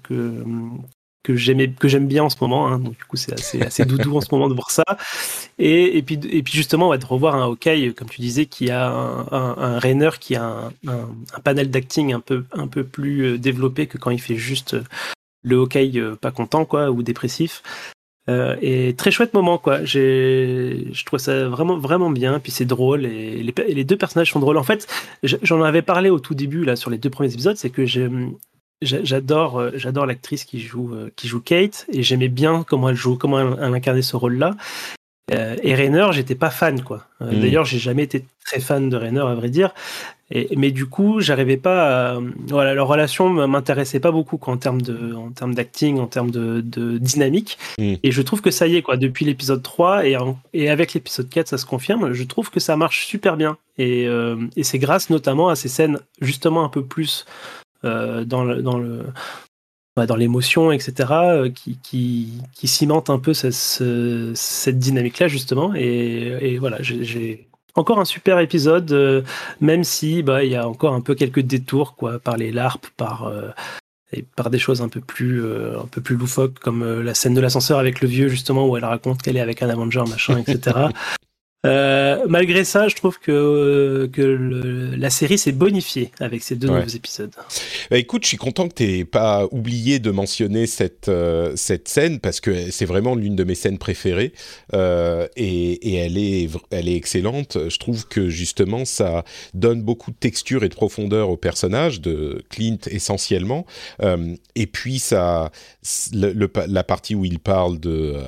que 1.26 1.88
j'aime 1.88 2.06
bien 2.06 2.24
en 2.24 2.30
ce 2.30 2.36
moment. 2.40 2.68
Hein. 2.68 2.78
donc 2.78 2.96
du 2.96 3.04
coup, 3.04 3.16
c'est 3.16 3.32
assez, 3.32 3.84
doudou 3.84 4.16
en 4.16 4.20
ce 4.20 4.28
moment 4.32 4.48
de 4.48 4.54
voir 4.54 4.70
ça. 4.70 4.84
Et, 5.58 6.02
puis 6.02 6.18
et 6.30 6.42
puis 6.42 6.54
justement, 6.54 6.86
on 6.86 6.90
va 6.90 6.98
de 6.98 7.06
revoir 7.06 7.34
un 7.34 7.44
Hawkeye, 7.44 7.94
comme 7.94 8.08
tu 8.08 8.20
disais, 8.20 8.46
qui 8.46 8.70
a 8.70 8.88
un, 8.88 9.26
un, 9.32 9.78
Rainer 9.78 10.10
qui 10.20 10.36
a 10.36 10.70
un, 10.86 11.40
panel 11.44 11.70
d'acting 11.70 12.12
un 12.12 12.20
peu 12.20 12.84
plus 12.84 13.22
euh, 13.22 13.38
développé 13.38 13.86
que 13.86 13.98
quand 13.98 14.10
il 14.10 14.20
fait 14.20 14.36
juste 14.36 14.76
le 15.42 15.56
Hawkeye 15.56 16.02
pas 16.20 16.30
content 16.30 16.64
quoi 16.64 16.90
ou 16.90 17.02
dépressif. 17.02 17.62
Euh, 18.28 18.56
et 18.60 18.94
très 18.96 19.10
chouette 19.10 19.34
moment 19.34 19.58
quoi. 19.58 19.84
J'ai, 19.84 20.88
je 20.92 21.04
trouve 21.04 21.18
ça 21.18 21.48
vraiment 21.48 21.78
vraiment 21.78 22.10
bien. 22.10 22.40
Puis 22.40 22.52
c'est 22.52 22.64
drôle 22.64 23.06
et 23.06 23.42
les, 23.42 23.84
deux 23.84 23.96
personnages 23.96 24.32
sont 24.32 24.40
drôles. 24.40 24.58
En 24.58 24.64
fait, 24.64 24.86
j'en 25.22 25.62
avais 25.62 25.82
parlé 25.82 26.10
au 26.10 26.18
tout 26.18 26.34
début 26.34 26.64
là 26.64 26.76
sur 26.76 26.90
les 26.90 26.98
deux 26.98 27.10
premiers 27.10 27.32
épisodes, 27.32 27.56
c'est 27.56 27.70
que 27.70 27.86
j'adore 28.82 29.60
euh, 29.60 29.70
j'adore 29.74 30.06
l'actrice 30.06 30.44
qui 30.44 30.60
joue 30.60 30.94
euh, 30.94 31.10
qui 31.16 31.28
joue 31.28 31.40
Kate 31.40 31.86
et 31.92 32.02
j'aimais 32.02 32.28
bien 32.28 32.64
comment 32.66 32.88
elle 32.90 32.96
joue, 32.96 33.16
comment 33.16 33.40
elle, 33.40 33.56
elle 33.60 33.74
incarnait 33.74 34.02
ce 34.02 34.16
rôle-là. 34.16 34.56
Euh, 35.32 35.56
et 35.62 35.74
Rainer, 35.74 36.06
j'étais 36.12 36.36
pas 36.36 36.50
fan, 36.50 36.82
quoi. 36.82 37.04
Euh, 37.20 37.32
mm. 37.32 37.40
D'ailleurs, 37.40 37.64
j'ai 37.64 37.78
jamais 37.78 38.04
été 38.04 38.24
très 38.44 38.60
fan 38.60 38.88
de 38.88 38.96
Rainer, 38.96 39.20
à 39.20 39.34
vrai 39.34 39.48
dire. 39.48 39.74
Et, 40.30 40.56
mais 40.56 40.70
du 40.70 40.86
coup, 40.86 41.20
j'arrivais 41.20 41.56
pas. 41.56 42.14
À, 42.14 42.20
voilà, 42.46 42.74
leur 42.74 42.86
relation 42.86 43.28
m'intéressait 43.28 44.00
pas 44.00 44.12
beaucoup 44.12 44.38
quoi, 44.38 44.54
en 44.54 44.56
termes 44.56 44.82
de, 44.82 45.14
en 45.14 45.30
termes 45.30 45.54
d'acting, 45.54 45.98
en 45.98 46.06
termes 46.06 46.30
de, 46.30 46.60
de 46.60 46.98
dynamique. 46.98 47.58
Mm. 47.78 47.94
Et 48.02 48.10
je 48.12 48.22
trouve 48.22 48.40
que 48.40 48.52
ça 48.52 48.68
y 48.68 48.76
est, 48.76 48.82
quoi. 48.82 48.96
Depuis 48.96 49.24
l'épisode 49.24 49.62
3 49.62 50.06
et, 50.06 50.16
et 50.52 50.70
avec 50.70 50.94
l'épisode 50.94 51.28
4, 51.28 51.48
ça 51.48 51.58
se 51.58 51.66
confirme. 51.66 52.12
Je 52.12 52.22
trouve 52.22 52.50
que 52.50 52.60
ça 52.60 52.76
marche 52.76 53.06
super 53.06 53.36
bien. 53.36 53.58
Et, 53.78 54.06
euh, 54.06 54.36
et 54.56 54.62
c'est 54.62 54.78
grâce 54.78 55.10
notamment 55.10 55.48
à 55.48 55.56
ces 55.56 55.68
scènes 55.68 55.98
justement 56.20 56.64
un 56.64 56.68
peu 56.68 56.84
plus 56.84 57.26
dans 57.82 58.44
le, 58.44 58.62
dans 58.62 58.78
le 58.78 59.06
dans 60.04 60.16
l'émotion, 60.16 60.70
etc., 60.72 60.92
euh, 61.12 61.48
qui, 61.48 61.78
qui, 61.82 62.42
qui 62.52 62.68
cimente 62.68 63.08
un 63.08 63.18
peu 63.18 63.32
ce, 63.32 63.50
ce, 63.50 64.32
cette 64.34 64.78
dynamique-là, 64.78 65.28
justement. 65.28 65.72
Et, 65.74 66.58
voilà, 66.58 66.82
j'ai 66.82 67.48
encore 67.74 67.98
un 67.98 68.04
super 68.04 68.38
épisode, 68.40 68.92
euh, 68.92 69.22
même 69.60 69.84
si 69.84 70.22
bah, 70.22 70.44
il 70.44 70.50
y 70.50 70.56
a 70.56 70.68
encore 70.68 70.92
un 70.92 71.00
peu 71.00 71.14
quelques 71.14 71.40
détours 71.40 71.94
quoi, 71.94 72.18
par 72.18 72.36
les 72.36 72.52
larpes, 72.52 72.88
par, 72.96 73.24
euh, 73.24 73.48
et 74.12 74.22
par 74.22 74.50
des 74.50 74.58
choses 74.58 74.82
un 74.82 74.88
peu 74.88 75.00
plus, 75.00 75.42
euh, 75.42 75.80
un 75.80 75.86
peu 75.86 76.02
plus 76.02 76.16
loufoques, 76.16 76.58
comme 76.58 77.00
la 77.00 77.14
scène 77.14 77.34
de 77.34 77.40
l'ascenseur 77.40 77.78
avec 77.78 78.02
le 78.02 78.08
vieux, 78.08 78.28
justement, 78.28 78.68
où 78.68 78.76
elle 78.76 78.84
raconte 78.84 79.22
qu'elle 79.22 79.38
est 79.38 79.40
avec 79.40 79.62
un 79.62 79.70
Avenger, 79.70 80.04
machin, 80.08 80.38
etc. 80.38 80.88
Euh, 81.64 82.26
malgré 82.28 82.64
ça, 82.64 82.86
je 82.86 82.94
trouve 82.94 83.18
que, 83.18 84.08
que 84.12 84.22
le, 84.22 84.94
la 84.94 85.10
série 85.10 85.38
s'est 85.38 85.52
bonifiée 85.52 86.12
avec 86.20 86.42
ces 86.42 86.54
deux 86.54 86.68
ouais. 86.68 86.80
nouveaux 86.80 86.94
épisodes. 86.94 87.32
Bah, 87.90 87.98
écoute, 87.98 88.22
je 88.22 88.28
suis 88.28 88.36
content 88.36 88.68
que 88.68 88.74
tu 88.74 88.84
n'aies 88.84 89.04
pas 89.04 89.46
oublié 89.50 89.98
de 89.98 90.10
mentionner 90.10 90.66
cette, 90.66 91.08
euh, 91.08 91.52
cette 91.56 91.88
scène 91.88 92.20
parce 92.20 92.40
que 92.40 92.70
c'est 92.70 92.84
vraiment 92.84 93.14
l'une 93.16 93.34
de 93.34 93.42
mes 93.42 93.54
scènes 93.54 93.78
préférées 93.78 94.32
euh, 94.74 95.26
et, 95.36 95.72
et, 95.90 95.94
elle, 95.96 96.18
est, 96.18 96.48
elle 96.70 96.88
est 96.88 96.96
excellente. 96.96 97.58
Je 97.68 97.78
trouve 97.78 98.06
que 98.06 98.28
justement, 98.28 98.84
ça 98.84 99.24
donne 99.54 99.82
beaucoup 99.82 100.12
de 100.12 100.16
texture 100.16 100.62
et 100.62 100.68
de 100.68 100.74
profondeur 100.74 101.30
au 101.30 101.36
personnage 101.36 102.00
de 102.00 102.44
Clint 102.48 102.78
essentiellement. 102.90 103.66
Euh, 104.02 104.36
et 104.54 104.66
puis, 104.66 104.98
ça, 104.98 105.50
le, 106.12 106.32
le, 106.32 106.50
la 106.68 106.84
partie 106.84 107.14
où 107.14 107.24
il 107.24 107.40
parle 107.40 107.80
de 107.80 108.14
euh, 108.14 108.22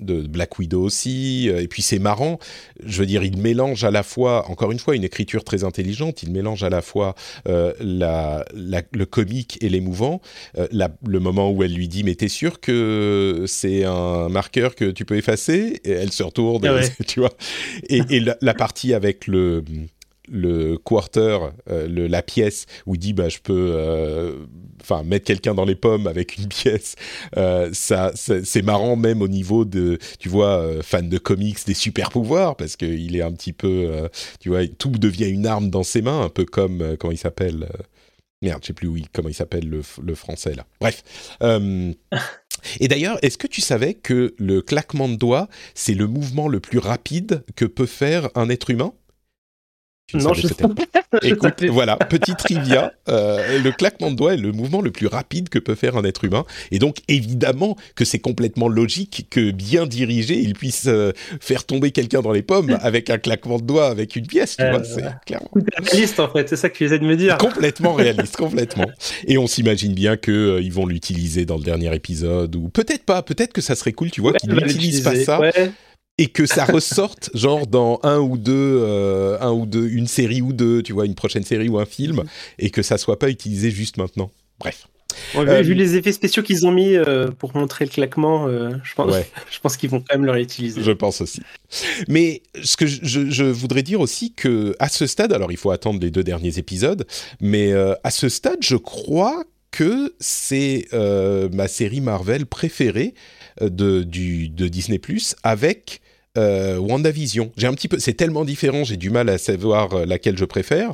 de 0.00 0.26
Black 0.26 0.58
Widow 0.58 0.82
aussi. 0.82 1.48
Euh, 1.48 1.60
et 1.60 1.68
puis 1.68 1.82
c'est 1.82 1.98
marrant, 1.98 2.38
je 2.84 3.00
veux 3.00 3.06
dire, 3.06 3.24
il 3.24 3.38
mélange 3.38 3.84
à 3.84 3.90
la 3.90 4.02
fois, 4.02 4.48
encore 4.50 4.72
une 4.72 4.78
fois, 4.78 4.96
une 4.96 5.04
écriture 5.04 5.44
très 5.44 5.64
intelligente, 5.64 6.22
il 6.22 6.32
mélange 6.32 6.62
à 6.62 6.70
la 6.70 6.82
fois 6.82 7.14
euh, 7.48 7.72
la, 7.80 8.44
la, 8.54 8.82
le 8.92 9.06
comique 9.06 9.58
et 9.60 9.68
l'émouvant. 9.68 10.20
Euh, 10.56 10.66
le 11.06 11.20
moment 11.20 11.50
où 11.50 11.62
elle 11.62 11.74
lui 11.74 11.88
dit, 11.88 12.04
mais 12.04 12.14
t'es 12.14 12.28
sûr 12.28 12.60
que 12.60 13.44
c'est 13.46 13.84
un 13.84 14.28
marqueur 14.28 14.74
que 14.74 14.90
tu 14.90 15.04
peux 15.04 15.16
effacer? 15.16 15.80
Et 15.84 15.90
elle 15.90 16.12
se 16.12 16.22
retourne, 16.22 16.66
ah 16.66 16.80
tu 17.06 17.20
vois. 17.20 17.32
Et, 17.88 18.02
et 18.10 18.20
la, 18.20 18.36
la, 18.40 18.54
partie 18.54 18.94
avec 18.94 19.26
le 19.26 19.62
le 20.30 20.76
quarter, 20.76 21.38
euh, 21.70 21.88
le, 21.88 22.06
la 22.06 22.22
pièce 22.22 22.66
où 22.86 22.94
il 22.94 22.98
dit 22.98 23.12
bah 23.12 23.28
je 23.28 23.38
peux 23.38 23.72
euh, 23.74 24.44
enfin 24.88 25.04
mettre 25.04 25.24
quelqu'un 25.26 25.54
dans 25.54 25.64
les 25.64 25.74
pommes 25.74 26.06
avec 26.06 26.36
une 26.36 26.48
pièce 26.48 26.94
euh, 27.36 27.70
ça 27.72 28.12
c'est 28.14 28.62
marrant 28.62 28.96
même 28.96 29.22
au 29.22 29.28
niveau 29.28 29.64
de 29.64 29.98
tu 30.18 30.28
vois 30.28 30.58
euh, 30.58 30.82
fan 30.82 31.08
de 31.08 31.18
comics 31.18 31.58
des 31.66 31.74
super 31.74 32.10
pouvoirs 32.10 32.56
parce 32.56 32.76
que 32.76 32.86
il 32.86 33.16
est 33.16 33.22
un 33.22 33.32
petit 33.32 33.52
peu 33.52 33.88
euh, 33.90 34.08
tu 34.40 34.50
vois 34.50 34.66
tout 34.66 34.90
devient 34.90 35.28
une 35.28 35.46
arme 35.46 35.70
dans 35.70 35.82
ses 35.82 36.02
mains 36.02 36.22
un 36.22 36.28
peu 36.28 36.44
comme 36.44 36.96
comment 36.98 37.12
il 37.12 37.18
s'appelle 37.18 37.68
merde 38.42 38.60
je 38.62 38.68
sais 38.68 38.72
plus 38.72 38.88
où 38.88 38.96
il, 38.96 39.08
comment 39.10 39.28
il 39.28 39.34
s'appelle 39.34 39.68
le, 39.68 39.82
le, 40.02 40.14
français 40.14 40.54
là. 40.54 40.66
Bref. 40.80 41.02
Et 42.80 42.88
d'ailleurs, 42.88 43.18
est-ce 43.22 43.38
que 43.38 43.46
tu 43.46 43.60
savais 43.60 43.94
que 43.94 44.34
le 44.36 44.62
claquement 44.62 45.08
de 45.08 45.14
doigts, 45.14 45.48
c'est 45.74 45.94
le 45.94 46.06
mouvement 46.06 46.48
le 46.48 46.58
plus 46.58 46.78
rapide 46.78 47.44
que 47.54 47.64
peut 47.64 47.86
faire 47.86 48.30
un 48.34 48.48
être 48.48 48.70
humain? 48.70 48.92
Non, 50.14 50.32
je 50.32 50.46
sais 50.46 50.54
pas. 50.54 50.68
Écoute, 51.22 51.64
voilà, 51.64 51.96
petit 51.96 52.34
trivia. 52.34 52.92
Euh, 53.08 53.58
le 53.62 53.70
claquement 53.72 54.10
de 54.10 54.16
doigts 54.16 54.34
est 54.34 54.38
le 54.38 54.52
mouvement 54.52 54.80
le 54.80 54.90
plus 54.90 55.06
rapide 55.06 55.48
que 55.48 55.58
peut 55.58 55.74
faire 55.74 55.96
un 55.96 56.04
être 56.04 56.24
humain. 56.24 56.44
Et 56.70 56.78
donc, 56.78 56.98
évidemment 57.08 57.76
que 57.94 58.04
c'est 58.04 58.18
complètement 58.18 58.68
logique 58.68 59.26
que 59.30 59.50
bien 59.50 59.86
dirigé, 59.86 60.38
il 60.38 60.54
puisse 60.54 60.86
euh, 60.86 61.12
faire 61.40 61.64
tomber 61.64 61.90
quelqu'un 61.90 62.20
dans 62.20 62.32
les 62.32 62.42
pommes 62.42 62.78
avec 62.82 63.10
un 63.10 63.18
claquement 63.18 63.58
de 63.58 63.64
doigts, 63.64 63.88
avec 63.88 64.16
une 64.16 64.26
pièce. 64.26 64.56
Tu 64.56 64.62
euh, 64.62 64.70
vois, 64.70 64.84
c'est 64.84 65.04
clairement. 65.26 65.50
Réaliste, 65.92 66.20
en 66.20 66.30
fait, 66.30 66.48
c'est 66.48 66.56
ça 66.56 66.70
que 66.70 66.76
tu 66.76 66.84
essaies 66.84 66.98
de 66.98 67.06
me 67.06 67.16
dire. 67.16 67.36
Complètement 67.36 67.92
réaliste, 67.94 68.36
complètement. 68.36 68.86
Et 69.26 69.36
on 69.36 69.46
s'imagine 69.46 69.92
bien 69.92 70.16
qu'ils 70.16 70.32
euh, 70.32 70.70
vont 70.70 70.86
l'utiliser 70.86 71.44
dans 71.44 71.56
le 71.56 71.64
dernier 71.64 71.94
épisode, 71.94 72.56
ou 72.56 72.68
peut-être 72.68 73.04
pas, 73.04 73.22
peut-être 73.22 73.52
que 73.52 73.60
ça 73.60 73.74
serait 73.74 73.92
cool, 73.92 74.10
tu 74.10 74.22
vois, 74.22 74.32
ouais, 74.32 74.38
qu'ils 74.38 74.54
n'utilisent 74.54 75.02
pas 75.02 75.16
ça. 75.16 75.40
Ouais 75.40 75.72
et 76.18 76.28
que 76.28 76.46
ça 76.46 76.64
ressorte 76.64 77.30
genre 77.34 77.66
dans 77.66 78.00
un 78.02 78.18
ou 78.18 78.36
deux, 78.36 78.52
euh, 78.82 79.38
un 79.40 79.52
ou 79.52 79.66
deux, 79.66 79.88
une 79.88 80.06
série 80.06 80.42
ou 80.42 80.52
deux, 80.52 80.82
tu 80.82 80.92
vois, 80.92 81.06
une 81.06 81.14
prochaine 81.14 81.44
série 81.44 81.68
ou 81.68 81.78
un 81.78 81.86
film, 81.86 82.24
et 82.58 82.70
que 82.70 82.82
ça 82.82 82.98
soit 82.98 83.18
pas 83.18 83.30
utilisé 83.30 83.70
juste 83.70 83.96
maintenant. 83.96 84.30
Bref. 84.58 84.88
Ouais, 85.34 85.48
euh, 85.48 85.62
vu 85.62 85.74
les 85.74 85.96
effets 85.96 86.12
spéciaux 86.12 86.42
qu'ils 86.42 86.66
ont 86.66 86.70
mis 86.70 86.94
euh, 86.94 87.30
pour 87.30 87.56
montrer 87.56 87.84
le 87.84 87.90
claquement, 87.90 88.46
euh, 88.46 88.70
je 88.82 88.94
pense, 88.94 89.12
ouais. 89.12 89.28
je 89.50 89.58
pense 89.60 89.76
qu'ils 89.76 89.90
vont 89.90 90.00
quand 90.00 90.14
même 90.14 90.24
le 90.24 90.32
réutiliser. 90.32 90.82
Je 90.82 90.92
pense 90.92 91.20
aussi. 91.20 91.40
Mais 92.08 92.42
ce 92.62 92.76
que 92.76 92.86
je, 92.86 93.44
voudrais 93.44 93.82
dire 93.82 94.00
aussi 94.00 94.32
que 94.32 94.76
à 94.78 94.88
ce 94.88 95.06
stade, 95.06 95.32
alors 95.32 95.50
il 95.50 95.56
faut 95.56 95.70
attendre 95.70 96.00
les 96.00 96.10
deux 96.10 96.24
derniers 96.24 96.58
épisodes, 96.58 97.06
mais 97.40 97.72
euh, 97.72 97.94
à 98.04 98.10
ce 98.10 98.28
stade, 98.28 98.58
je 98.60 98.76
crois 98.76 99.44
que 99.70 100.14
c'est 100.18 100.88
euh, 100.92 101.48
ma 101.52 101.68
série 101.68 102.00
Marvel 102.00 102.46
préférée 102.46 103.14
de, 103.60 104.02
du, 104.02 104.48
de 104.48 104.68
Disney 104.68 104.98
Plus 104.98 105.36
avec 105.42 106.00
euh, 106.36 106.76
WandaVision. 106.78 107.52
J'ai 107.56 107.66
un 107.66 107.74
petit 107.74 107.88
peu, 107.88 107.98
c'est 107.98 108.14
tellement 108.14 108.44
différent, 108.44 108.84
j'ai 108.84 108.96
du 108.96 109.10
mal 109.10 109.28
à 109.28 109.38
savoir 109.38 109.92
euh, 109.94 110.04
laquelle 110.04 110.36
je 110.36 110.44
préfère. 110.44 110.92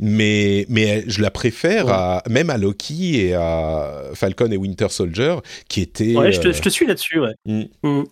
Mais, 0.00 0.66
mais 0.68 1.04
je 1.06 1.22
la 1.22 1.30
préfère 1.30 1.86
ouais. 1.86 1.92
à, 1.92 2.22
même 2.28 2.50
à 2.50 2.58
Loki 2.58 3.26
et 3.26 3.34
à 3.34 4.10
Falcon 4.14 4.50
et 4.50 4.56
Winter 4.56 4.88
Soldier, 4.90 5.36
qui 5.68 5.82
étaient. 5.82 6.16
Ouais, 6.16 6.32
je, 6.32 6.40
te, 6.40 6.52
je 6.52 6.60
te 6.60 6.68
suis 6.68 6.84
là-dessus, 6.84 7.20
ouais. 7.20 7.34
Mm. 7.46 7.64
Mm. 7.82 8.04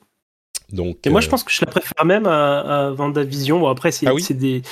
Donc, 0.73 0.99
et 1.05 1.11
moi, 1.11 1.21
je 1.21 1.29
pense 1.29 1.43
que 1.45 1.53
je 1.53 1.61
la 1.61 1.71
préfère 1.71 2.05
même 2.05 2.27
à, 2.27 2.61
à 2.87 2.93
WandaVision. 2.93 3.61
Bon, 3.61 3.69
après, 3.69 3.91
c'est 3.91 4.07
ah 4.07 4.15
oui 4.15 4.25
des, 4.31 4.63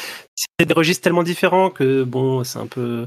des 0.64 0.72
registres 0.72 1.02
tellement 1.02 1.24
différents 1.24 1.68
que, 1.68 2.04
bon, 2.04 2.44
c'est 2.44 2.58
un 2.58 2.66
peu. 2.66 3.06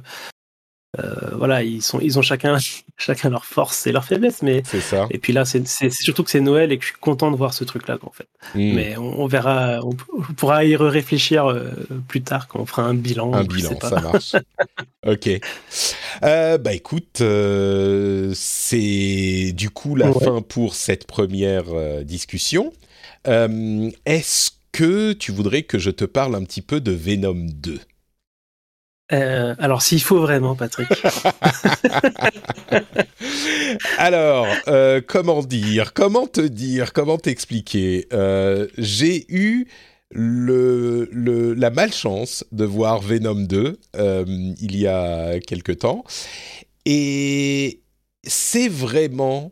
Euh, 1.00 1.36
voilà, 1.36 1.64
ils 1.64 1.82
sont, 1.82 2.00
ils 2.00 2.20
ont 2.20 2.22
chacun, 2.22 2.58
chacun 2.98 3.30
leur 3.30 3.46
force 3.46 3.88
et 3.88 3.92
leur 3.92 4.06
faiblesse, 4.06 4.42
mais 4.42 4.62
c'est 4.66 4.82
ça. 4.82 5.08
Et 5.10 5.18
puis 5.18 5.34
là, 5.34 5.44
c'est 5.46 5.66
surtout 5.92 6.24
que 6.24 6.30
c'est 6.30 6.40
Noël 6.40 6.72
et 6.72 6.78
que 6.78 6.84
je 6.84 6.90
suis 6.90 7.00
content 7.00 7.32
de 7.32 7.36
voir 7.36 7.54
ce 7.54 7.64
truc-là, 7.64 7.98
en 8.04 8.12
fait. 8.12 8.28
Mmh. 8.54 8.74
Mais 8.76 8.98
on, 8.98 9.22
on, 9.22 9.28
verra, 9.28 9.80
on, 9.84 9.96
on, 10.18 10.34
pourra 10.34 10.66
y 10.66 10.76
réfléchir 10.76 11.48
euh, 11.48 11.72
plus 12.08 12.22
tard 12.22 12.48
quand 12.48 12.60
on 12.60 12.66
fera 12.66 12.84
un 12.84 12.94
bilan. 12.94 13.34
Un 13.34 13.44
bilan, 13.44 13.80
ça 13.82 14.02
marche. 14.02 14.36
ok. 15.08 15.30
Euh, 16.24 16.58
bah 16.58 16.74
écoute, 16.74 17.22
euh, 17.22 18.32
c'est 18.36 19.52
du 19.54 19.70
coup 19.70 19.96
la 19.96 20.12
ouais. 20.12 20.24
fin 20.24 20.42
pour 20.42 20.76
cette 20.76 21.06
première 21.08 21.66
euh, 21.70 22.04
discussion. 22.04 22.74
Est-ce 23.26 24.52
que 24.72 25.14
tu 25.14 25.32
voudrais 25.32 25.64
que 25.64 25.80
je 25.80 25.92
te 25.92 26.04
parle 26.04 26.36
un 26.36 26.44
petit 26.44 26.62
peu 26.62 26.82
de 26.82 26.92
Venom 26.92 27.36
2 27.36 27.80
euh, 29.12 29.56
alors, 29.60 29.82
s'il 29.82 30.02
faut 30.02 30.20
vraiment, 30.20 30.56
Patrick. 30.56 30.88
alors, 33.98 34.48
euh, 34.68 35.02
comment 35.06 35.44
dire 35.44 35.94
Comment 35.94 36.28
te 36.28 36.42
dire 36.42 36.94
Comment 36.94 37.18
t'expliquer 37.18 38.08
euh, 38.14 38.68
J'ai 38.78 39.26
eu 39.30 39.68
le, 40.10 41.10
la 41.54 41.70
malchance 41.70 42.46
de 42.52 42.66
voir 42.66 43.02
Venom 43.02 43.36
2 43.36 43.80
euh, 43.96 44.26
il 44.62 44.78
y 44.78 44.88
a 44.88 45.40
quelque 45.40 45.72
temps. 45.72 46.04
Et 46.86 47.82
c'est 48.26 48.70
vraiment 48.70 49.52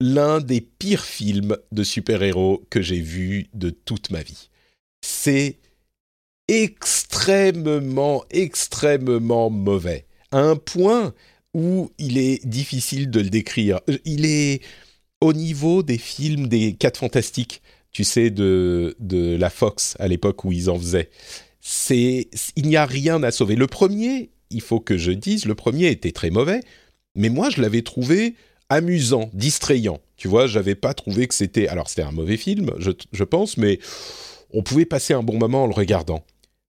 l'un 0.00 0.40
des 0.40 0.60
pires 0.60 1.04
films 1.04 1.56
de 1.72 1.82
super-héros 1.82 2.64
que 2.70 2.80
j'ai 2.80 3.00
vu 3.00 3.48
de 3.54 3.70
toute 3.70 4.10
ma 4.10 4.22
vie. 4.22 4.50
C'est 5.02 5.59
extrêmement, 6.50 8.24
extrêmement 8.30 9.50
mauvais. 9.50 10.04
À 10.32 10.40
un 10.40 10.56
point 10.56 11.14
où 11.54 11.90
il 11.98 12.18
est 12.18 12.44
difficile 12.46 13.08
de 13.10 13.20
le 13.20 13.30
décrire. 13.30 13.80
Il 14.04 14.26
est 14.26 14.60
au 15.20 15.32
niveau 15.32 15.82
des 15.82 15.98
films 15.98 16.48
des 16.48 16.74
4 16.74 16.98
fantastiques, 16.98 17.62
tu 17.92 18.04
sais, 18.04 18.30
de, 18.30 18.96
de 18.98 19.36
la 19.36 19.50
Fox 19.50 19.96
à 19.98 20.08
l'époque 20.08 20.44
où 20.44 20.52
ils 20.52 20.70
en 20.70 20.78
faisaient. 20.78 21.10
C'est, 21.60 22.28
il 22.56 22.66
n'y 22.66 22.76
a 22.76 22.86
rien 22.86 23.22
à 23.22 23.30
sauver. 23.30 23.54
Le 23.54 23.66
premier, 23.66 24.30
il 24.50 24.60
faut 24.60 24.80
que 24.80 24.96
je 24.96 25.12
dise, 25.12 25.44
le 25.44 25.54
premier 25.54 25.88
était 25.88 26.12
très 26.12 26.30
mauvais, 26.30 26.60
mais 27.14 27.28
moi 27.28 27.50
je 27.50 27.60
l'avais 27.60 27.82
trouvé 27.82 28.34
amusant, 28.68 29.30
distrayant. 29.34 30.00
Tu 30.16 30.28
vois, 30.28 30.46
j'avais 30.46 30.74
pas 30.76 30.94
trouvé 30.94 31.26
que 31.26 31.34
c'était. 31.34 31.68
Alors 31.68 31.88
c'était 31.88 32.02
un 32.02 32.12
mauvais 32.12 32.36
film, 32.36 32.72
je, 32.78 32.90
je 33.12 33.24
pense, 33.24 33.56
mais 33.56 33.78
on 34.52 34.62
pouvait 34.62 34.84
passer 34.84 35.14
un 35.14 35.22
bon 35.22 35.38
moment 35.38 35.64
en 35.64 35.66
le 35.66 35.74
regardant. 35.74 36.24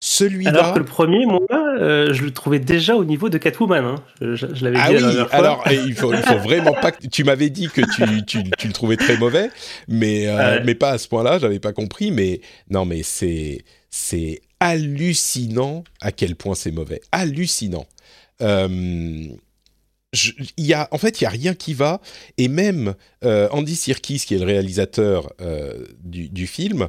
Celui-là. 0.03 0.51
Alors 0.51 0.72
que 0.74 0.78
le 0.78 0.84
premier, 0.86 1.26
moi, 1.26 1.40
euh, 1.78 2.14
je 2.14 2.22
le 2.24 2.30
trouvais 2.30 2.59
déjà 2.59 2.96
au 2.96 3.05
niveau 3.05 3.28
de 3.28 3.36
Catwoman. 3.36 3.84
Hein. 3.84 3.94
Je, 4.22 4.34
je 4.34 4.64
l'avais 4.64 4.78
Ah 4.80 4.88
dit 4.88 4.94
oui, 4.96 5.01
la 5.03 5.07
dernière 5.09 5.28
fois. 5.28 5.38
alors 5.38 5.64
il 5.70 5.94
faut, 5.94 6.14
il 6.14 6.22
faut 6.22 6.38
vraiment 6.38 6.72
pas 6.72 6.90
que 6.90 7.07
tu 7.07 7.22
m'avais 7.22 7.51
dit 7.51 7.68
que 7.68 7.82
tu, 7.82 8.24
tu, 8.24 8.51
tu 8.59 8.66
le 8.66 8.72
trouvais 8.72 8.96
très 8.96 9.18
mauvais, 9.18 9.51
mais 9.88 10.26
euh, 10.26 10.36
Ouais. 10.57 10.62
mais 10.64 10.74
pas 10.74 10.92
à 10.92 10.98
ce 10.98 11.07
point-là, 11.07 11.38
j'avais 11.38 11.59
pas 11.61 11.72
compris. 11.74 12.12
Mais 12.12 12.40
non, 12.70 12.86
mais 12.86 13.03
c'est 13.03 13.62
c'est 13.90 14.40
hallucinant 14.59 15.84
à 16.01 16.12
quel 16.12 16.34
point 16.34 16.55
c'est 16.55 16.70
mauvais, 16.70 17.03
hallucinant. 17.12 17.86
Euh, 18.40 18.68
je- 20.12 20.32
il 20.57 20.66
y 20.66 20.74
a, 20.74 20.88
en 20.90 20.98
fait, 20.98 21.20
il 21.20 21.24
y 21.24 21.26
a 21.26 21.30
rien 21.30 21.55
qui 21.55 21.72
va, 21.74 22.01
et 22.38 22.48
même 22.48 22.94
euh, 23.24 23.48
Andy 23.53 23.76
Serkis, 23.76 24.20
qui 24.26 24.34
est 24.34 24.38
le 24.38 24.44
réalisateur 24.46 25.32
euh, 25.40 25.84
du, 26.03 26.28
du 26.28 26.46
film, 26.46 26.88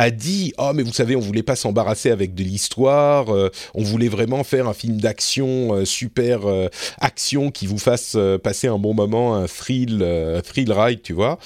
a 0.00 0.10
dit 0.10 0.54
oh 0.58 0.72
mais 0.74 0.82
vous 0.82 0.92
savez 0.92 1.14
on 1.14 1.20
voulait 1.20 1.42
pas 1.42 1.56
s'embarrasser 1.56 2.10
avec 2.10 2.34
de 2.34 2.42
l'histoire 2.42 3.28
euh, 3.34 3.50
on 3.74 3.82
voulait 3.82 4.08
vraiment 4.08 4.44
faire 4.44 4.66
un 4.66 4.72
film 4.72 4.98
d'action 4.98 5.74
euh, 5.74 5.84
super 5.84 6.46
euh, 6.46 6.68
action 7.00 7.50
qui 7.50 7.66
vous 7.66 7.78
fasse 7.78 8.16
passer 8.42 8.66
un 8.66 8.78
bon 8.78 8.94
moment 8.94 9.34
un 9.34 9.46
thrill 9.46 10.02
un 10.02 10.40
thrill 10.40 10.72
ride 10.72 11.02
tu 11.02 11.12
vois 11.12 11.38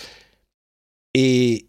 et 1.14 1.66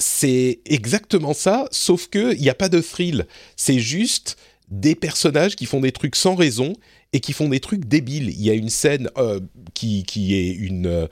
c'est 0.00 0.60
exactement 0.64 1.34
ça 1.34 1.68
sauf 1.70 2.08
que 2.08 2.34
il 2.34 2.40
n'y 2.40 2.50
a 2.50 2.54
pas 2.54 2.68
de 2.68 2.80
thrill. 2.80 3.26
C'est 3.56 3.78
juste 3.78 4.36
des 4.68 4.96
personnages 4.96 5.54
qui 5.54 5.66
font 5.66 5.80
des 5.80 5.92
trucs 5.92 6.16
sans 6.16 6.34
raison 6.34 6.72
et 7.12 7.20
qui 7.20 7.32
font 7.32 7.48
des 7.48 7.60
trucs 7.60 7.84
débiles. 7.84 8.30
Il 8.30 8.42
y 8.42 8.50
a 8.50 8.54
une 8.54 8.68
scène 8.68 9.08
qui 9.74 10.02
qui 10.02 10.34
est 10.34 10.50
une 10.52 11.08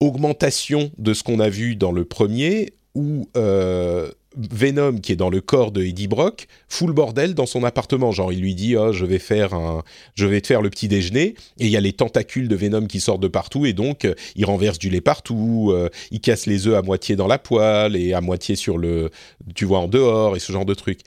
augmentation 0.00 0.90
de 0.98 1.14
ce 1.14 1.22
qu'on 1.22 1.40
a 1.40 1.48
vu 1.48 1.76
dans 1.76 1.92
le 1.92 2.04
premier 2.04 2.74
où 2.94 3.28
euh, 3.36 4.10
Venom, 4.36 4.98
qui 4.98 5.12
est 5.12 5.16
dans 5.16 5.30
le 5.30 5.40
corps 5.40 5.72
de 5.72 5.82
Eddie 5.82 6.08
Brock, 6.08 6.46
fout 6.68 6.86
le 6.86 6.92
bordel 6.92 7.34
dans 7.34 7.46
son 7.46 7.64
appartement. 7.64 8.12
Genre, 8.12 8.32
il 8.32 8.40
lui 8.40 8.54
dit 8.54 8.76
oh, 8.76 8.92
je 8.92 9.04
vais 9.04 9.18
faire 9.18 9.54
un, 9.54 9.82
je 10.14 10.26
vais 10.26 10.40
te 10.40 10.46
faire 10.46 10.62
le 10.62 10.70
petit 10.70 10.88
déjeuner. 10.88 11.34
Et 11.58 11.66
il 11.66 11.68
y 11.68 11.76
a 11.76 11.80
les 11.80 11.92
tentacules 11.92 12.48
de 12.48 12.56
Venom 12.56 12.86
qui 12.86 13.00
sortent 13.00 13.22
de 13.22 13.28
partout 13.28 13.66
et 13.66 13.72
donc 13.72 14.04
euh, 14.04 14.14
il 14.36 14.44
renverse 14.44 14.78
du 14.78 14.90
lait 14.90 15.00
partout. 15.00 15.70
euh, 15.72 15.88
il 16.10 16.20
casse 16.20 16.46
les 16.46 16.66
œufs 16.66 16.76
à 16.76 16.82
moitié 16.82 17.16
dans 17.16 17.26
la 17.26 17.38
poêle 17.38 17.96
et 17.96 18.12
à 18.12 18.20
moitié 18.20 18.56
sur 18.56 18.78
le, 18.78 19.10
tu 19.54 19.64
vois, 19.64 19.80
en 19.80 19.88
dehors 19.88 20.36
et 20.36 20.40
ce 20.40 20.52
genre 20.52 20.66
de 20.66 20.74
trucs. 20.74 21.00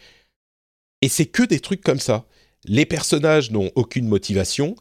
Et 1.01 1.09
c'est 1.09 1.25
que 1.25 1.43
des 1.43 1.59
trucs 1.59 1.81
comme 1.81 1.99
ça. 1.99 2.25
Les 2.65 2.85
personnages 2.85 3.51
n'ont 3.51 3.71
aucune 3.75 4.07
motivation. 4.07 4.75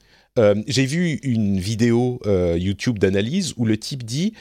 J'ai 0.67 0.87
vu 0.87 1.19
une 1.23 1.59
vidéo 1.59 2.21
YouTube 2.27 2.99
d'analyse 2.99 3.55
où 3.57 3.65
le 3.65 3.79
type 3.79 4.05
dit 4.05 4.35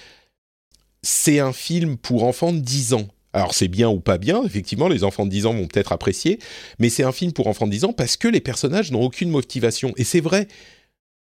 c'est 1.02 1.40
un 1.40 1.54
film 1.54 1.98
pour 1.98 2.24
enfants 2.24 2.54
de 2.54 2.60
10 2.60 2.94
ans. 2.94 3.08
Alors 3.34 3.54
c'est 3.54 3.68
bien 3.68 3.90
ou 3.90 4.00
pas 4.00 4.18
bien, 4.18 4.44
effectivement, 4.44 4.88
les 4.88 5.04
enfants 5.04 5.26
de 5.26 5.32
10 5.32 5.46
ans 5.46 5.54
vont 5.54 5.68
peut-être 5.68 5.92
apprécier, 5.92 6.40
mais 6.80 6.90
c'est 6.90 7.04
un 7.04 7.12
film 7.12 7.32
pour 7.32 7.48
enfants 7.48 7.68
de 7.68 7.72
10 7.72 7.86
ans 7.86 7.94
parce 7.94 8.18
que 8.18 8.28
les 8.28 8.42
personnages 8.42 8.92
n'ont 8.92 9.04
aucune 9.04 9.30
motivation. 9.30 9.94
Et 9.98 10.04
c'est 10.04 10.20
vrai, 10.20 10.48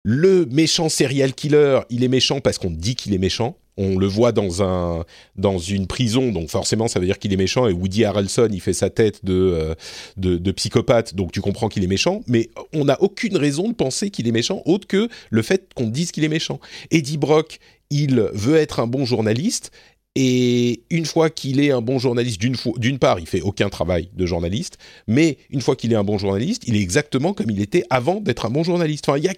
le 0.04 0.46
méchant 0.46 0.88
serial 0.88 1.34
killer, 1.34 1.80
il 1.90 2.04
est 2.04 2.08
méchant 2.08 2.40
parce 2.40 2.58
qu'on 2.58 2.70
dit 2.70 2.94
qu'il 2.94 3.12
est 3.12 3.18
méchant. 3.18 3.58
On 3.76 3.98
le 3.98 4.06
voit 4.06 4.32
dans, 4.32 4.62
un, 4.62 5.04
dans 5.36 5.58
une 5.58 5.86
prison, 5.86 6.32
donc 6.32 6.48
forcément 6.48 6.88
ça 6.88 6.98
veut 7.00 7.06
dire 7.06 7.18
qu'il 7.18 7.32
est 7.32 7.36
méchant. 7.36 7.66
Et 7.66 7.72
Woody 7.72 8.04
Harrelson, 8.04 8.48
il 8.52 8.60
fait 8.60 8.72
sa 8.72 8.88
tête 8.88 9.24
de, 9.24 9.34
euh, 9.34 9.74
de, 10.16 10.38
de 10.38 10.52
psychopathe, 10.52 11.14
donc 11.14 11.32
tu 11.32 11.40
comprends 11.40 11.68
qu'il 11.68 11.82
est 11.82 11.88
méchant. 11.88 12.22
Mais 12.28 12.50
on 12.72 12.84
n'a 12.84 13.02
aucune 13.02 13.36
raison 13.36 13.68
de 13.68 13.74
penser 13.74 14.10
qu'il 14.10 14.28
est 14.28 14.32
méchant, 14.32 14.62
autre 14.64 14.86
que 14.86 15.08
le 15.30 15.42
fait 15.42 15.74
qu'on 15.74 15.88
dise 15.88 16.12
qu'il 16.12 16.22
est 16.22 16.28
méchant. 16.28 16.60
Eddie 16.92 17.18
Brock, 17.18 17.58
il 17.90 18.20
veut 18.32 18.56
être 18.56 18.80
un 18.80 18.86
bon 18.86 19.04
journaliste. 19.04 19.70
Et 20.18 20.80
une 20.88 21.04
fois 21.04 21.28
qu'il 21.28 21.60
est 21.60 21.72
un 21.72 21.82
bon 21.82 21.98
journaliste, 21.98 22.40
d'une 22.40 22.98
part, 22.98 23.20
il 23.20 23.26
fait 23.26 23.42
aucun 23.42 23.68
travail 23.68 24.08
de 24.14 24.24
journaliste, 24.24 24.78
mais 25.06 25.36
une 25.50 25.60
fois 25.60 25.76
qu'il 25.76 25.92
est 25.92 25.96
un 25.96 26.04
bon 26.04 26.16
journaliste, 26.16 26.62
il 26.66 26.74
est 26.74 26.80
exactement 26.80 27.34
comme 27.34 27.50
il 27.50 27.60
était 27.60 27.84
avant 27.90 28.20
d'être 28.20 28.46
un 28.46 28.50
bon 28.50 28.64
journaliste. 28.64 29.06
Enfin, 29.06 29.18
il 29.18 29.28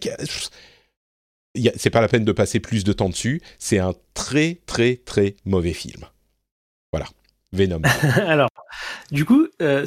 a- 1.66 1.72
c'est 1.76 1.90
pas 1.90 2.00
la 2.00 2.06
peine 2.06 2.24
de 2.24 2.30
passer 2.30 2.60
plus 2.60 2.84
de 2.84 2.92
temps 2.92 3.08
dessus. 3.08 3.42
C'est 3.58 3.78
un 3.78 3.92
très 4.14 4.58
très 4.66 4.96
très 5.04 5.34
mauvais 5.44 5.72
film. 5.72 6.04
Voilà, 6.92 7.08
Venom. 7.52 7.80
alors, 8.26 8.50
du 9.10 9.24
coup, 9.24 9.46
euh, 9.62 9.86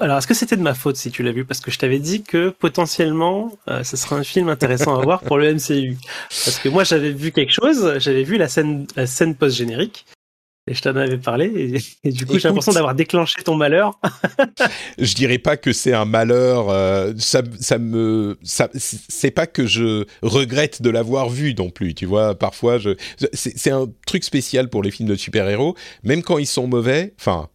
alors 0.00 0.18
est-ce 0.18 0.26
que 0.26 0.34
c'était 0.34 0.56
de 0.56 0.62
ma 0.62 0.74
faute 0.74 0.96
si 0.96 1.10
tu 1.10 1.22
l'as 1.22 1.32
vu? 1.32 1.44
Parce 1.44 1.60
que 1.60 1.70
je 1.70 1.78
t'avais 1.78 1.98
dit 1.98 2.22
que 2.22 2.48
potentiellement, 2.48 3.52
euh, 3.68 3.84
ce 3.84 3.96
serait 3.96 4.16
un 4.16 4.24
film 4.24 4.48
intéressant 4.48 4.98
à 4.98 5.02
voir 5.02 5.22
pour 5.22 5.36
le 5.38 5.52
MCU. 5.52 5.96
Parce 6.28 6.58
que 6.58 6.68
moi, 6.68 6.84
j'avais 6.84 7.12
vu 7.12 7.32
quelque 7.32 7.52
chose, 7.52 7.98
j'avais 7.98 8.22
vu 8.22 8.38
la 8.38 8.48
scène, 8.48 8.86
la 8.96 9.06
scène 9.06 9.34
post-générique. 9.34 10.06
Et 10.68 10.74
je 10.74 10.82
t'en 10.82 10.96
avais 10.96 11.16
parlé, 11.18 11.46
et, 12.02 12.08
et 12.08 12.12
du 12.12 12.26
coup, 12.26 12.40
j'ai 12.40 12.48
l'impression 12.48 12.72
d'avoir 12.72 12.96
déclenché 12.96 13.40
ton 13.44 13.54
malheur. 13.54 14.00
je 14.98 15.14
dirais 15.14 15.38
pas 15.38 15.56
que 15.56 15.72
c'est 15.72 15.92
un 15.92 16.04
malheur. 16.04 16.70
euh, 16.70 17.12
ça, 17.18 17.42
ça 17.60 17.78
me, 17.78 18.36
ça, 18.42 18.68
c'est 18.74 19.30
pas 19.30 19.46
que 19.46 19.64
je 19.64 20.06
regrette 20.22 20.82
de 20.82 20.90
l'avoir 20.90 21.28
vu 21.28 21.54
non 21.54 21.70
plus. 21.70 21.94
Tu 21.94 22.04
vois, 22.04 22.36
parfois, 22.36 22.78
je, 22.78 22.90
c'est, 23.32 23.56
c'est 23.56 23.70
un 23.70 23.86
truc 24.06 24.24
spécial 24.24 24.68
pour 24.68 24.82
les 24.82 24.90
films 24.90 25.08
de 25.08 25.14
super-héros, 25.14 25.76
même 26.02 26.22
quand 26.22 26.38
ils 26.38 26.46
sont 26.46 26.66
mauvais. 26.66 27.14
Enfin, 27.20 27.48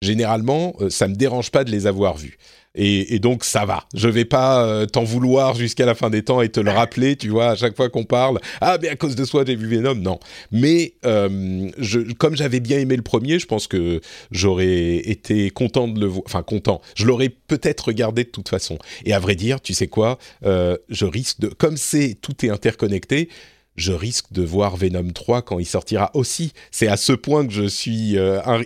généralement, 0.00 0.74
euh, 0.80 0.90
ça 0.90 1.08
me 1.08 1.16
dérange 1.16 1.50
pas 1.50 1.64
de 1.64 1.72
les 1.72 1.88
avoir 1.88 2.16
vus. 2.16 2.38
Et, 2.74 3.18
donc 3.18 3.44
ça 3.44 3.64
va. 3.64 3.84
Je 3.94 4.08
vais 4.08 4.24
pas 4.24 4.64
euh, 4.64 4.86
t'en 4.86 5.02
vouloir 5.02 5.54
jusqu'à 5.54 5.86
la 5.86 5.94
fin 5.94 6.10
des 6.10 6.22
temps 6.22 6.42
et 6.42 6.48
te 6.48 6.60
le 6.60 6.70
rappeler, 6.70 7.16
tu 7.16 7.28
vois, 7.28 7.50
à 7.50 7.56
chaque 7.56 7.76
fois 7.76 7.88
qu'on 7.88 8.04
parle. 8.04 8.38
Ah, 8.60 8.78
mais 8.80 8.88
à 8.88 8.96
cause 8.96 9.16
de 9.16 9.24
soi, 9.24 9.44
j'ai 9.46 9.56
vu 9.56 9.66
Venom. 9.68 9.94
Non. 9.94 10.20
Mais 10.52 10.94
euh, 11.04 11.70
comme 12.18 12.36
j'avais 12.36 12.60
bien 12.60 12.78
aimé 12.78 12.96
le 12.96 13.02
premier, 13.02 13.38
je 13.38 13.46
pense 13.46 13.66
que 13.66 14.00
j'aurais 14.30 14.96
été 14.96 15.50
content 15.50 15.88
de 15.88 15.98
le 15.98 16.06
voir. 16.06 16.22
Enfin, 16.26 16.42
content. 16.42 16.80
Je 16.94 17.06
l'aurais 17.06 17.30
peut-être 17.30 17.86
regardé 17.86 18.24
de 18.24 18.30
toute 18.30 18.48
façon. 18.48 18.78
Et 19.04 19.12
à 19.12 19.18
vrai 19.18 19.34
dire, 19.34 19.60
tu 19.60 19.74
sais 19.74 19.88
quoi 19.88 20.18
euh, 20.44 20.76
Je 20.88 21.04
risque 21.04 21.40
de. 21.40 21.48
Comme 21.48 21.76
c'est 21.76 22.16
tout 22.20 22.44
est 22.44 22.50
interconnecté. 22.50 23.28
Je 23.76 23.92
risque 23.92 24.32
de 24.32 24.42
voir 24.42 24.76
Venom 24.76 25.08
3 25.12 25.42
quand 25.42 25.60
il 25.60 25.64
sortira 25.64 26.10
aussi. 26.14 26.52
C'est 26.72 26.88
à 26.88 26.96
ce 26.96 27.12
point 27.12 27.46
que 27.46 27.52
je 27.52 27.62
suis 27.62 28.16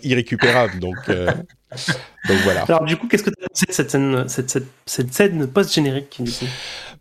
irrécupérable. 0.03 0.81
Donc, 0.81 0.97
donc 2.29 2.39
voilà. 2.45 2.63
Alors, 2.63 2.85
du 2.85 2.97
coup, 2.97 3.09
qu'est-ce 3.09 3.23
que 3.23 3.31
tu 3.31 3.45
as 3.45 3.49
pensé 3.49 3.67
de 3.67 3.73
cette 3.73 3.91
scène, 3.91 4.29
cette, 4.29 4.51
cette, 4.51 4.67
cette 4.87 5.13
scène 5.13 5.47
post-générique 5.47 6.21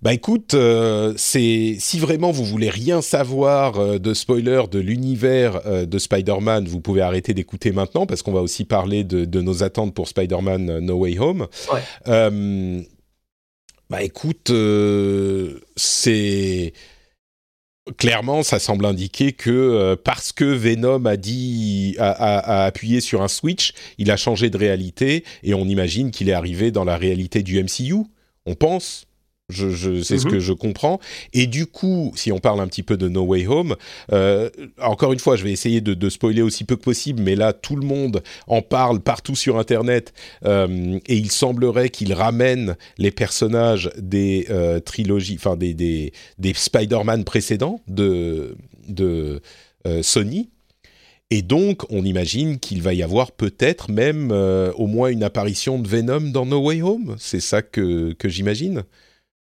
Bah 0.02 0.14
écoute, 0.14 0.56
euh, 0.56 1.14
c'est 1.16 1.76
si 1.80 2.00
vraiment 2.00 2.32
vous 2.32 2.44
voulez 2.44 2.70
rien 2.70 3.02
savoir 3.02 3.80
euh, 3.80 4.00
de 4.00 4.14
spoiler 4.14 4.64
de 4.72 4.80
l'univers 4.80 5.62
euh, 5.66 5.86
de 5.86 5.98
Spider-Man, 6.00 6.68
vous 6.68 6.82
pouvez 6.82 7.02
arrêter 7.02 7.34
d'écouter 7.34 7.72
maintenant 7.72 8.08
parce 8.08 8.24
qu'on 8.24 8.34
va 8.34 8.42
aussi 8.42 8.66
parler 8.66 9.04
de, 9.04 9.26
de 9.26 9.42
nos 9.42 9.64
attentes 9.64 9.94
pour 9.94 10.08
Spider-Man 10.08 10.80
No 10.80 10.96
Way 10.96 11.20
Home. 11.20 11.48
Ouais. 11.72 12.88
Bah 13.90 14.02
écoute, 14.04 14.54
c'est 15.76 16.74
clairement, 17.98 18.44
ça 18.44 18.60
semble 18.60 18.86
indiquer 18.86 19.34
que 19.34 19.50
euh, 19.50 19.96
parce 20.02 20.32
que 20.32 20.46
Venom 20.46 21.06
a 21.06 21.18
dit, 21.18 21.96
a, 22.00 22.10
a- 22.12 22.62
a 22.62 22.66
appuyé 22.66 23.02
sur 23.02 23.22
un 23.22 23.28
switch, 23.28 23.74
il 23.98 24.12
a 24.12 24.18
changé 24.18 24.50
de 24.50 24.58
réalité 24.58 25.24
et 25.44 25.54
on 25.54 25.66
imagine 25.66 26.12
qu'il 26.12 26.30
est 26.30 26.34
arrivé 26.34 26.72
dans 26.72 26.84
la 26.84 26.98
réalité 26.98 27.44
du 27.44 27.62
MCU. 27.64 27.96
On 28.46 28.56
pense. 28.56 29.06
Je, 29.52 29.70
je, 29.70 30.02
c'est 30.02 30.18
ce 30.18 30.26
Mhm. 30.26 30.32
que 30.32 30.40
je 30.40 30.54
comprends. 30.54 31.00
Et 31.34 31.46
du 31.48 31.66
coup, 31.68 32.12
si 32.16 32.32
on 32.32 32.40
parle 32.40 32.60
un 32.62 32.68
petit 32.68 32.84
peu 32.84 32.98
de 32.98 33.08
No 33.10 33.24
Way 33.24 33.48
Home, 33.48 33.76
euh, 34.12 34.50
encore 34.82 35.14
une 35.14 35.20
fois, 35.20 35.36
je 35.36 35.44
vais 35.44 35.52
essayer 35.52 35.82
de, 35.82 35.94
de 35.94 36.10
spoiler 36.10 36.42
aussi 36.42 36.64
peu 36.64 36.76
que 36.76 36.82
possible, 36.84 37.22
mais 37.22 37.36
là, 37.36 37.54
tout 37.54 37.76
le 37.76 37.86
monde 37.86 38.24
en 38.48 38.62
parle 38.62 39.00
partout 39.02 39.36
sur 39.36 39.60
Internet, 39.60 40.14
euh, 40.46 40.98
et 41.08 41.16
il 41.16 41.32
semblerait 41.32 41.90
qu'il 41.90 42.14
ramène 42.14 42.76
les 42.98 43.12
personnages 43.12 43.92
des 43.98 44.48
euh, 44.50 44.80
trilogies, 44.80 45.36
enfin 45.38 45.56
des, 45.58 45.74
des, 45.74 46.14
des 46.40 46.54
Spider-Man 46.54 47.24
précédents 47.24 47.82
de, 47.88 48.56
de 48.88 49.42
Sony. 50.02 50.50
Et 51.34 51.42
donc, 51.42 51.84
on 51.90 52.04
imagine 52.04 52.60
qu'il 52.60 52.82
va 52.82 52.94
y 52.94 53.02
avoir 53.04 53.32
peut-être 53.32 53.90
même 53.90 54.32
au 54.32 54.86
moins 54.88 55.10
une 55.10 55.24
apparition 55.24 55.80
de 55.80 55.88
Venom 55.88 56.30
dans 56.32 56.46
No 56.46 56.60
Way 56.60 56.82
Home. 56.82 57.16
C'est 57.20 57.40
ça 57.40 57.62
que, 57.62 58.12
que 58.14 58.28
j'imagine. 58.28 58.84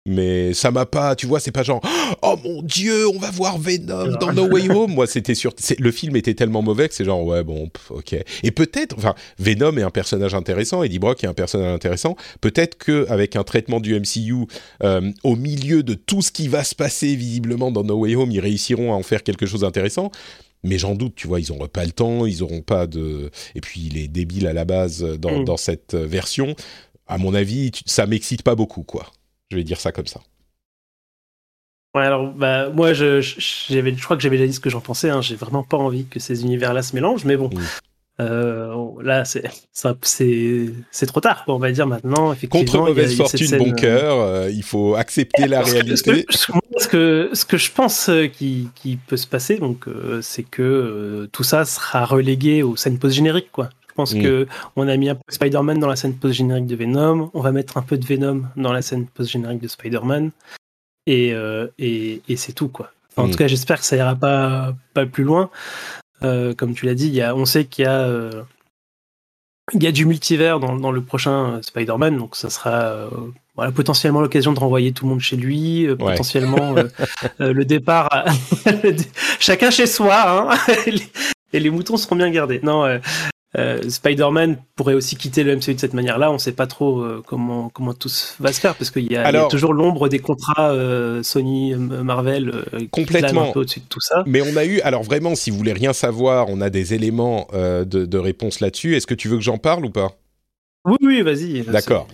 Mais 0.06 0.54
ça 0.54 0.72
m'a 0.72 0.88
pas, 0.88 1.16
tu 1.16 1.28
vois, 1.28 1.40
c'est 1.40 1.52
pas 1.52 1.62
genre 1.62 1.80
oh 2.24 2.36
mon 2.44 2.64
dieu, 2.64 3.08
on 3.08 3.20
va 3.20 3.30
voir 3.30 3.60
Venom 3.60 4.18
dans 4.20 4.34
No 4.34 4.48
Way 4.48 4.70
Home. 4.70 4.94
Moi, 4.94 5.06
c'était 5.06 5.36
sûr, 5.36 5.54
le 5.78 5.92
film 5.92 6.16
était 6.16 6.34
tellement 6.34 6.64
mauvais 6.64 6.90
que 6.90 6.96
c'est 6.96 7.06
genre 7.06 7.24
ouais 7.24 7.44
bon, 7.44 7.70
ok. 7.90 8.16
Et 8.44 8.52
peut-être, 8.52 8.96
enfin, 8.98 9.14
Venom 9.38 9.78
est 9.78 9.84
un 9.84 9.92
personnage 9.92 10.34
intéressant, 10.34 10.82
Eddie 10.82 10.98
Brock 10.98 11.24
est 11.24 11.28
un 11.28 11.34
personnage 11.34 11.74
intéressant. 11.74 12.16
Peut-être 12.42 12.78
que 12.78 13.06
avec 13.10 13.36
un 13.36 13.44
traitement 13.44 13.80
du 13.80 14.00
MCU 14.00 14.48
euh, 14.84 15.12
au 15.24 15.36
milieu 15.36 15.84
de 15.84 15.94
tout 15.94 16.22
ce 16.22 16.32
qui 16.32 16.48
va 16.48 16.64
se 16.64 16.74
passer 16.74 17.16
visiblement 17.16 17.72
dans 17.72 17.84
No 17.84 18.00
Way 18.00 18.16
Home, 18.16 18.32
ils 18.32 18.40
réussiront 18.40 18.94
à 18.94 18.96
en 18.96 19.04
faire 19.04 19.22
quelque 19.22 19.46
chose 19.46 19.62
d'intéressant. 19.62 20.12
Mais 20.64 20.78
j'en 20.78 20.94
doute, 20.94 21.16
tu 21.16 21.28
vois, 21.28 21.40
ils 21.40 21.48
n'auront 21.50 21.68
pas 21.68 21.86
le 21.86 21.92
temps, 21.92 22.26
ils 22.26 22.40
n'auront 22.40 22.62
pas 22.62 22.86
de. 22.86 23.32
Et 23.56 23.62
puis, 23.62 23.82
il 23.88 23.98
est 23.98 24.08
débile 24.08 24.46
à 24.46 24.54
la 24.54 24.64
base 24.64 25.02
dans, 25.02 25.40
mm. 25.40 25.46
dans 25.46 25.58
cette 25.58 25.96
version. 25.96 26.56
À 27.08 27.18
mon 27.18 27.34
avis, 27.34 27.72
ça 27.88 28.06
m'excite 28.06 28.44
pas 28.44 28.54
beaucoup, 28.54 28.84
quoi. 28.84 29.12
Je 29.52 29.58
vais 29.58 29.64
dire 29.66 29.80
ça 29.82 29.92
comme 29.92 30.08
ça. 30.08 30.22
Ouais, 31.94 32.04
alors 32.04 32.32
bah, 32.32 32.70
moi, 32.70 32.94
je, 32.94 33.20
je 33.20 34.04
crois 34.04 34.16
que 34.16 34.24
j'avais 34.24 34.38
déjà 34.38 34.48
dit 34.48 34.54
ce 34.54 34.62
que 34.62 34.70
j'en 34.70 34.80
pensais. 34.80 35.10
Hein. 35.10 35.22
J'ai 35.22 35.36
vraiment 35.36 35.64
pas 35.64 35.76
envie 35.76 36.06
que 36.06 36.22
ces 36.22 36.44
univers-là 36.44 36.84
se 36.84 36.96
mélangent, 36.96 37.26
mais 37.26 37.36
bon, 37.36 37.50
euh, 38.22 38.74
là, 39.04 39.26
c'est 39.26 39.44
c'est 39.74 41.06
trop 41.06 41.20
tard, 41.20 41.44
on 41.48 41.58
va 41.58 41.70
dire 41.74 41.86
maintenant. 41.86 42.32
Effectivement, 42.32 42.66
Contre 42.66 42.88
mauvaise 42.88 43.18
fortune, 43.18 43.58
bon 43.58 43.74
cœur, 43.74 44.22
euh, 44.22 44.50
il 44.50 44.64
faut 44.64 44.96
accepter 44.96 45.50
la 45.50 45.64
réalité. 45.64 45.98
Ce 45.98 46.04
que, 46.88 47.30
ce 47.34 47.46
que, 47.46 47.58
je 47.58 47.72
pense 47.72 48.08
euh, 48.08 48.28
qui, 48.28 48.70
qui 48.76 48.96
peut 48.96 49.18
se 49.18 49.28
passer, 49.28 49.58
donc, 49.58 49.86
c'est 50.22 50.44
que 50.44 51.28
tout 51.34 51.44
ça 51.44 51.66
sera 51.66 52.06
relégué 52.06 52.64
aux 52.64 52.78
scènes 52.78 53.00
post-génériques, 53.00 53.52
quoi. 53.52 53.70
Je 53.92 53.96
pense 53.96 54.16
mm. 54.16 54.22
que 54.22 54.48
on 54.78 54.88
a 54.88 54.96
mis 54.96 55.10
un 55.10 55.16
peu 55.16 55.22
Spider-Man 55.28 55.80
dans 55.80 55.88
la 55.88 55.98
scène 55.98 56.16
post-générique 56.16 56.66
de 56.66 56.78
Venom. 56.78 57.30
On 57.34 57.42
va 57.42 57.52
mettre 57.52 57.78
un 57.78 57.82
peu 57.82 57.98
de 57.98 58.06
Venom 58.06 58.44
dans 58.56 58.72
la 58.72 58.82
scène 58.82 59.06
post-générique 59.06 59.62
de 59.62 59.68
Spider-Man. 59.68 60.32
Et, 61.08 61.34
euh, 61.34 61.68
et, 61.78 62.22
et 62.30 62.38
c'est 62.38 62.54
tout, 62.54 62.70
quoi. 62.70 62.92
en 63.18 63.28
mm. 63.28 63.32
tout 63.32 63.38
cas, 63.38 63.48
j'espère 63.48 63.80
que 63.80 63.86
ça 63.86 63.98
ira 63.98 64.16
pas, 64.16 64.74
pas 64.94 65.06
plus 65.06 65.26
loin. 65.26 65.50
Euh, 66.24 66.54
comme 66.54 66.74
tu 66.74 66.86
l'as 66.86 66.96
dit, 66.96 67.10
y 67.10 67.22
a, 67.22 67.36
on 67.36 67.46
sait 67.46 67.66
qu'il 67.66 67.84
y 67.84 67.88
a. 67.88 68.00
Euh, 68.00 68.44
il 69.74 69.84
y 69.84 69.88
a 69.88 69.92
du 69.92 70.06
multivers 70.06 70.60
dans, 70.60 70.76
dans 70.76 70.92
le 70.92 71.02
prochain 71.02 71.62
Spider-Man, 71.62 72.18
donc 72.18 72.36
ça 72.36 72.50
sera 72.50 73.10
voilà, 73.56 73.72
potentiellement 73.72 74.20
l'occasion 74.20 74.52
de 74.52 74.60
renvoyer 74.60 74.92
tout 74.92 75.06
le 75.06 75.12
monde 75.12 75.22
chez 75.22 75.38
lui, 75.38 75.88
potentiellement 75.98 76.76
le 77.40 77.64
départ, 77.64 78.26
chacun 79.40 79.70
chez 79.70 79.86
soi, 79.86 80.50
hein, 80.52 80.74
et 81.54 81.60
les 81.60 81.70
moutons 81.70 81.96
seront 81.96 82.18
bien 82.18 82.30
gardés. 82.32 82.60
Non, 82.64 83.00
euh, 83.58 83.90
Spider-Man 83.90 84.58
pourrait 84.76 84.94
aussi 84.94 85.18
quitter 85.18 85.44
le 85.44 85.56
MCU 85.56 85.74
de 85.74 85.80
cette 85.80 85.94
manière-là. 85.94 86.30
On 86.30 86.36
ne 86.36 86.40
sait 86.40 86.54
pas 86.54 86.68
trop 86.68 87.02
euh, 87.02 87.22
comment 87.26 87.70
comment 87.70 87.94
tout 87.94 88.10
va 88.40 88.54
se 88.54 88.62
faire 88.62 88.76
parce 88.76 88.92
qu'il 88.92 89.12
y, 89.12 89.18
a 89.18 89.48
toujours 89.48 89.74
l'ombre 89.74 90.08
des 90.08 90.20
contrats 90.20 90.72
euh, 90.72 91.22
Sony, 91.22 91.76
Marvel 91.76 92.64
complètement 92.92 93.50
un 93.50 93.52
peu 93.52 93.60
au-dessus 93.62 93.82
de 93.82 93.86
tout 93.90 94.00
ça. 94.00 94.24
Mais 94.26 94.42
on 94.42 94.56
a 94.56 94.66
eu, 94.66 94.80
alors 94.82 95.04
vraiment, 95.04 95.36
si 95.36 95.52
vous 95.52 95.58
voulez 95.58 95.74
rien 95.74 95.94
savoir, 95.94 96.48
on 96.50 96.62
a 96.62 96.70
des 96.70 96.94
éléments 96.94 97.48
de, 97.54 97.84
de 97.84 98.18
réponse 98.18 98.60
là-dessus. 98.60 98.96
Est-ce 98.96 99.08
que 99.08 99.14
tu 99.14 99.28
veux 99.28 99.38
que 99.38 99.44
j'en 99.44 99.58
parle 99.58 99.86
ou 99.86 99.90
pas? 99.90 100.16
Oui, 100.86 100.98
oui, 101.02 101.22
vas-y. 101.22 101.62
D'accord. 101.62 102.08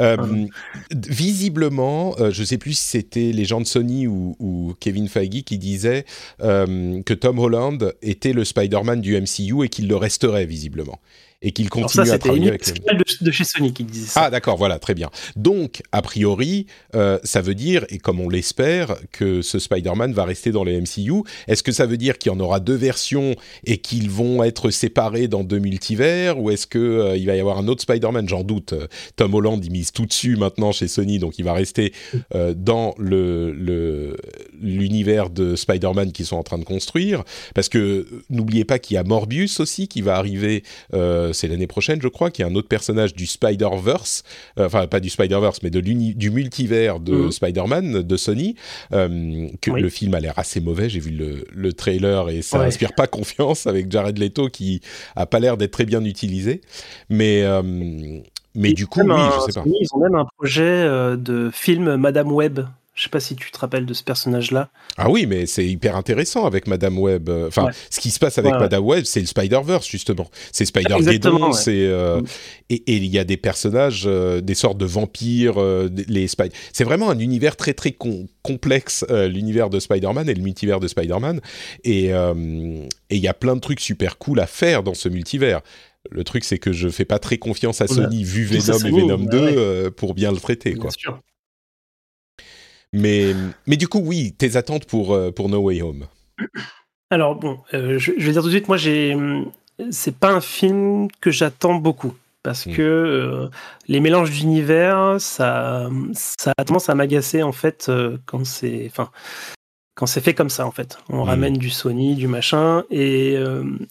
Euh, 0.00 0.46
visiblement, 0.90 2.14
euh, 2.18 2.30
je 2.30 2.40
ne 2.40 2.46
sais 2.46 2.56
plus 2.56 2.72
si 2.72 2.84
c'était 2.84 3.32
les 3.32 3.44
gens 3.44 3.60
de 3.60 3.66
Sony 3.66 4.06
ou, 4.06 4.74
Kevin 4.80 5.08
Feige 5.08 5.44
qui 5.44 5.58
disaient 5.58 6.04
euh, 6.40 7.02
que 7.02 7.12
Tom 7.12 7.38
Holland 7.38 7.94
était 8.00 8.32
le 8.32 8.44
Spider-Man 8.44 9.00
du 9.00 9.20
MCU 9.20 9.64
et 9.64 9.68
qu'il 9.68 9.88
le 9.88 9.96
resterait 9.96 10.46
visiblement 10.46 10.98
et 11.44 11.52
qu'il 11.52 11.68
continue 11.68 12.10
à 12.10 12.18
travailler 12.18 12.48
avec 12.48 12.64
de, 12.64 13.24
de 13.24 13.30
chez 13.30 13.44
Sony 13.44 13.72
qui 13.72 13.84
disait 13.84 14.06
ça. 14.06 14.24
Ah 14.24 14.30
d'accord, 14.30 14.56
voilà, 14.56 14.78
très 14.78 14.94
bien. 14.94 15.10
Donc, 15.36 15.82
a 15.92 16.00
priori, 16.02 16.66
euh, 16.94 17.18
ça 17.22 17.42
veut 17.42 17.54
dire, 17.54 17.84
et 17.90 17.98
comme 17.98 18.18
on 18.18 18.30
l'espère, 18.30 18.96
que 19.12 19.42
ce 19.42 19.58
Spider-Man 19.58 20.14
va 20.14 20.24
rester 20.24 20.50
dans 20.50 20.64
les 20.64 20.80
MCU. 20.80 21.22
Est-ce 21.46 21.62
que 21.62 21.70
ça 21.70 21.86
veut 21.86 21.98
dire 21.98 22.16
qu'il 22.16 22.32
y 22.32 22.34
en 22.34 22.40
aura 22.40 22.60
deux 22.60 22.74
versions 22.74 23.36
et 23.66 23.76
qu'ils 23.76 24.10
vont 24.10 24.42
être 24.42 24.70
séparés 24.70 25.28
dans 25.28 25.44
deux 25.44 25.58
multivers 25.58 26.40
Ou 26.40 26.50
est-ce 26.50 26.66
qu'il 26.66 26.80
euh, 26.80 27.16
il 27.16 27.26
va 27.26 27.36
y 27.36 27.40
avoir 27.40 27.58
un 27.58 27.68
autre 27.68 27.82
Spider-Man? 27.82 28.26
J'en 28.26 28.42
doute. 28.42 28.74
Tom 29.16 29.34
Holland, 29.34 29.62
il 29.62 29.70
mise 29.70 29.92
tout 29.92 30.06
dessus 30.06 30.36
maintenant 30.36 30.72
chez 30.72 30.88
Sony, 30.88 31.18
donc 31.18 31.38
il 31.38 31.44
va 31.44 31.52
rester 31.52 31.92
euh, 32.34 32.54
dans 32.56 32.94
le, 32.98 34.16
l'univers 34.60 35.28
de 35.28 35.56
Spider-Man 35.56 36.12
qu'ils 36.12 36.26
sont 36.26 36.36
en 36.36 36.42
train 36.42 36.58
de 36.58 36.64
construire. 36.64 37.22
Parce 37.54 37.68
que 37.68 38.06
n'oubliez 38.30 38.64
pas 38.64 38.78
qu'il 38.78 38.94
y 38.94 38.98
a 38.98 39.04
Morbius 39.04 39.60
aussi 39.60 39.88
qui 39.88 40.00
va 40.00 40.16
arriver 40.16 40.62
c'est 41.34 41.48
l'année 41.48 41.66
prochaine, 41.66 42.00
je 42.00 42.08
crois, 42.08 42.30
qu'il 42.30 42.44
y 42.44 42.48
a 42.48 42.50
un 42.50 42.54
autre 42.54 42.68
personnage 42.68 43.14
du 43.14 43.26
Spider-Verse, 43.26 44.22
euh, 44.58 44.66
enfin 44.66 44.86
pas 44.86 45.00
du 45.00 45.10
Spider-Verse, 45.10 45.62
mais 45.62 45.70
de 45.70 45.80
du 45.80 46.30
multivers 46.30 47.00
de 47.00 47.12
mhm. 47.12 47.32
Spider-Man 47.32 48.02
de 48.02 48.16
Sony, 48.16 48.56
euh, 48.92 49.48
que 49.60 49.70
le 49.70 49.88
film 49.88 50.14
a 50.14 50.20
l'air 50.20 50.38
assez 50.38 50.60
mauvais. 50.60 50.88
J'ai 50.88 51.00
vu 51.00 51.10
le, 51.10 51.72
trailer 51.74 52.28
et 52.30 52.42
ça 52.42 52.58
n'inspire 52.58 52.92
pas 52.94 53.06
confiance 53.08 53.66
avec 53.66 53.90
Jared 53.90 54.16
Leto 54.16 54.48
qui 54.48 54.80
a 55.16 55.26
pas 55.26 55.40
l'air 55.40 55.56
d'être 55.56 55.72
très 55.72 55.84
bien 55.84 56.04
utilisé. 56.04 56.60
Mais 57.10 57.42
euh, 57.42 57.62
mais 58.54 58.72
du 58.72 58.86
coup, 58.86 59.00
oui, 59.00 59.22
je 59.36 59.52
sais 59.52 59.60
pas. 59.60 59.66
Ils 59.66 59.88
ont 59.92 59.98
même 59.98 60.14
un 60.14 60.26
projet 60.38 60.86
de 61.16 61.50
film 61.52 61.96
Madame 61.96 62.30
Web 62.30 62.60
je 62.94 63.02
sais 63.02 63.08
pas 63.08 63.18
si 63.18 63.34
tu 63.34 63.50
te 63.50 63.58
rappelles 63.58 63.86
de 63.86 63.94
ce 63.94 64.04
personnage-là. 64.04 64.70
Ah 64.96 65.10
oui, 65.10 65.26
mais 65.26 65.46
c'est 65.46 65.66
hyper 65.66 65.96
intéressant 65.96 66.46
avec 66.46 66.68
Madame 66.68 66.96
Web. 66.96 67.28
Enfin, 67.28 67.70
ce 67.90 67.98
qui 67.98 68.12
se 68.12 68.20
passe 68.20 68.38
avec 68.38 68.52
Madame 68.52 68.84
Web, 68.84 69.04
c'est 69.04 69.18
le 69.18 69.26
Spider-Verse, 69.26 69.88
justement. 69.88 70.30
C'est 70.52 70.64
Spider-Geddon, 70.64 71.52
c'est... 71.52 71.86
Euh, 71.88 72.20
mm. 72.20 72.26
et 72.70 72.96
il 72.96 73.06
y 73.06 73.18
a 73.18 73.24
des 73.24 73.36
personnages, 73.36 74.04
euh, 74.06 74.40
des 74.40 74.54
sortes 74.54 74.78
de 74.78 74.84
vampires, 74.84 75.60
euh, 75.60 75.88
les 76.06 76.28
Spider... 76.28 76.54
C'est 76.72 76.84
vraiment 76.84 77.10
un 77.10 77.18
univers 77.18 77.56
très, 77.56 77.74
très 77.74 77.96
complexe, 78.42 79.04
l'univers 79.10 79.70
de 79.70 79.80
Spider-Man 79.80 80.28
et 80.28 80.34
le 80.34 80.42
multivers 80.42 80.78
de 80.78 80.86
Spider-Man. 80.86 81.40
Et 81.82 82.10
il 82.10 82.88
y 83.10 83.28
a 83.28 83.34
plein 83.34 83.56
de 83.56 83.60
trucs 83.60 83.80
super 83.80 84.18
cool 84.18 84.38
à 84.38 84.46
faire 84.46 84.84
dans 84.84 84.94
ce 84.94 85.08
multivers. 85.08 85.62
Le 86.10 86.22
truc, 86.22 86.44
c'est 86.44 86.58
que 86.58 86.72
je 86.72 86.88
fais 86.88 87.06
pas 87.06 87.18
très 87.18 87.38
confiance 87.38 87.80
à 87.80 87.88
Sony, 87.88 88.22
vu 88.22 88.44
Venom 88.44 88.78
et 88.78 88.90
Venom 88.90 89.24
2, 89.24 89.90
pour 89.90 90.14
bien 90.14 90.30
le 90.30 90.38
traiter, 90.38 90.74
bien 90.74 90.82
quoi. 90.82 90.90
Sûr. 90.92 91.20
Mais, 92.94 93.34
mais 93.66 93.76
du 93.76 93.88
coup, 93.88 93.98
oui, 93.98 94.34
tes 94.38 94.56
attentes 94.56 94.86
pour, 94.86 95.12
euh, 95.12 95.32
pour 95.32 95.48
No 95.48 95.58
Way 95.58 95.82
Home 95.82 96.06
Alors, 97.10 97.34
bon, 97.34 97.58
euh, 97.74 97.98
je, 97.98 98.12
vais 98.12 98.32
dire 98.32 98.40
tout 98.40 98.48
de 98.48 98.52
suite, 98.52 98.68
moi, 98.68 98.76
j'ai. 98.76 99.16
C'est 99.90 100.16
pas 100.16 100.30
un 100.30 100.40
film 100.40 101.08
que 101.20 101.30
j'attends 101.32 101.74
beaucoup. 101.74 102.14
Parce 102.44 102.66
hmm. 102.66 102.72
que 102.72 102.82
euh, 102.82 103.48
les 103.88 103.98
mélanges 103.98 104.30
d'univers, 104.30 105.16
ça, 105.18 105.90
ça 106.12 106.52
a 106.56 106.64
tendance 106.64 106.88
à 106.88 106.94
m'agacer, 106.94 107.42
en 107.42 107.52
fait, 107.52 107.90
quand 108.26 108.46
c'est. 108.46 108.86
Enfin. 108.86 109.10
Quand 109.96 110.06
c'est 110.06 110.20
fait 110.20 110.34
comme 110.34 110.50
ça, 110.50 110.66
en 110.66 110.72
fait. 110.72 110.98
On 111.08 111.18
hmm. 111.18 111.28
ramène 111.28 111.56
du 111.56 111.70
Sony, 111.70 112.16
du 112.16 112.26
machin. 112.26 112.82
Et, 112.90 113.36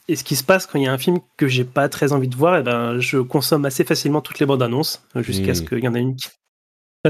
et, 0.10 0.16
ce 0.18 0.24
qui 0.26 0.36
se 0.36 0.44
passe 0.44 0.66
quand 0.66 0.78
il 0.78 0.84
y 0.84 0.88
a 0.88 0.92
un 0.92 0.98
film 0.98 1.20
que 1.38 1.48
j'ai 1.48 1.64
pas 1.64 1.88
très 1.88 2.12
envie 2.12 2.28
de 2.28 2.36
voir, 2.36 2.58
et 2.58 2.60
eh 2.60 2.64
ben, 2.64 3.00
je 3.00 3.20
consomme 3.20 3.64
assez 3.64 3.86
facilement 3.86 4.20
toutes 4.20 4.40
les 4.40 4.46
bandes 4.46 4.64
annonces, 4.64 5.02
jusqu'à 5.16 5.56
ce 5.56 5.62
hmm. 5.62 5.66
qu'il 5.66 5.80
y 5.80 5.88
en 5.88 5.96
ait 5.96 6.02
une 6.02 6.16
qui 6.16 6.28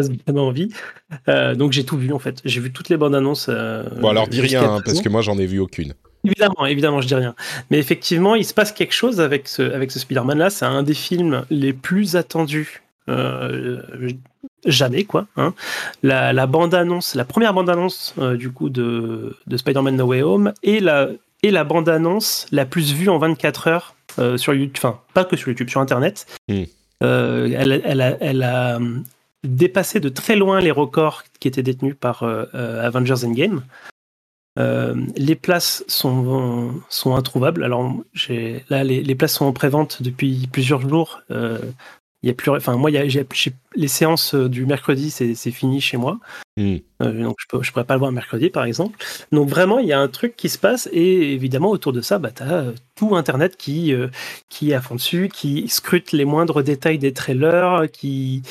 vraiment 0.02 0.48
envie. 0.48 0.70
Euh, 1.28 1.56
donc 1.56 1.72
j'ai 1.72 1.84
tout 1.84 1.98
vu 1.98 2.12
en 2.12 2.20
fait. 2.20 2.42
J'ai 2.46 2.60
vu 2.60 2.72
toutes 2.72 2.90
les 2.90 2.98
bandes 2.98 3.16
annonces. 3.16 3.48
Euh, 3.50 3.84
bon 4.00 4.10
alors 4.10 4.28
dis 4.28 4.42
rien 4.42 4.76
hein, 4.76 4.82
parce 4.84 5.02
que 5.02 5.10
moi 5.10 5.22
j'en 5.22 5.38
ai 5.38 5.46
vu 5.46 5.60
aucune. 5.60 5.94
Évidemment, 6.26 6.66
évidemment, 6.66 7.02
je 7.02 7.08
dis 7.08 7.16
rien. 7.16 7.36
Mais 7.70 7.80
effectivement, 7.80 8.36
il 8.36 8.46
se 8.46 8.54
passe 8.54 8.72
quelque 8.72 8.94
chose 8.94 9.20
avec 9.20 9.48
ce, 9.48 9.62
avec 9.62 9.92
ce 9.92 10.00
Spider-Man 10.00 10.38
là. 10.38 10.50
C'est 10.50 10.66
un 10.66 10.82
des 10.82 10.94
films 10.94 11.46
les 11.50 11.74
plus 11.74 12.16
attendus 12.16 12.82
euh, 13.10 13.82
jamais 14.66 15.04
quoi. 15.04 15.28
Hein. 15.36 15.54
La, 16.02 16.32
la, 16.32 16.48
bande 16.48 16.74
annonce, 16.74 17.16
la 17.16 17.26
première 17.26 17.54
bande 17.54 17.70
annonce 17.70 18.16
du 18.36 18.52
coup 18.52 18.70
de, 18.70 19.36
de 19.46 19.58
Spider-Man 19.58 19.98
No 19.98 20.06
Way 20.06 20.24
Home 20.24 20.54
et 20.64 20.80
la 20.80 21.10
et 21.46 21.52
la 21.52 21.66
bande 21.66 21.90
annonce 21.90 22.48
la 22.54 22.66
plus 22.66 22.94
vue 22.94 23.10
en 23.10 23.18
24 23.18 23.68
heures 23.68 23.96
sur 24.38 24.54
YouTube. 24.54 24.78
Enfin, 24.78 25.02
pas 25.14 25.26
que 25.26 25.36
sur 25.36 25.50
YouTube, 25.50 25.70
sur 25.70 25.82
Internet. 25.82 26.26
Hmm. 26.48 26.64
elle, 27.02 27.82
elle, 27.84 28.02
a, 28.02 28.18
elle, 28.22 28.44
a, 28.44 28.80
dépasser 29.44 30.00
de 30.00 30.10
très 30.10 30.36
loin 30.36 30.60
les 30.60 30.72
records 30.72 31.24
qui 31.40 31.48
étaient 31.48 31.64
détenus 31.64 31.96
par 32.00 32.24
euh, 32.24 32.46
euh, 32.56 32.86
Avengers 32.86 33.26
Endgame. 33.26 33.64
Euh, 34.60 34.96
les 35.18 35.36
places 35.36 35.84
sont, 35.88 36.74
sont 36.90 37.16
introuvables. 37.16 37.64
Alors, 37.64 37.92
là, 38.70 38.84
les, 38.84 39.02
les, 39.04 39.16
places 39.16 39.34
sont 39.34 39.46
en 39.46 39.54
pré-vente 39.54 40.02
depuis 40.04 40.48
plusieurs 40.52 40.88
jours. 40.88 41.22
Il 41.30 42.28
y 42.28 42.30
a 42.30 42.34
plus, 42.34 42.52
enfin, 42.52 42.78
moi, 42.78 42.90
y 42.92 42.98
a, 42.98 43.24
les 43.76 43.88
séances 43.88 44.36
du 44.36 44.66
mercredi, 44.66 45.10
c'est 45.10 45.52
fini 45.52 45.82
chez 45.82 45.98
moi. 45.98 46.20
Hmm. 46.56 46.78
donc, 47.00 47.36
je 47.50 47.58
ne 47.58 47.72
pourrais 47.72 47.84
pas 47.84 47.96
le 47.96 48.00
voir 48.00 48.12
mercredi, 48.12 48.52
par 48.52 48.64
exemple. 48.64 49.04
Donc, 49.32 49.50
vraiment, 49.50 49.80
il 49.80 49.88
y 49.88 49.94
a 49.94 50.00
un 50.00 50.08
truc 50.08 50.36
qui 50.38 50.50
se 50.50 50.60
passe. 50.60 50.88
Et 50.94 51.34
évidemment, 51.34 51.72
autour 51.72 51.92
de 51.92 52.02
ça, 52.02 52.20
bah, 52.20 52.30
tu 52.30 52.44
as 52.44 52.68
tout 52.96 53.16
Internet 53.16 53.58
qui, 53.58 53.94
qui 54.50 54.72
est 54.72 54.76
à 54.76 54.82
fond 54.82 54.96
dessus, 54.96 55.30
qui 55.34 55.68
scrute 55.68 56.12
les 56.12 56.26
moindres 56.26 56.64
détails 56.64 57.00
des 57.00 57.12
trailers, 57.12 57.92
qui, 57.92 58.44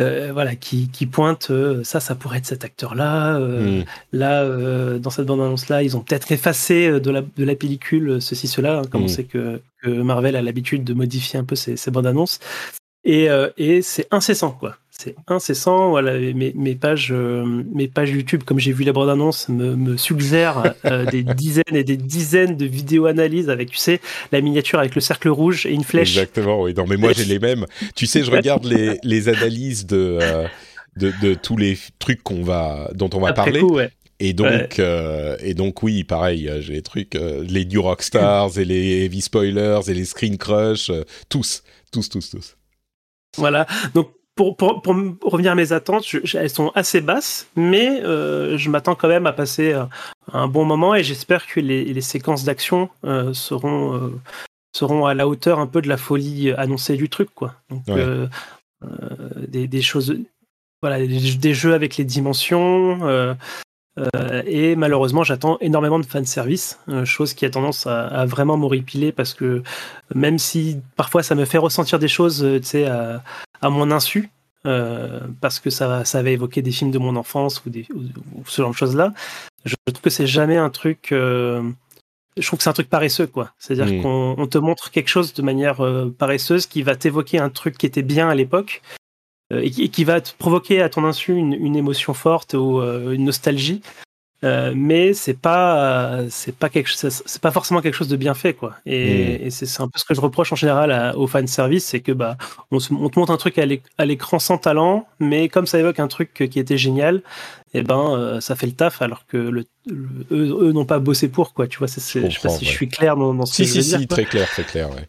euh, 0.00 0.30
voilà, 0.32 0.56
qui, 0.56 0.88
qui 0.88 1.06
pointe 1.06 1.50
euh, 1.50 1.84
ça, 1.84 2.00
ça 2.00 2.16
pourrait 2.16 2.38
être 2.38 2.46
cet 2.46 2.64
acteur-là. 2.64 3.36
Euh, 3.36 3.80
hmm. 3.80 3.84
Là, 4.12 4.98
dans 4.98 5.10
cette 5.10 5.26
bande-annonce-là, 5.26 5.82
ils 5.82 5.96
ont 5.96 6.00
peut-être 6.00 6.32
effacé 6.32 7.00
de 7.00 7.10
la, 7.10 7.22
de 7.22 7.44
la 7.44 7.54
pellicule 7.54 8.20
ceci, 8.20 8.48
cela, 8.48 8.78
hein, 8.78 8.82
comme 8.90 9.02
on 9.02 9.04
hmm. 9.04 9.08
sait 9.08 9.24
que, 9.24 9.60
que, 9.82 9.88
Marvel 9.88 10.34
a 10.34 10.42
l'habitude 10.42 10.82
de 10.82 10.94
modifier 10.94 11.38
un 11.38 11.44
peu 11.44 11.54
ses, 11.54 11.76
ses 11.76 11.90
bandes-annonces. 11.90 12.40
Et, 13.04 13.28
et 13.58 13.82
c'est 13.82 14.08
incessant, 14.10 14.52
quoi. 14.52 14.78
C'est 14.96 15.16
incessant. 15.26 15.90
Voilà, 15.90 16.18
mes, 16.18 16.52
mes 16.54 16.74
pages, 16.74 17.10
euh, 17.12 17.44
mes 17.72 17.88
pages 17.88 18.10
YouTube, 18.10 18.42
comme 18.44 18.58
j'ai 18.58 18.72
vu 18.72 18.84
la 18.84 18.92
bande 18.92 19.08
annonce, 19.10 19.48
me, 19.48 19.76
me 19.76 19.96
suggèrent 19.96 20.74
euh, 20.84 21.04
des 21.10 21.22
dizaines 21.22 21.74
et 21.74 21.84
des 21.84 21.96
dizaines 21.96 22.56
de 22.56 22.66
vidéos 22.66 23.06
analyses 23.06 23.50
avec, 23.50 23.70
tu 23.70 23.76
sais, 23.76 24.00
la 24.32 24.40
miniature 24.40 24.78
avec 24.78 24.94
le 24.94 25.00
cercle 25.00 25.28
rouge 25.28 25.66
et 25.66 25.72
une 25.72 25.84
flèche. 25.84 26.16
Exactement, 26.16 26.62
oui. 26.62 26.74
Non, 26.74 26.86
mais 26.88 26.96
moi 26.96 27.12
j'ai 27.12 27.24
les 27.24 27.38
mêmes. 27.38 27.66
Tu 27.94 28.06
sais, 28.06 28.22
je 28.22 28.30
regarde 28.30 28.64
les, 28.64 28.98
les 29.02 29.28
analyses 29.28 29.86
de, 29.86 30.18
euh, 30.20 30.46
de, 30.96 31.12
de 31.22 31.34
tous 31.34 31.56
les 31.56 31.76
trucs 31.98 32.22
qu'on 32.22 32.42
va, 32.42 32.90
dont 32.94 33.10
on 33.14 33.20
va 33.20 33.28
Après 33.28 33.44
parler. 33.44 33.60
coup, 33.60 33.74
ouais. 33.74 33.90
Et 34.20 34.32
donc, 34.32 34.78
euh, 34.78 35.36
et 35.40 35.54
donc 35.54 35.82
oui, 35.82 36.04
pareil, 36.04 36.50
j'ai 36.60 36.74
les 36.74 36.82
trucs, 36.82 37.16
euh, 37.16 37.44
les 37.48 37.64
New 37.64 37.82
Rockstars 37.82 38.58
et 38.58 38.64
les 38.64 39.04
Heavy 39.04 39.20
Spoilers 39.20 39.80
et 39.88 39.94
les 39.94 40.04
Screen 40.04 40.38
Crush, 40.38 40.90
euh, 40.90 41.02
tous, 41.28 41.64
tous, 41.90 42.08
tous, 42.08 42.30
tous. 42.30 42.56
Voilà. 43.36 43.66
Donc, 43.94 44.10
pour, 44.34 44.56
pour, 44.56 44.82
pour 44.82 45.32
revenir 45.32 45.52
à 45.52 45.54
mes 45.54 45.72
attentes, 45.72 46.06
je- 46.06 46.18
je- 46.24 46.38
elles 46.38 46.50
sont 46.50 46.70
assez 46.74 47.00
basses, 47.00 47.46
mais 47.56 48.00
euh, 48.02 48.56
je 48.58 48.68
m'attends 48.70 48.94
quand 48.94 49.08
même 49.08 49.26
à 49.26 49.32
passer 49.32 49.72
euh, 49.72 49.84
un 50.32 50.48
bon 50.48 50.64
moment 50.64 50.94
et 50.94 51.04
j'espère 51.04 51.46
que 51.46 51.60
les, 51.60 51.84
les 51.84 52.00
séquences 52.00 52.44
d'action 52.44 52.88
euh, 53.04 53.32
seront, 53.32 54.12
seront 54.76 55.06
à 55.06 55.14
la 55.14 55.28
hauteur 55.28 55.58
un 55.60 55.66
peu 55.66 55.80
de 55.82 55.88
la 55.88 55.96
folie 55.96 56.50
annoncée 56.52 56.96
du 56.96 57.08
truc, 57.08 57.28
quoi. 57.34 57.54
Donc, 57.70 57.82
Ouais. 57.88 58.26
des, 59.48 59.66
des 59.68 59.82
choses, 59.82 60.16
voilà, 60.82 60.98
des, 60.98 61.34
des 61.36 61.54
jeux 61.54 61.72
avec 61.74 61.96
les 61.96 62.04
dimensions. 62.04 62.98
Euh, 63.98 64.42
et 64.46 64.74
malheureusement, 64.76 65.22
j'attends 65.22 65.56
énormément 65.60 65.98
de 66.00 66.06
fanservice, 66.06 66.78
euh, 66.88 67.04
chose 67.04 67.32
qui 67.34 67.44
a 67.46 67.50
tendance 67.50 67.86
à, 67.86 68.06
à 68.08 68.26
vraiment 68.26 68.56
m'horripiler 68.56 69.12
parce 69.12 69.34
que 69.34 69.62
même 70.14 70.38
si 70.38 70.78
parfois 70.96 71.22
ça 71.22 71.34
me 71.34 71.44
fait 71.44 71.58
ressentir 71.58 71.98
des 71.98 72.08
choses, 72.08 72.42
euh, 72.42 72.58
tu 72.58 72.66
sais, 72.66 72.86
à, 72.86 73.22
à 73.60 73.70
mon 73.70 73.90
insu, 73.90 74.30
euh, 74.66 75.20
parce 75.40 75.60
que 75.60 75.70
ça, 75.70 76.04
ça 76.04 76.22
va 76.22 76.30
évoquer 76.30 76.60
des 76.62 76.72
films 76.72 76.90
de 76.90 76.98
mon 76.98 77.14
enfance 77.16 77.62
ou, 77.64 77.70
des, 77.70 77.86
ou, 77.94 78.00
ou 78.34 78.42
ce 78.46 78.62
genre 78.62 78.70
de 78.72 78.76
choses-là, 78.76 79.12
je 79.64 79.76
trouve 79.86 80.00
que 80.02 80.10
c'est 80.10 80.26
jamais 80.26 80.56
un 80.56 80.70
truc. 80.70 81.12
euh, 81.12 81.62
je 82.36 82.44
trouve 82.46 82.56
que 82.58 82.64
c'est 82.64 82.70
un 82.70 82.74
truc 82.74 82.90
paresseux, 82.90 83.28
quoi. 83.28 83.52
C'est-à-dire 83.60 84.02
qu'on 84.02 84.34
on 84.36 84.46
te 84.48 84.58
montre 84.58 84.90
quelque 84.90 85.08
chose 85.08 85.34
de 85.34 85.42
manière 85.42 85.80
paresseuse 86.18 86.66
qui 86.66 86.82
va 86.82 86.96
t'évoquer 86.96 87.38
un 87.38 87.48
truc 87.48 87.78
qui 87.78 87.86
était 87.86 88.02
bien 88.02 88.28
à 88.28 88.34
l'époque 88.34 88.82
et, 89.50 89.70
qui, 89.70 89.82
et 89.84 89.88
qui 89.88 90.04
va 90.04 90.20
te 90.20 90.30
provoquer 90.38 90.82
à 90.82 90.88
ton 90.88 91.04
insu 91.04 91.34
une, 91.34 91.52
une 91.52 91.76
émotion 91.76 92.14
forte 92.14 92.54
ou 92.54 92.80
euh, 92.80 93.12
une 93.12 93.24
nostalgie. 93.24 93.82
Euh, 94.42 94.74
mais 94.76 95.14
c'est 95.14 95.38
pas 95.40 96.18
euh, 96.18 96.26
c'est 96.28 96.54
pas 96.54 96.68
quelque 96.68 96.90
c'est 96.92 97.40
pas 97.40 97.50
forcément 97.50 97.80
quelque 97.80 97.94
chose 97.94 98.08
de 98.08 98.16
bien 98.16 98.34
fait 98.34 98.52
quoi 98.52 98.74
et, 98.84 99.46
et 99.46 99.50
c'est 99.50 99.80
un 99.80 99.88
peu 99.88 99.98
ce 99.98 100.04
que 100.04 100.12
je 100.12 100.20
reproche 100.20 100.52
en 100.52 100.56
général 100.56 100.92
à- 100.92 101.16
aux 101.16 101.26
fan 101.26 101.46
service 101.46 101.86
c'est 101.86 102.00
que 102.00 102.12
bah 102.12 102.36
on, 102.70 102.78
se, 102.78 102.92
on 102.92 103.08
te 103.08 103.18
montre 103.18 103.32
un 103.32 103.38
truc 103.38 103.56
à 103.58 103.64
l'éc- 103.64 103.84
à 103.96 104.04
l'écran 104.04 104.38
sans 104.38 104.58
talent 104.58 105.06
mais 105.18 105.48
comme 105.48 105.66
ça 105.66 105.78
évoque 105.78 105.98
un 105.98 106.08
truc 106.08 106.34
qui 106.50 106.58
était 106.58 106.76
génial 106.76 107.22
et 107.72 107.82
ben 107.82 108.10
euh, 108.18 108.40
ça 108.42 108.54
fait 108.54 108.66
le 108.66 108.72
taf 108.72 109.00
alors 109.00 109.24
que 109.26 109.38
le, 109.38 109.64
le- 109.86 110.26
eux, 110.30 110.58
eux 110.68 110.72
n'ont 110.72 110.84
pas 110.84 110.98
bossé 110.98 111.28
pour 111.28 111.54
quoi 111.54 111.66
tu 111.66 111.78
vois 111.78 111.88
c'est 111.88 112.00
c'est- 112.00 112.28
je 112.28 112.34
sais 112.38 112.40
pas 112.46 112.50
si 112.50 112.64
ouais. 112.66 112.70
je 112.70 112.76
suis 112.76 112.88
clair 112.88 113.16
dans, 113.16 113.32
dans 113.32 113.46
ce 113.46 113.54
Si, 113.54 113.62
que 113.62 113.68
je 113.68 113.72
si, 113.72 113.78
veux 113.78 113.82
si, 113.84 113.96
dire 113.98 114.08
très 114.08 114.24
clair, 114.26 114.46
très 114.50 114.64
clair, 114.64 114.90
ouais. 114.90 115.08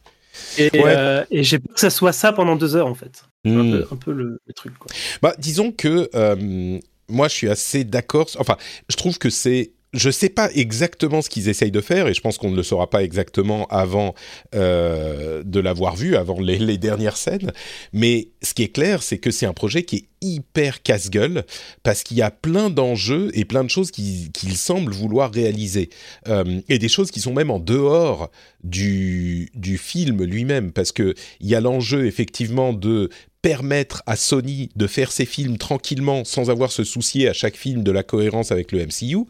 et, 0.57 0.79
Ouais. 0.81 0.93
euh, 0.95 1.25
et 1.29 1.43
j'ai 1.43 1.59
peur 1.59 1.73
que 1.73 1.81
ça 1.81 1.89
soit 1.89 2.13
ça 2.13 2.31
pendant 2.31 2.55
deux 2.55 2.77
heures 2.77 2.88
en 2.88 2.95
fait 2.95 3.25
Un 3.46 3.64
Hmm. 3.64 3.72
peu, 3.72 3.88
un 3.91 3.96
peu 3.96 4.12
le, 4.12 4.39
le 4.46 4.54
truc 4.54 4.74
quoi 4.80 4.88
Bah, 5.22 5.36
disons 5.38 5.72
que 5.72 6.10
euh, 6.16 6.80
moi, 7.08 7.28
je 7.28 7.34
suis 7.34 7.50
assez 7.50 7.84
d'accord. 7.84 8.28
Enfin, 8.39 8.58
je 8.89 8.96
trouve 8.96 9.18
que 9.18 9.30
c'est. 9.30 9.72
Je 9.93 10.10
sais 10.10 10.28
pas 10.28 10.52
exactement 10.54 11.22
ce 11.22 11.30
qu'ils 11.30 11.48
essayent 11.48 11.72
de 11.72 11.80
faire, 11.80 12.10
et 12.10 12.14
je 12.14 12.20
pense 12.20 12.38
qu'on 12.38 12.52
ne 12.52 12.56
le 12.58 12.64
saura 12.64 12.89
pas 12.89 13.02
exactement 13.02 13.66
avant 13.68 14.14
euh, 14.54 15.41
de 15.46 15.60
l'avoir 15.62 15.96
vu, 15.96 16.18
avant 16.18 16.38
les, 16.41 16.58
les 16.58 16.78
dernières 16.78 17.16
scènes. 17.16 17.54
Mais 17.93 18.28
ce 18.41 18.54
qui 18.54 18.64
est 18.64 18.74
clair, 18.74 19.02
c'est 19.02 19.20
que 19.20 19.32
c'est 19.32 19.46
un 19.46 19.54
projet 19.54 19.84
qui 19.84 19.96
est 19.96 20.06
hyper 20.22 20.82
casse-gueule, 20.84 21.46
parce 21.84 22.04
qu'il 22.04 22.18
y 22.18 22.22
a 22.22 22.30
plein 22.32 22.70
d'enjeux 22.70 23.30
et 23.36 23.46
plein 23.46 23.64
de 23.64 23.70
choses 23.70 23.91
qu'ils 23.91 24.34
qu'ils 24.34 24.58
semblent 24.58 24.91
vouloir 24.91 25.32
réaliser. 25.32 25.89
Euh, 26.28 26.60
et 26.68 26.78
des 26.78 26.89
choses 26.89 27.10
qui 27.10 27.22
sont 27.22 27.34
même 27.34 27.50
en 27.52 27.60
dehors 27.60 28.30
du, 28.66 29.50
du 29.54 29.78
film 29.78 30.24
lui-même, 30.26 30.74
parce 30.74 30.91
que 30.91 31.14
il 31.39 31.48
y 31.48 31.56
a 31.56 31.62
l'enjeu 31.62 32.06
effectivement 32.06 32.74
de 32.74 33.10
permettre 33.46 34.02
à 34.08 34.16
Sony 34.16 34.72
de 34.76 34.88
faire 34.88 35.12
ses 35.12 35.26
films 35.28 35.60
tranquillement 35.60 36.24
sans 36.26 36.50
avoir 36.50 36.72
se 36.72 36.84
soucier 36.84 37.30
à 37.30 37.34
chaque 37.34 37.56
film 37.56 37.84
de 37.84 37.91
la 37.91 38.02
cohérence 38.02 38.52
avec 38.52 38.72
le 38.72 38.84
MCU. 38.84 39.28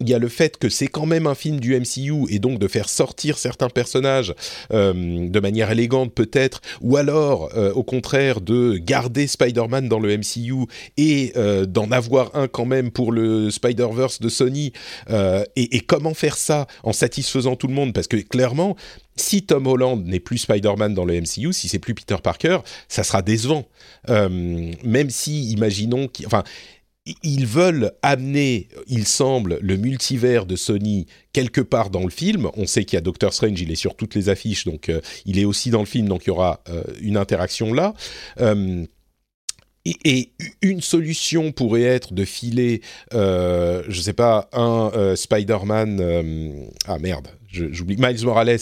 Il 0.00 0.10
y 0.10 0.12
a 0.12 0.18
le 0.18 0.28
fait 0.28 0.58
que 0.58 0.68
c'est 0.68 0.86
quand 0.86 1.06
même 1.06 1.26
un 1.26 1.34
film 1.34 1.60
du 1.60 1.74
MCU 1.74 2.26
et 2.28 2.40
donc 2.40 2.58
de 2.58 2.68
faire 2.68 2.90
sortir 2.90 3.38
certains 3.38 3.70
personnages 3.70 4.34
euh, 4.70 4.92
de 5.30 5.40
manière 5.40 5.70
élégante 5.70 6.12
peut-être, 6.12 6.60
ou 6.82 6.98
alors 6.98 7.56
euh, 7.56 7.72
au 7.72 7.84
contraire 7.84 8.42
de 8.42 8.76
garder 8.76 9.26
Spider-Man 9.26 9.88
dans 9.88 10.00
le 10.00 10.14
MCU 10.14 10.66
et 10.98 11.32
euh, 11.36 11.64
d'en 11.64 11.90
avoir 11.90 12.36
un 12.36 12.48
quand 12.48 12.66
même 12.66 12.90
pour 12.90 13.12
le 13.12 13.50
Spider-Verse 13.50 14.20
de 14.20 14.28
Sony. 14.28 14.74
Et 15.56 15.80
comment 15.80 16.12
faire 16.12 16.36
ça 16.36 16.66
en 16.82 16.92
satisfaisant 16.92 17.56
tout 17.56 17.68
le 17.68 17.72
monde? 17.72 17.94
Parce 17.94 18.08
que 18.08 18.16
clairement, 18.16 18.76
si 19.16 19.42
Tom 19.42 19.66
Holland 19.66 20.04
n'est 20.04 20.20
plus 20.20 20.38
Spider-Man 20.38 20.94
dans 20.94 21.04
le 21.04 21.20
MCU, 21.20 21.52
si 21.52 21.68
c'est 21.68 21.78
plus 21.78 21.94
Peter 21.94 22.16
Parker, 22.22 22.58
ça 22.88 23.04
sera 23.04 23.22
décevant. 23.22 23.66
Euh, 24.08 24.72
même 24.82 25.10
si, 25.10 25.50
imaginons, 25.52 26.08
qu'- 26.08 26.26
enfin, 26.26 26.42
ils 27.22 27.46
veulent 27.46 27.92
amener, 28.02 28.68
il 28.88 29.06
semble, 29.06 29.58
le 29.60 29.76
multivers 29.76 30.46
de 30.46 30.56
Sony 30.56 31.06
quelque 31.32 31.60
part 31.60 31.90
dans 31.90 32.02
le 32.02 32.10
film. 32.10 32.48
On 32.56 32.66
sait 32.66 32.84
qu'il 32.84 32.96
y 32.96 32.98
a 32.98 33.02
Doctor 33.02 33.32
Strange, 33.34 33.60
il 33.60 33.70
est 33.70 33.76
sur 33.76 33.94
toutes 33.94 34.14
les 34.14 34.30
affiches, 34.30 34.64
donc 34.64 34.88
euh, 34.88 35.00
il 35.26 35.38
est 35.38 35.44
aussi 35.44 35.70
dans 35.70 35.80
le 35.80 35.86
film, 35.86 36.08
donc 36.08 36.24
il 36.24 36.28
y 36.28 36.30
aura 36.30 36.62
euh, 36.70 36.82
une 37.00 37.16
interaction 37.16 37.72
là. 37.74 37.94
Et, 39.86 40.32
une 40.62 40.80
solution 40.80 41.52
pourrait 41.52 41.82
être 41.82 42.14
de 42.14 42.24
filer, 42.24 42.80
je 43.12 44.00
sais 44.00 44.14
pas, 44.14 44.48
un 44.54 45.14
Spider-Man, 45.14 46.70
ah 46.86 46.98
merde, 46.98 47.28
j'oublie, 47.50 47.96
Miles 47.98 48.24
Morales 48.24 48.58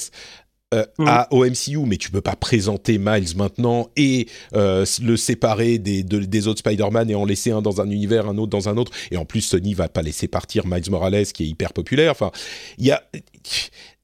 euh, 0.72 0.84
à, 1.06 1.28
au 1.32 1.44
MCU, 1.44 1.78
mais 1.86 1.96
tu 1.96 2.10
peux 2.10 2.20
pas 2.20 2.36
présenter 2.36 2.98
Miles 2.98 3.36
maintenant 3.36 3.90
et 3.96 4.26
euh, 4.54 4.84
le 5.02 5.16
séparer 5.16 5.78
des, 5.78 6.02
de- 6.02 6.20
des 6.20 6.46
autres 6.48 6.60
Spider-Man 6.60 7.10
et 7.10 7.14
en 7.14 7.24
laisser 7.24 7.50
un 7.50 7.62
dans 7.62 7.80
un 7.80 7.90
univers, 7.90 8.28
un 8.28 8.38
autre 8.38 8.50
dans 8.50 8.68
un 8.68 8.76
autre. 8.76 8.92
Et 9.10 9.16
en 9.16 9.24
plus, 9.24 9.40
Sony 9.42 9.74
va 9.74 9.88
pas 9.88 10.02
laisser 10.02 10.28
partir 10.28 10.66
Miles 10.66 10.90
Morales 10.90 11.26
qui 11.26 11.44
est 11.44 11.48
hyper 11.48 11.72
populaire. 11.72 12.12
Enfin, 12.12 12.30
il 12.78 12.86
y 12.86 12.90
a, 12.90 13.02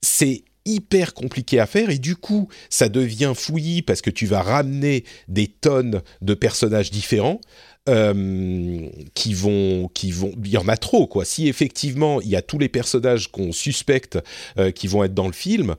c'est 0.03 0.43
hyper 0.65 1.15
compliqué 1.15 1.59
à 1.61 1.67
faire 1.67 1.89
et 1.89 1.99
du 1.99 2.15
coup, 2.15 2.49
ça 2.69 2.89
devient 2.91 3.33
fouillis 3.35 3.81
parce 3.83 4.03
que 4.03 4.11
tu 4.11 4.27
vas 4.27 4.43
ramener 4.43 5.05
des 5.27 5.47
tonnes 5.47 6.03
de 6.21 6.35
personnages 6.35 6.91
différents. 6.91 7.41
euh, 7.89 8.87
qui 9.15 9.33
vont, 9.33 9.89
qui 9.95 10.11
vont, 10.11 10.33
il 10.45 10.51
y 10.51 10.59
en 10.59 10.69
a 10.69 10.77
trop 10.77 11.07
quoi. 11.07 11.25
Si 11.25 11.49
effectivement 11.49 12.21
il 12.21 12.29
y 12.29 12.37
a 12.37 12.43
tous 12.43 12.59
les 12.59 12.69
personnages 12.69 13.29
qu'on 13.33 13.51
suspecte 13.51 14.19
euh, 14.59 14.71
qui 14.71 14.89
vont 14.89 15.05
être 15.05 15.15
dans 15.15 15.27
le 15.27 15.33
film, 15.33 15.75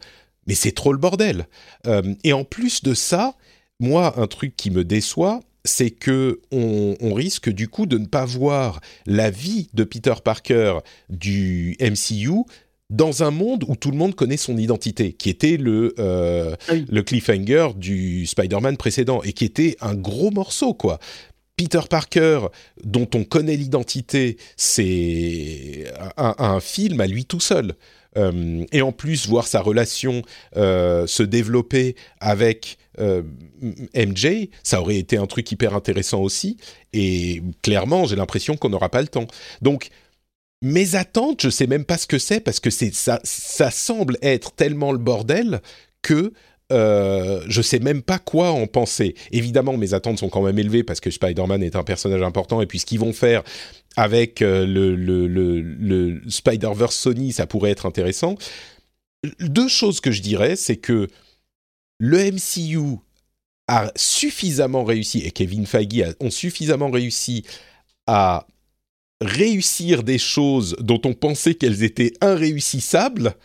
mais 0.50 0.56
c'est 0.56 0.72
trop 0.72 0.92
le 0.92 0.98
bordel. 0.98 1.48
Euh, 1.86 2.02
et 2.24 2.34
en 2.34 2.44
plus 2.44 2.82
de 2.82 2.96
ça, 2.96 3.36
moi, 3.80 4.20
un 4.20 4.26
truc 4.26 4.56
qui 4.58 4.72
me 4.72 4.84
déçoit, 4.84 5.42
c'est 5.64 5.92
que 5.92 6.42
on, 6.52 6.96
on 7.00 7.14
risque 7.14 7.50
du 7.50 7.68
coup 7.68 7.86
de 7.86 8.00
ne 8.00 8.08
pas 8.08 8.26
voir 8.26 8.82
la 9.06 9.30
vie 9.30 9.70
de 9.76 9.84
Peter 9.84 10.16
Parker 10.24 10.80
du 11.10 11.78
MCU 11.80 12.32
dans 12.90 13.22
un 13.22 13.30
monde 13.30 13.64
où 13.68 13.76
tout 13.76 13.92
le 13.92 13.98
monde 13.98 14.16
connaît 14.16 14.38
son 14.38 14.58
identité, 14.58 15.14
qui 15.14 15.30
était 15.30 15.58
le, 15.58 15.94
euh, 16.00 16.56
Ah 16.68 16.74
oui. 16.74 16.86
le 16.90 17.04
cliffhanger 17.04 17.68
du 17.76 18.26
Spider-Man 18.26 18.78
précédent, 18.78 19.22
et 19.22 19.34
qui 19.34 19.46
était 19.46 19.78
un 19.82 19.94
gros 19.94 20.32
morceau, 20.32 20.74
quoi. 20.74 20.98
Peter 21.58 21.82
Parker, 21.88 22.48
dont 22.84 23.08
on 23.14 23.24
connaît 23.24 23.56
l'identité, 23.58 24.38
c'est 24.58 25.94
un, 26.18 26.34
un 26.40 26.60
film 26.60 27.02
à 27.02 27.06
lui 27.06 27.26
tout 27.26 27.42
seul. 27.42 27.76
Euh, 28.18 28.66
et 28.72 28.82
en 28.82 28.92
plus, 28.92 29.28
voir 29.28 29.48
sa 29.48 29.62
relation 29.62 30.22
euh, 30.58 31.06
se 31.08 31.24
développer 31.24 31.96
avec 32.20 32.78
euh, 33.00 33.24
MJ, 33.96 34.50
ça 34.64 34.82
aurait 34.82 34.98
été 34.98 35.18
un 35.18 35.28
truc 35.28 35.52
hyper 35.52 35.76
intéressant 35.76 36.22
aussi. 36.22 36.58
Et 36.94 37.42
clairement, 37.62 38.06
j'ai 38.06 38.16
l'impression 38.16 38.58
qu'on 38.58 38.70
n'aura 38.70 38.90
pas 38.90 39.02
le 39.02 39.08
temps. 39.08 39.28
Donc, 39.62 39.90
mes 40.62 40.96
attentes, 40.96 41.42
je 41.42 41.50
sais 41.50 41.68
même 41.68 41.86
pas 41.86 41.98
ce 41.98 42.08
que 42.08 42.18
c'est 42.18 42.42
parce 42.42 42.60
que 42.60 42.70
ça 42.70 43.72
semble 43.72 44.18
être 44.22 44.52
tellement 44.54 44.92
le 44.92 44.98
bordel 44.98 45.62
que 46.02 46.34
euh, 46.72 47.44
je 47.48 47.62
sais 47.62 47.80
même 47.80 48.02
pas 48.02 48.20
quoi 48.20 48.52
en 48.52 48.68
penser. 48.68 49.16
Évidemment, 49.32 49.76
mes 49.76 49.94
attentes 49.94 50.20
sont 50.20 50.30
quand 50.30 50.44
même 50.44 50.60
élevées 50.60 50.84
parce 50.84 51.00
que 51.00 51.10
Spider-Man 51.10 51.64
est 51.64 51.76
un 51.76 51.84
personnage 51.84 52.22
important 52.22 52.62
et 52.62 52.68
puis 52.68 52.80
ce 52.80 52.86
qu'ils 52.86 53.00
vont 53.00 53.14
faire 53.14 53.44
avec 53.96 54.42
euh, 54.42 54.66
le, 54.68 56.22
Spider-Verse 56.30 56.96
Sony, 56.96 57.34
ça 57.34 57.48
pourrait 57.48 57.72
être 57.72 57.86
intéressant. 57.86 58.36
Deux 59.40 59.68
choses 59.68 60.00
que 60.00 60.12
je 60.12 60.22
dirais, 60.22 60.56
c'est 60.56 60.78
que 60.78 61.08
le 62.00 62.32
MCU 62.32 63.00
a 63.68 63.92
suffisamment 63.96 64.84
réussi, 64.84 65.20
et 65.20 65.32
Kevin 65.32 65.66
Feige 65.66 66.16
ont 66.20 66.30
suffisamment 66.30 66.90
réussi 66.90 67.44
à 68.08 68.48
réussir 69.22 70.04
des 70.04 70.18
choses 70.18 70.76
dont 70.80 71.02
on 71.04 71.14
pensait 71.14 71.56
qu'elles 71.56 71.84
étaient 71.84 72.14
irréussissables, 72.24 73.36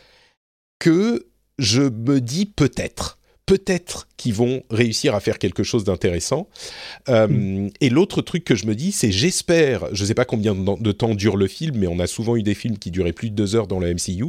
que 0.78 1.26
je 1.58 1.82
me 1.82 2.20
dis 2.20 2.46
peut-être. 2.46 3.18
peut-être 3.46 4.08
qu'ils 4.16 4.32
vont 4.32 4.62
réussir 4.70 5.14
à 5.14 5.20
faire 5.20 5.38
quelque 5.38 5.62
chose 5.62 5.84
d'intéressant. 5.84 6.48
Euh, 7.10 7.68
et 7.80 7.90
l'autre 7.90 8.22
truc 8.22 8.42
que 8.44 8.54
je 8.54 8.66
me 8.66 8.74
dis, 8.74 8.90
c'est 8.90 9.12
j'espère, 9.12 9.94
je 9.94 10.02
ne 10.02 10.06
sais 10.06 10.14
pas 10.14 10.24
combien 10.24 10.54
de 10.54 10.92
temps 10.92 11.14
dure 11.14 11.36
le 11.36 11.46
film, 11.46 11.76
mais 11.78 11.86
on 11.86 11.98
a 11.98 12.06
souvent 12.06 12.36
eu 12.36 12.42
des 12.42 12.54
films 12.54 12.78
qui 12.78 12.90
duraient 12.90 13.12
plus 13.12 13.28
de 13.28 13.34
deux 13.34 13.54
heures 13.54 13.66
dans 13.66 13.80
la 13.80 13.92
MCU. 13.92 14.24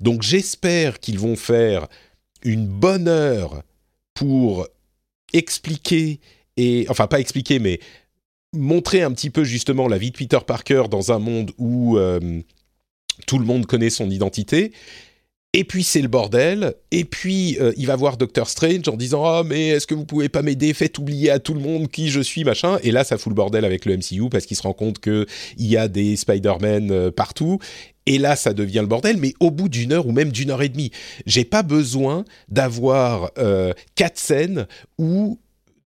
Donc 0.00 0.22
j'espère 0.22 0.98
qu'ils 0.98 1.18
vont 1.18 1.36
faire 1.36 1.88
une 2.42 2.66
bonne 2.66 3.06
heure 3.06 3.62
pour 4.14 4.66
expliquer 5.34 6.20
et 6.56 6.86
enfin 6.88 7.06
pas 7.06 7.20
expliquer, 7.20 7.58
mais 7.58 7.80
montrer 8.52 9.02
un 9.02 9.12
petit 9.12 9.30
peu 9.30 9.44
justement 9.44 9.88
la 9.88 9.98
vie 9.98 10.10
de 10.10 10.16
Peter 10.16 10.38
Parker 10.46 10.84
dans 10.90 11.12
un 11.12 11.18
monde 11.18 11.50
où 11.58 11.98
euh, 11.98 12.40
tout 13.26 13.38
le 13.38 13.44
monde 13.44 13.66
connaît 13.66 13.90
son 13.90 14.08
identité 14.10 14.72
et 15.54 15.64
puis 15.64 15.84
c'est 15.84 16.02
le 16.02 16.08
bordel. 16.08 16.74
Et 16.90 17.04
puis 17.04 17.56
euh, 17.60 17.72
il 17.76 17.86
va 17.86 17.96
voir 17.96 18.16
Doctor 18.16 18.50
Strange 18.50 18.88
en 18.88 18.96
disant 18.96 19.24
ah 19.24 19.42
mais 19.46 19.68
est-ce 19.68 19.86
que 19.86 19.94
vous 19.94 20.04
pouvez 20.04 20.28
pas 20.28 20.42
m'aider? 20.42 20.74
Faites 20.74 20.98
oublier 20.98 21.30
à 21.30 21.38
tout 21.38 21.54
le 21.54 21.60
monde 21.60 21.88
qui 21.88 22.10
je 22.10 22.20
suis 22.20 22.44
machin. 22.44 22.78
Et 22.82 22.90
là 22.90 23.04
ça 23.04 23.16
fout 23.16 23.30
le 23.30 23.36
bordel 23.36 23.64
avec 23.64 23.86
le 23.86 23.96
MCU 23.96 24.28
parce 24.30 24.44
qu'il 24.44 24.56
se 24.56 24.62
rend 24.62 24.72
compte 24.72 24.98
que 24.98 25.26
il 25.56 25.66
y 25.66 25.76
a 25.76 25.88
des 25.88 26.16
Spider-Man 26.16 26.90
euh, 26.90 27.10
partout. 27.10 27.58
Et 28.06 28.18
là, 28.18 28.36
ça 28.36 28.52
devient 28.52 28.80
le 28.80 28.86
bordel, 28.86 29.16
mais 29.16 29.32
au 29.40 29.50
bout 29.50 29.70
d'une 29.70 29.92
heure 29.92 30.06
ou 30.06 30.12
même 30.12 30.30
d'une 30.30 30.50
heure 30.50 30.60
et 30.60 30.68
demie, 30.68 30.90
j'ai 31.24 31.46
pas 31.46 31.62
besoin 31.62 32.26
d'avoir 32.48 33.30
euh, 33.38 33.72
quatre 33.94 34.18
scènes 34.18 34.66
où 34.98 35.38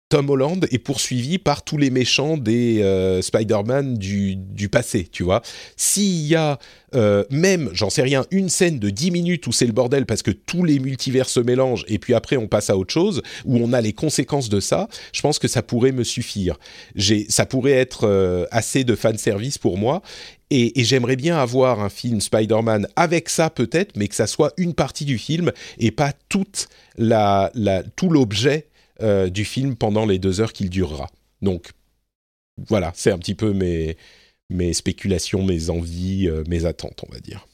Tom 0.10 0.30
Holland 0.30 0.66
est 0.72 0.80
poursuivi 0.80 1.38
par 1.38 1.64
tous 1.64 1.78
les 1.78 1.90
méchants 1.90 2.38
des 2.38 2.82
euh, 2.82 3.22
Spider-Man 3.22 3.98
du, 3.98 4.38
du, 4.38 4.70
passé, 4.70 5.06
tu 5.12 5.24
vois. 5.24 5.42
S'il 5.76 6.26
y 6.28 6.36
a 6.36 6.60
euh, 6.96 7.26
même, 7.30 7.70
j'en 7.74 7.90
sais 7.90 8.04
rien, 8.04 8.26
une 8.32 8.48
scène 8.48 8.80
de 8.80 8.90
10 8.90 9.12
minutes 9.12 9.48
où 9.48 9.52
c'est 9.52 9.66
le 9.66 9.74
bordel 9.74 10.06
parce 10.06 10.22
que 10.22 10.32
tous 10.32 10.64
les 10.64 10.80
multivers 10.80 11.28
se 11.28 11.42
mélangent 11.42 11.84
et 11.90 12.00
puis 12.00 12.14
après 12.14 12.38
on 12.38 12.48
passe 12.48 12.70
à 12.70 12.78
autre 12.78 12.94
chose, 12.94 13.22
où 13.44 13.58
on 13.58 13.74
a 13.74 13.82
les 13.82 13.92
conséquences 13.92 14.48
de 14.48 14.62
ça, 14.62 14.88
je 15.12 15.22
pense 15.22 15.40
que 15.40 15.50
ça 15.50 15.62
pourrait 15.62 15.92
me 15.92 16.06
suffire. 16.06 16.58
Ça 17.28 17.46
pourrait 17.46 17.72
être 17.72 18.08
euh, 18.08 18.46
assez 18.52 18.86
de 18.86 18.96
fanservice 18.96 19.58
pour 19.58 19.78
moi. 19.78 20.02
Et, 20.50 20.72
j'aimerais 20.86 21.18
bien 21.18 21.38
avoir 21.38 21.82
un 21.82 21.90
film 21.90 22.22
Spider-Man 22.22 22.88
avec 22.96 23.28
ça 23.28 23.50
peut-être, 23.50 23.98
mais 23.98 24.08
que 24.08 24.16
ça 24.16 24.28
soit 24.28 24.54
une 24.56 24.74
partie 24.74 25.04
du 25.04 25.18
film 25.18 25.52
et 25.78 25.92
pas 25.92 26.14
toute 26.30 26.70
la, 26.98 27.52
tout 27.98 28.10
l'objet 28.10 28.67
euh, 29.02 29.30
du 29.30 29.46
film 29.46 29.76
pendant 29.76 30.06
les 30.06 30.20
deux 30.20 30.42
heures 30.42 30.54
qu'il 30.54 30.70
durera. 30.70 31.08
Donc 31.42 31.72
voilà, 32.68 32.92
c'est 32.96 33.12
un 33.12 33.18
petit 33.18 33.36
peu 33.36 33.54
mes, 33.54 33.98
mes 34.50 34.74
spéculations, 34.74 35.44
mes 35.44 35.70
envies, 35.70 36.28
euh, 36.28 36.44
mes 36.48 36.66
attentes, 36.66 37.04
on 37.08 37.14
va 37.14 37.20
dire. 37.20 37.48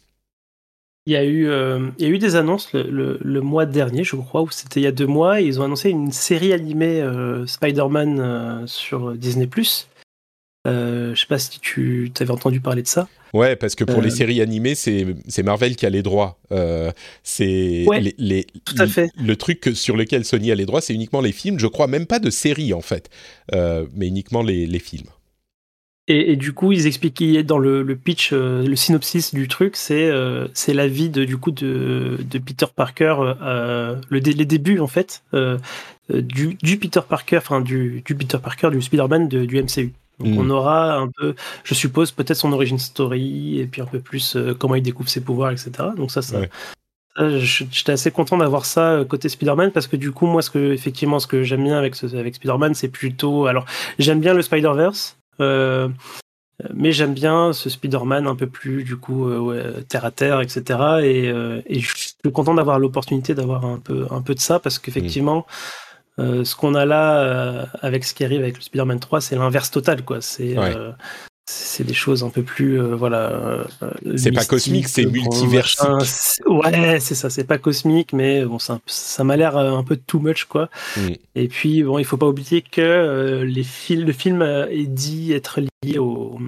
Il 1.05 1.11
y, 1.11 1.17
a 1.17 1.25
eu, 1.25 1.49
euh, 1.49 1.89
il 1.97 2.05
y 2.05 2.09
a 2.09 2.13
eu 2.13 2.17
des 2.17 2.37
annonces 2.37 2.71
le, 2.71 3.41
mois 3.41 3.65
dernier, 3.65 4.05
je 4.05 4.15
crois, 4.15 4.41
ou 4.41 4.49
c'était 4.51 4.79
il 4.79 4.83
y 4.83 4.87
a 4.87 4.93
deux 4.93 5.05
mois, 5.05 5.41
ils 5.41 5.59
ont 5.59 5.65
annoncé 5.65 5.89
une 5.89 6.13
série 6.13 6.53
animée 6.53 7.05
Spider-Man 7.45 8.65
sur 8.67 9.13
Disney⁇ 9.13 9.45
je 10.65 11.13
sais 11.13 11.27
pas 11.27 11.39
si 11.39 11.59
tu 11.59 12.09
avais 12.21 12.31
entendu 12.31 12.61
parler 12.61 12.83
de 12.83 12.87
ça. 12.87 13.09
Ouais, 13.34 13.55
parce 13.55 13.73
que 13.73 13.84
pour 13.84 14.01
les 14.01 14.11
euh, 14.11 14.15
séries 14.15 14.41
animées, 14.41 14.75
c'est 14.75 15.43
Marvel 15.43 15.75
qui 15.75 15.88
a 15.88 15.89
les 15.89 16.03
droits. 16.03 16.39
Euh, 16.51 16.91
c'est 17.23 17.86
les, 18.19 18.45
tout 18.63 18.75
à 18.77 18.86
fait. 18.86 19.09
Le, 19.17 19.36
truc 19.36 19.71
sur 19.73 19.97
lequel 19.97 20.23
Sony 20.23 20.51
a 20.51 20.55
les 20.55 20.67
droits, 20.67 20.81
c'est 20.81 20.93
uniquement 20.93 21.21
les 21.21 21.31
films. 21.31 21.57
Je 21.57 21.65
crois 21.65 21.88
même 21.88 22.05
pas 22.05 22.19
de 22.19 22.29
séries 22.29 22.73
en 22.73 22.81
fait, 22.81 23.09
euh, 23.53 23.88
mais 23.95 24.07
uniquement 24.07 24.43
les, 24.43 24.67
les 24.67 24.79
films. 24.79 25.07
Et, 26.09 26.36
du 26.36 26.51
coup, 26.51 26.73
ils 26.73 26.86
expliquaient 26.86 27.43
dans 27.43 27.57
le, 27.57 27.81
le 27.81 27.95
pitch, 27.95 28.34
le 28.34 28.75
synopsis 28.75 29.34
du 29.34 29.47
truc, 29.47 29.77
c'est 29.77 30.11
c'est 30.53 30.73
la 30.73 30.89
vie 30.89 31.09
de, 31.09 31.23
du 31.23 31.38
coup 31.38 31.51
de, 31.51 32.17
de 32.29 32.39
Peter 32.39 32.65
Parker, 32.75 33.15
le 33.39 34.01
les 34.09 34.45
débuts 34.45 34.79
en 34.79 34.88
fait 34.88 35.23
du, 36.09 36.55
du, 36.61 36.77
Peter 36.77 36.99
Parker, 37.07 37.38
enfin 37.38 37.61
du, 37.61 38.03
du 38.05 38.15
Peter 38.15 38.38
Parker 38.43 38.69
du 38.71 38.81
Spider-Man 38.81 39.29
du 39.29 39.63
MCU. 39.63 39.93
Donc 40.20 40.39
on 40.39 40.43
mm. 40.43 40.51
aura 40.51 40.95
un 40.95 41.07
peu, 41.07 41.36
je 41.64 41.74
suppose, 41.74 42.11
peut-être 42.11 42.38
son 42.38 42.53
origin 42.53 42.78
story 42.78 43.59
et 43.59 43.66
puis 43.66 43.82
un 43.82 43.86
peu 43.86 43.99
plus 43.99 44.36
euh, 44.36 44.53
comment 44.53 44.76
il 44.76 44.84
découvre 44.84 45.09
ses 45.09 45.22
pouvoirs, 45.22 45.51
etc. 45.51 45.72
Donc 45.97 46.11
ça, 46.11 46.22
ça, 46.22 46.41
j'étais 47.18 47.91
assez 47.91 48.11
content 48.11 48.38
d'avoir 48.38 48.66
ça 48.66 48.91
euh, 48.91 49.05
côté 49.05 49.28
Spider-Man 49.28 49.72
parce 49.72 49.88
que 49.88 49.95
du 49.95 50.11
coup, 50.11 50.28
moi, 50.28 50.41
ce 50.41 50.51
que 50.51 50.72
effectivement, 50.72 51.20
ce 51.20 51.28
que 51.28 51.43
j'aime 51.43 51.64
bien 51.64 51.78
avec, 51.78 52.01
avec 52.03 52.36
Spider-Man, 52.36 52.76
c'est 52.76 52.89
plutôt, 52.89 53.47
alors 53.47 53.66
j'aime 53.97 54.20
bien 54.20 54.34
le 54.34 54.41
Spider-Verse. 54.41 55.18
Euh, 55.41 55.89
mais 56.74 56.91
j'aime 56.91 57.16
bien 57.16 57.51
ce 57.51 57.68
Spider-Man 57.70 58.28
un 58.28 58.36
peu 58.36 58.45
plus 58.45 58.84
du 58.84 58.95
coup 58.95 59.28
terre 59.89 60.05
à 60.05 60.11
terre, 60.11 60.39
etc. 60.39 60.80
Et, 61.01 61.26
et 61.66 61.80
je 61.80 61.97
suis 61.97 62.32
content 62.32 62.53
d'avoir 62.53 62.78
l'opportunité 62.78 63.34
d'avoir 63.34 63.66
un 63.66 63.80
peu 63.80 64.05
un 64.11 64.22
peu 64.22 64.36
de 64.36 64.39
ça 64.39 64.59
parce 64.59 64.78
qu'effectivement, 64.78 65.39
mm. 65.39 65.43
Euh, 66.20 66.43
ce 66.43 66.55
qu'on 66.55 66.76
a 66.76 66.86
là 66.86 67.20
euh, 67.22 67.66
avec 67.82 68.03
ce 68.03 68.14
qui 68.14 68.24
arrive 68.24 68.41
avec 68.41 68.57
le 68.57 68.61
Spider-Man 68.61 68.99
3, 68.99 69.22
c'est 69.22 69.36
l'inverse 69.36 69.72
total, 69.72 70.03
quoi. 70.03 70.22
C'est 70.22 70.57
euh, 70.57 70.91
c'est 71.45 71.84
des 71.84 71.93
choses 71.93 72.24
un 72.24 72.30
peu 72.30 72.43
plus 72.43 72.80
voilà. 72.80 73.66
c'est 74.16 74.32
pas 74.32 74.45
cosmique, 74.45 74.88
c'est 74.88 75.05
multiversique. 75.05 75.82
Ouais, 76.45 76.99
c'est 76.99 77.16
ça. 77.16 77.30
C'est 77.30 77.43
pas 77.43 77.57
cosmique, 77.57 78.14
mais 78.14 78.45
bon, 78.45 78.59
ça, 78.59 78.80
ça 78.86 79.24
m'a 79.24 79.36
l'air 79.36 79.57
un 79.57 79.84
peu 79.84 79.97
too 79.97 80.20
much, 80.20 80.45
quoi. 80.45 80.70
Mm. 80.95 81.09
Et 81.36 81.47
puis 81.47 81.84
bon, 81.84 81.99
il 81.99 82.05
faut 82.05 82.18
pas 82.18 82.28
oublier 82.28 82.61
que 82.61 83.43
les 83.45 83.64
fils, 83.64 83.99
le 83.99 84.14
film 84.14 84.41
est 84.41 84.88
dit 84.88 85.34
être 85.34 85.59
lié 85.84 85.97
au, 85.97 86.39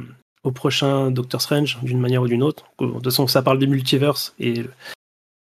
au 0.43 0.51
prochain 0.51 1.11
Doctor 1.11 1.41
Strange 1.41 1.77
d'une 1.81 1.99
manière 1.99 2.21
ou 2.21 2.27
d'une 2.27 2.43
autre. 2.43 2.65
De 2.79 2.85
toute 2.85 3.03
façon, 3.03 3.27
ça 3.27 3.41
parle 3.41 3.59
de 3.59 3.65
multiverse 3.65 4.33
et 4.39 4.63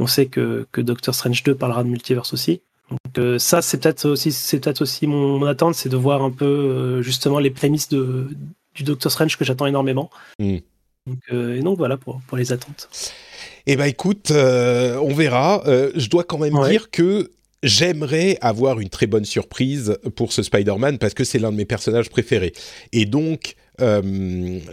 on 0.00 0.06
sait 0.06 0.26
que, 0.26 0.66
que 0.72 0.80
Doctor 0.80 1.14
Strange 1.14 1.42
2 1.44 1.54
parlera 1.54 1.84
de 1.84 1.88
multiverse 1.88 2.32
aussi. 2.32 2.62
Donc 2.90 3.18
euh, 3.18 3.38
ça, 3.38 3.62
c'est 3.62 3.78
peut-être 3.78 4.06
aussi, 4.06 4.32
c'est 4.32 4.60
peut-être 4.60 4.82
aussi 4.82 5.06
mon, 5.06 5.44
attente, 5.44 5.74
c'est 5.74 5.88
de 5.88 5.96
voir 5.96 6.22
un 6.22 6.30
peu 6.30 6.44
euh, 6.44 7.02
justement 7.02 7.38
les 7.38 7.50
prémices 7.50 7.88
de, 7.88 8.28
du 8.74 8.82
Doctor 8.82 9.12
Strange 9.12 9.36
que 9.36 9.44
j'attends 9.44 9.66
énormément. 9.66 10.10
Hmm. 10.38 10.58
Donc, 11.06 11.18
euh, 11.32 11.56
et 11.56 11.60
donc 11.60 11.78
voilà 11.78 11.96
pour, 11.96 12.20
pour 12.26 12.36
les 12.36 12.52
attentes. 12.52 12.88
Eh 13.66 13.76
ben 13.76 13.84
écoute, 13.84 14.30
on 14.30 15.14
verra. 15.14 15.62
je 15.66 16.08
dois 16.08 16.24
quand 16.24 16.38
même 16.38 16.58
dire 16.68 16.90
que 16.90 17.30
j'aimerais 17.62 18.38
avoir 18.40 18.80
une 18.80 18.88
très 18.88 19.06
bonne 19.06 19.24
surprise 19.24 19.98
pour 20.16 20.32
ce 20.32 20.42
Spider-Man 20.42 20.98
parce 20.98 21.14
que 21.14 21.24
c'est 21.24 21.38
l'un 21.38 21.50
de 21.50 21.56
mes 21.56 21.64
personnages 21.66 22.08
préférés. 22.08 22.52
Et 22.92 23.04
donc, 23.04 23.56
euh, 23.80 24.02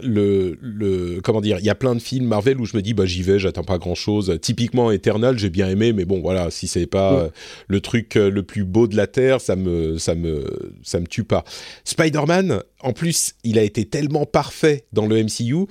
le, 0.02 0.58
le, 0.60 1.20
comment 1.22 1.40
dire, 1.40 1.58
il 1.58 1.64
y 1.64 1.70
a 1.70 1.74
plein 1.74 1.94
de 1.94 2.00
films 2.00 2.26
Marvel 2.26 2.60
où 2.60 2.66
je 2.66 2.76
me 2.76 2.82
dis 2.82 2.92
bah 2.92 3.06
j'y 3.06 3.22
vais, 3.22 3.38
j'attends 3.38 3.64
pas 3.64 3.78
grand 3.78 3.94
chose. 3.94 4.36
Typiquement 4.40 4.90
Eternal, 4.90 5.38
j'ai 5.38 5.50
bien 5.50 5.68
aimé, 5.68 5.92
mais 5.92 6.04
bon 6.04 6.20
voilà, 6.20 6.50
si 6.50 6.66
c'est 6.66 6.86
pas 6.86 7.14
euh, 7.14 7.28
le 7.68 7.80
truc 7.80 8.16
euh, 8.16 8.30
le 8.30 8.42
plus 8.42 8.64
beau 8.64 8.88
de 8.88 8.96
la 8.96 9.06
terre, 9.06 9.40
ça 9.40 9.54
me 9.54 9.98
ça 9.98 10.14
me 10.14 10.72
ça 10.82 10.98
me 11.00 11.06
tue 11.06 11.24
pas. 11.24 11.44
Spider-Man, 11.84 12.62
en 12.80 12.92
plus, 12.92 13.34
il 13.44 13.58
a 13.58 13.62
été 13.62 13.84
tellement 13.84 14.26
parfait 14.26 14.86
dans 14.92 15.06
le 15.06 15.22
MCU. 15.22 15.66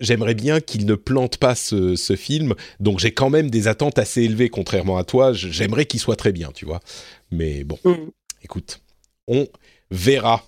j'aimerais 0.00 0.34
bien 0.34 0.60
qu'il 0.60 0.86
ne 0.86 0.96
plante 0.96 1.36
pas 1.36 1.54
ce, 1.54 1.94
ce 1.94 2.16
film, 2.16 2.54
donc 2.80 2.98
j'ai 2.98 3.12
quand 3.12 3.30
même 3.30 3.50
des 3.50 3.68
attentes 3.68 3.98
assez 3.98 4.22
élevées, 4.22 4.48
contrairement 4.48 4.98
à 4.98 5.04
toi. 5.04 5.32
J'aimerais 5.32 5.86
qu'il 5.86 6.00
soit 6.00 6.16
très 6.16 6.32
bien, 6.32 6.50
tu 6.52 6.64
vois. 6.64 6.80
Mais 7.30 7.62
bon, 7.62 7.78
mm. 7.84 8.10
écoute, 8.42 8.80
on 9.28 9.46
verra. 9.90 10.44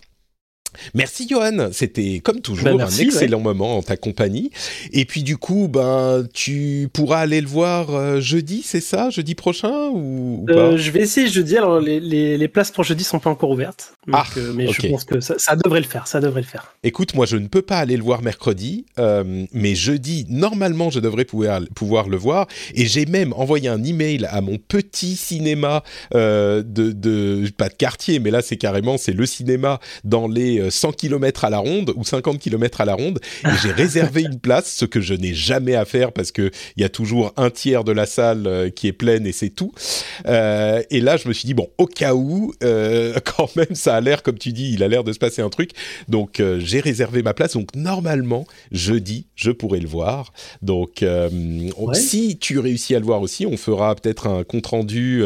Merci 0.94 1.28
Johan, 1.28 1.68
c'était 1.72 2.20
comme 2.20 2.40
toujours 2.40 2.76
bah, 2.76 2.86
un 2.86 2.98
excellent 2.98 3.40
moment 3.40 3.78
en 3.78 3.82
ta 3.82 3.96
compagnie. 3.96 4.50
Et 4.92 5.04
puis 5.04 5.22
du 5.22 5.36
coup, 5.36 5.68
ben 5.68 6.26
tu 6.32 6.88
pourras 6.92 7.20
aller 7.20 7.40
le 7.40 7.46
voir 7.46 7.90
euh, 7.90 8.20
jeudi, 8.20 8.62
c'est 8.64 8.80
ça, 8.80 9.10
jeudi 9.10 9.34
prochain 9.34 9.88
ou, 9.92 10.46
euh, 10.48 10.54
pas? 10.54 10.76
Je 10.76 10.90
vais 10.90 11.00
essayer 11.00 11.28
jeudi. 11.28 11.56
Alors 11.56 11.80
les, 11.80 12.00
les, 12.00 12.38
les, 12.38 12.48
places 12.48 12.70
pour 12.70 12.84
jeudi 12.84 13.04
sont 13.04 13.18
pas 13.18 13.30
encore 13.30 13.50
ouvertes, 13.50 13.94
ah, 14.12 14.24
euh, 14.36 14.52
mais 14.54 14.68
je 14.68 14.88
pense 14.88 15.04
que 15.04 15.20
ça, 15.20 15.34
ça, 15.38 15.56
devrait 15.56 15.80
le 15.80 15.86
faire. 15.86 16.06
Ça 16.06 16.20
devrait 16.20 16.40
le 16.40 16.46
faire. 16.46 16.74
Écoute, 16.82 17.14
moi 17.14 17.26
je 17.26 17.36
ne 17.36 17.46
peux 17.46 17.62
pas 17.62 17.78
aller 17.78 17.96
le 17.96 18.02
voir 18.02 18.22
mercredi, 18.22 18.86
mais 19.52 19.74
jeudi 19.74 20.26
normalement 20.28 20.90
je 20.90 21.00
devrais 21.00 21.24
pouvoir 21.24 21.60
pouvoir 21.74 22.08
le 22.08 22.16
voir. 22.16 22.46
Et 22.74 22.86
j'ai 22.86 23.06
même 23.06 23.32
envoyé 23.34 23.68
un 23.68 23.82
email 23.82 24.26
à 24.30 24.40
mon 24.40 24.58
petit 24.58 25.16
cinéma 25.16 25.82
de, 26.12 26.62
de 26.64 27.50
pas 27.56 27.68
de 27.68 27.74
quartier, 27.74 28.18
mais 28.18 28.30
là 28.30 28.42
c'est 28.42 28.56
carrément 28.56 28.96
c'est 28.98 29.12
le 29.12 29.26
cinéma 29.26 29.80
dans 30.04 30.28
les 30.28 30.61
100 30.70 30.88
euh, 30.88 30.92
km 30.92 31.44
à 31.44 31.50
la 31.50 31.58
ronde 31.58 31.92
ou 31.96 32.04
50 32.04 32.38
km 32.38 32.80
à 32.80 32.84
la 32.84 32.94
ronde 32.94 33.20
et 33.44 33.50
j'ai 33.62 33.72
réservé 33.72 34.22
une 34.22 34.38
place, 34.38 34.72
ce 34.72 34.84
que 34.84 35.00
je 35.00 35.14
n'ai 35.14 35.34
jamais 35.34 35.74
à 35.74 35.84
faire 35.84 36.12
parce 36.12 36.32
que 36.32 36.50
il 36.76 36.82
y 36.82 36.84
a 36.84 36.88
toujours 36.88 37.32
un 37.36 37.50
tiers 37.50 37.84
de 37.84 37.92
la 37.92 38.06
salle 38.06 38.46
euh, 38.46 38.70
qui 38.70 38.88
est 38.88 38.92
pleine 38.92 39.26
et 39.26 39.32
c'est 39.32 39.50
tout. 39.50 39.72
Euh, 40.26 40.82
et 40.90 41.00
là, 41.00 41.16
je 41.16 41.28
me 41.28 41.32
suis 41.32 41.46
dit 41.46 41.54
bon, 41.54 41.68
au 41.78 41.86
cas 41.86 42.14
où, 42.14 42.52
quand 42.60 43.56
même, 43.56 43.74
ça 43.74 43.96
a 43.96 44.00
l'air 44.00 44.22
comme 44.22 44.38
tu 44.38 44.52
dis, 44.52 44.72
il 44.72 44.82
a 44.82 44.88
l'air 44.88 45.04
de 45.04 45.12
se 45.12 45.18
passer 45.18 45.42
un 45.42 45.50
truc. 45.50 45.70
Donc 46.08 46.42
j'ai 46.58 46.80
réservé 46.80 47.22
ma 47.22 47.34
place. 47.34 47.54
Donc 47.54 47.74
normalement, 47.74 48.46
jeudi, 48.70 49.26
je 49.34 49.50
pourrai 49.50 49.80
le 49.80 49.88
voir. 49.88 50.32
Donc 50.62 51.04
si 51.94 52.38
tu 52.38 52.58
réussis 52.58 52.94
à 52.94 52.98
le 52.98 53.04
voir 53.04 53.22
aussi, 53.22 53.46
on 53.46 53.56
fera 53.56 53.94
peut-être 53.94 54.26
un 54.26 54.44
compte 54.44 54.66
rendu 54.66 55.22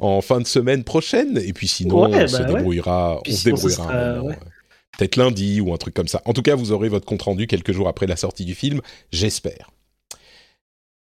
en 0.00 0.20
fin 0.20 0.40
de 0.40 0.46
semaine 0.46 0.84
prochaine. 0.84 1.38
Et 1.38 1.52
puis 1.52 1.68
sinon, 1.68 2.04
on, 2.04 2.28
se 2.28 2.36
bah 2.38 2.44
débrouillera, 2.44 3.20
on 3.26 3.30
se 3.30 3.44
débrouillera 3.44 4.22
peut-être 4.96 5.16
lundi 5.16 5.60
ou 5.60 5.72
un 5.72 5.76
truc 5.76 5.94
comme 5.94 6.08
ça. 6.08 6.22
En 6.24 6.32
tout 6.32 6.42
cas, 6.42 6.54
vous 6.54 6.72
aurez 6.72 6.88
votre 6.88 7.06
compte 7.06 7.22
rendu 7.22 7.46
quelques 7.46 7.72
jours 7.72 7.88
après 7.88 8.06
la 8.06 8.16
sortie 8.16 8.44
du 8.44 8.54
film, 8.54 8.80
j'espère. 9.12 9.70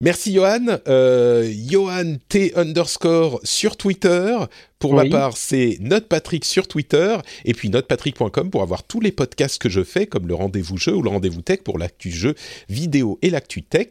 Merci 0.00 0.34
Johan. 0.34 0.66
Euh, 0.88 1.50
Johan 1.66 2.16
T 2.28 2.52
underscore 2.56 3.40
sur 3.44 3.76
Twitter. 3.76 4.36
Pour 4.78 4.94
ma 4.94 5.06
part, 5.06 5.36
c'est 5.36 5.78
NotePatrick 5.80 6.44
sur 6.44 6.68
Twitter. 6.68 7.16
Et 7.44 7.54
puis 7.54 7.70
notepatrick.com 7.70 8.50
pour 8.50 8.62
avoir 8.62 8.82
tous 8.82 9.00
les 9.00 9.12
podcasts 9.12 9.58
que 9.58 9.70
je 9.70 9.82
fais, 9.82 10.06
comme 10.06 10.26
le 10.26 10.34
rendez-vous 10.34 10.76
jeu 10.76 10.94
ou 10.94 11.00
le 11.00 11.08
rendez-vous 11.08 11.42
tech 11.42 11.60
pour 11.60 11.78
l'actu 11.78 12.10
jeu 12.10 12.34
vidéo 12.68 13.18
et 13.22 13.30
l'actu 13.30 13.62
tech. 13.62 13.88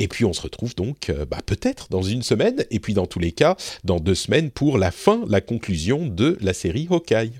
Et 0.00 0.08
puis 0.08 0.24
on 0.24 0.32
se 0.32 0.40
retrouve 0.40 0.74
donc 0.74 1.08
euh, 1.08 1.24
bah, 1.24 1.38
peut-être 1.44 1.86
dans 1.88 2.02
une 2.02 2.22
semaine, 2.22 2.64
et 2.72 2.80
puis 2.80 2.94
dans 2.94 3.06
tous 3.06 3.20
les 3.20 3.30
cas, 3.30 3.56
dans 3.84 4.00
deux 4.00 4.16
semaines 4.16 4.50
pour 4.50 4.76
la 4.76 4.90
fin, 4.90 5.24
la 5.28 5.40
conclusion 5.40 6.06
de 6.06 6.36
la 6.40 6.52
série 6.52 6.88
Hawkeye. 6.90 7.30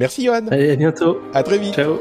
Merci 0.00 0.24
Johan. 0.24 0.46
Allez, 0.50 0.70
à 0.70 0.76
bientôt. 0.76 1.20
À 1.34 1.42
très 1.42 1.58
vite. 1.58 1.74
Ciao. 1.74 1.98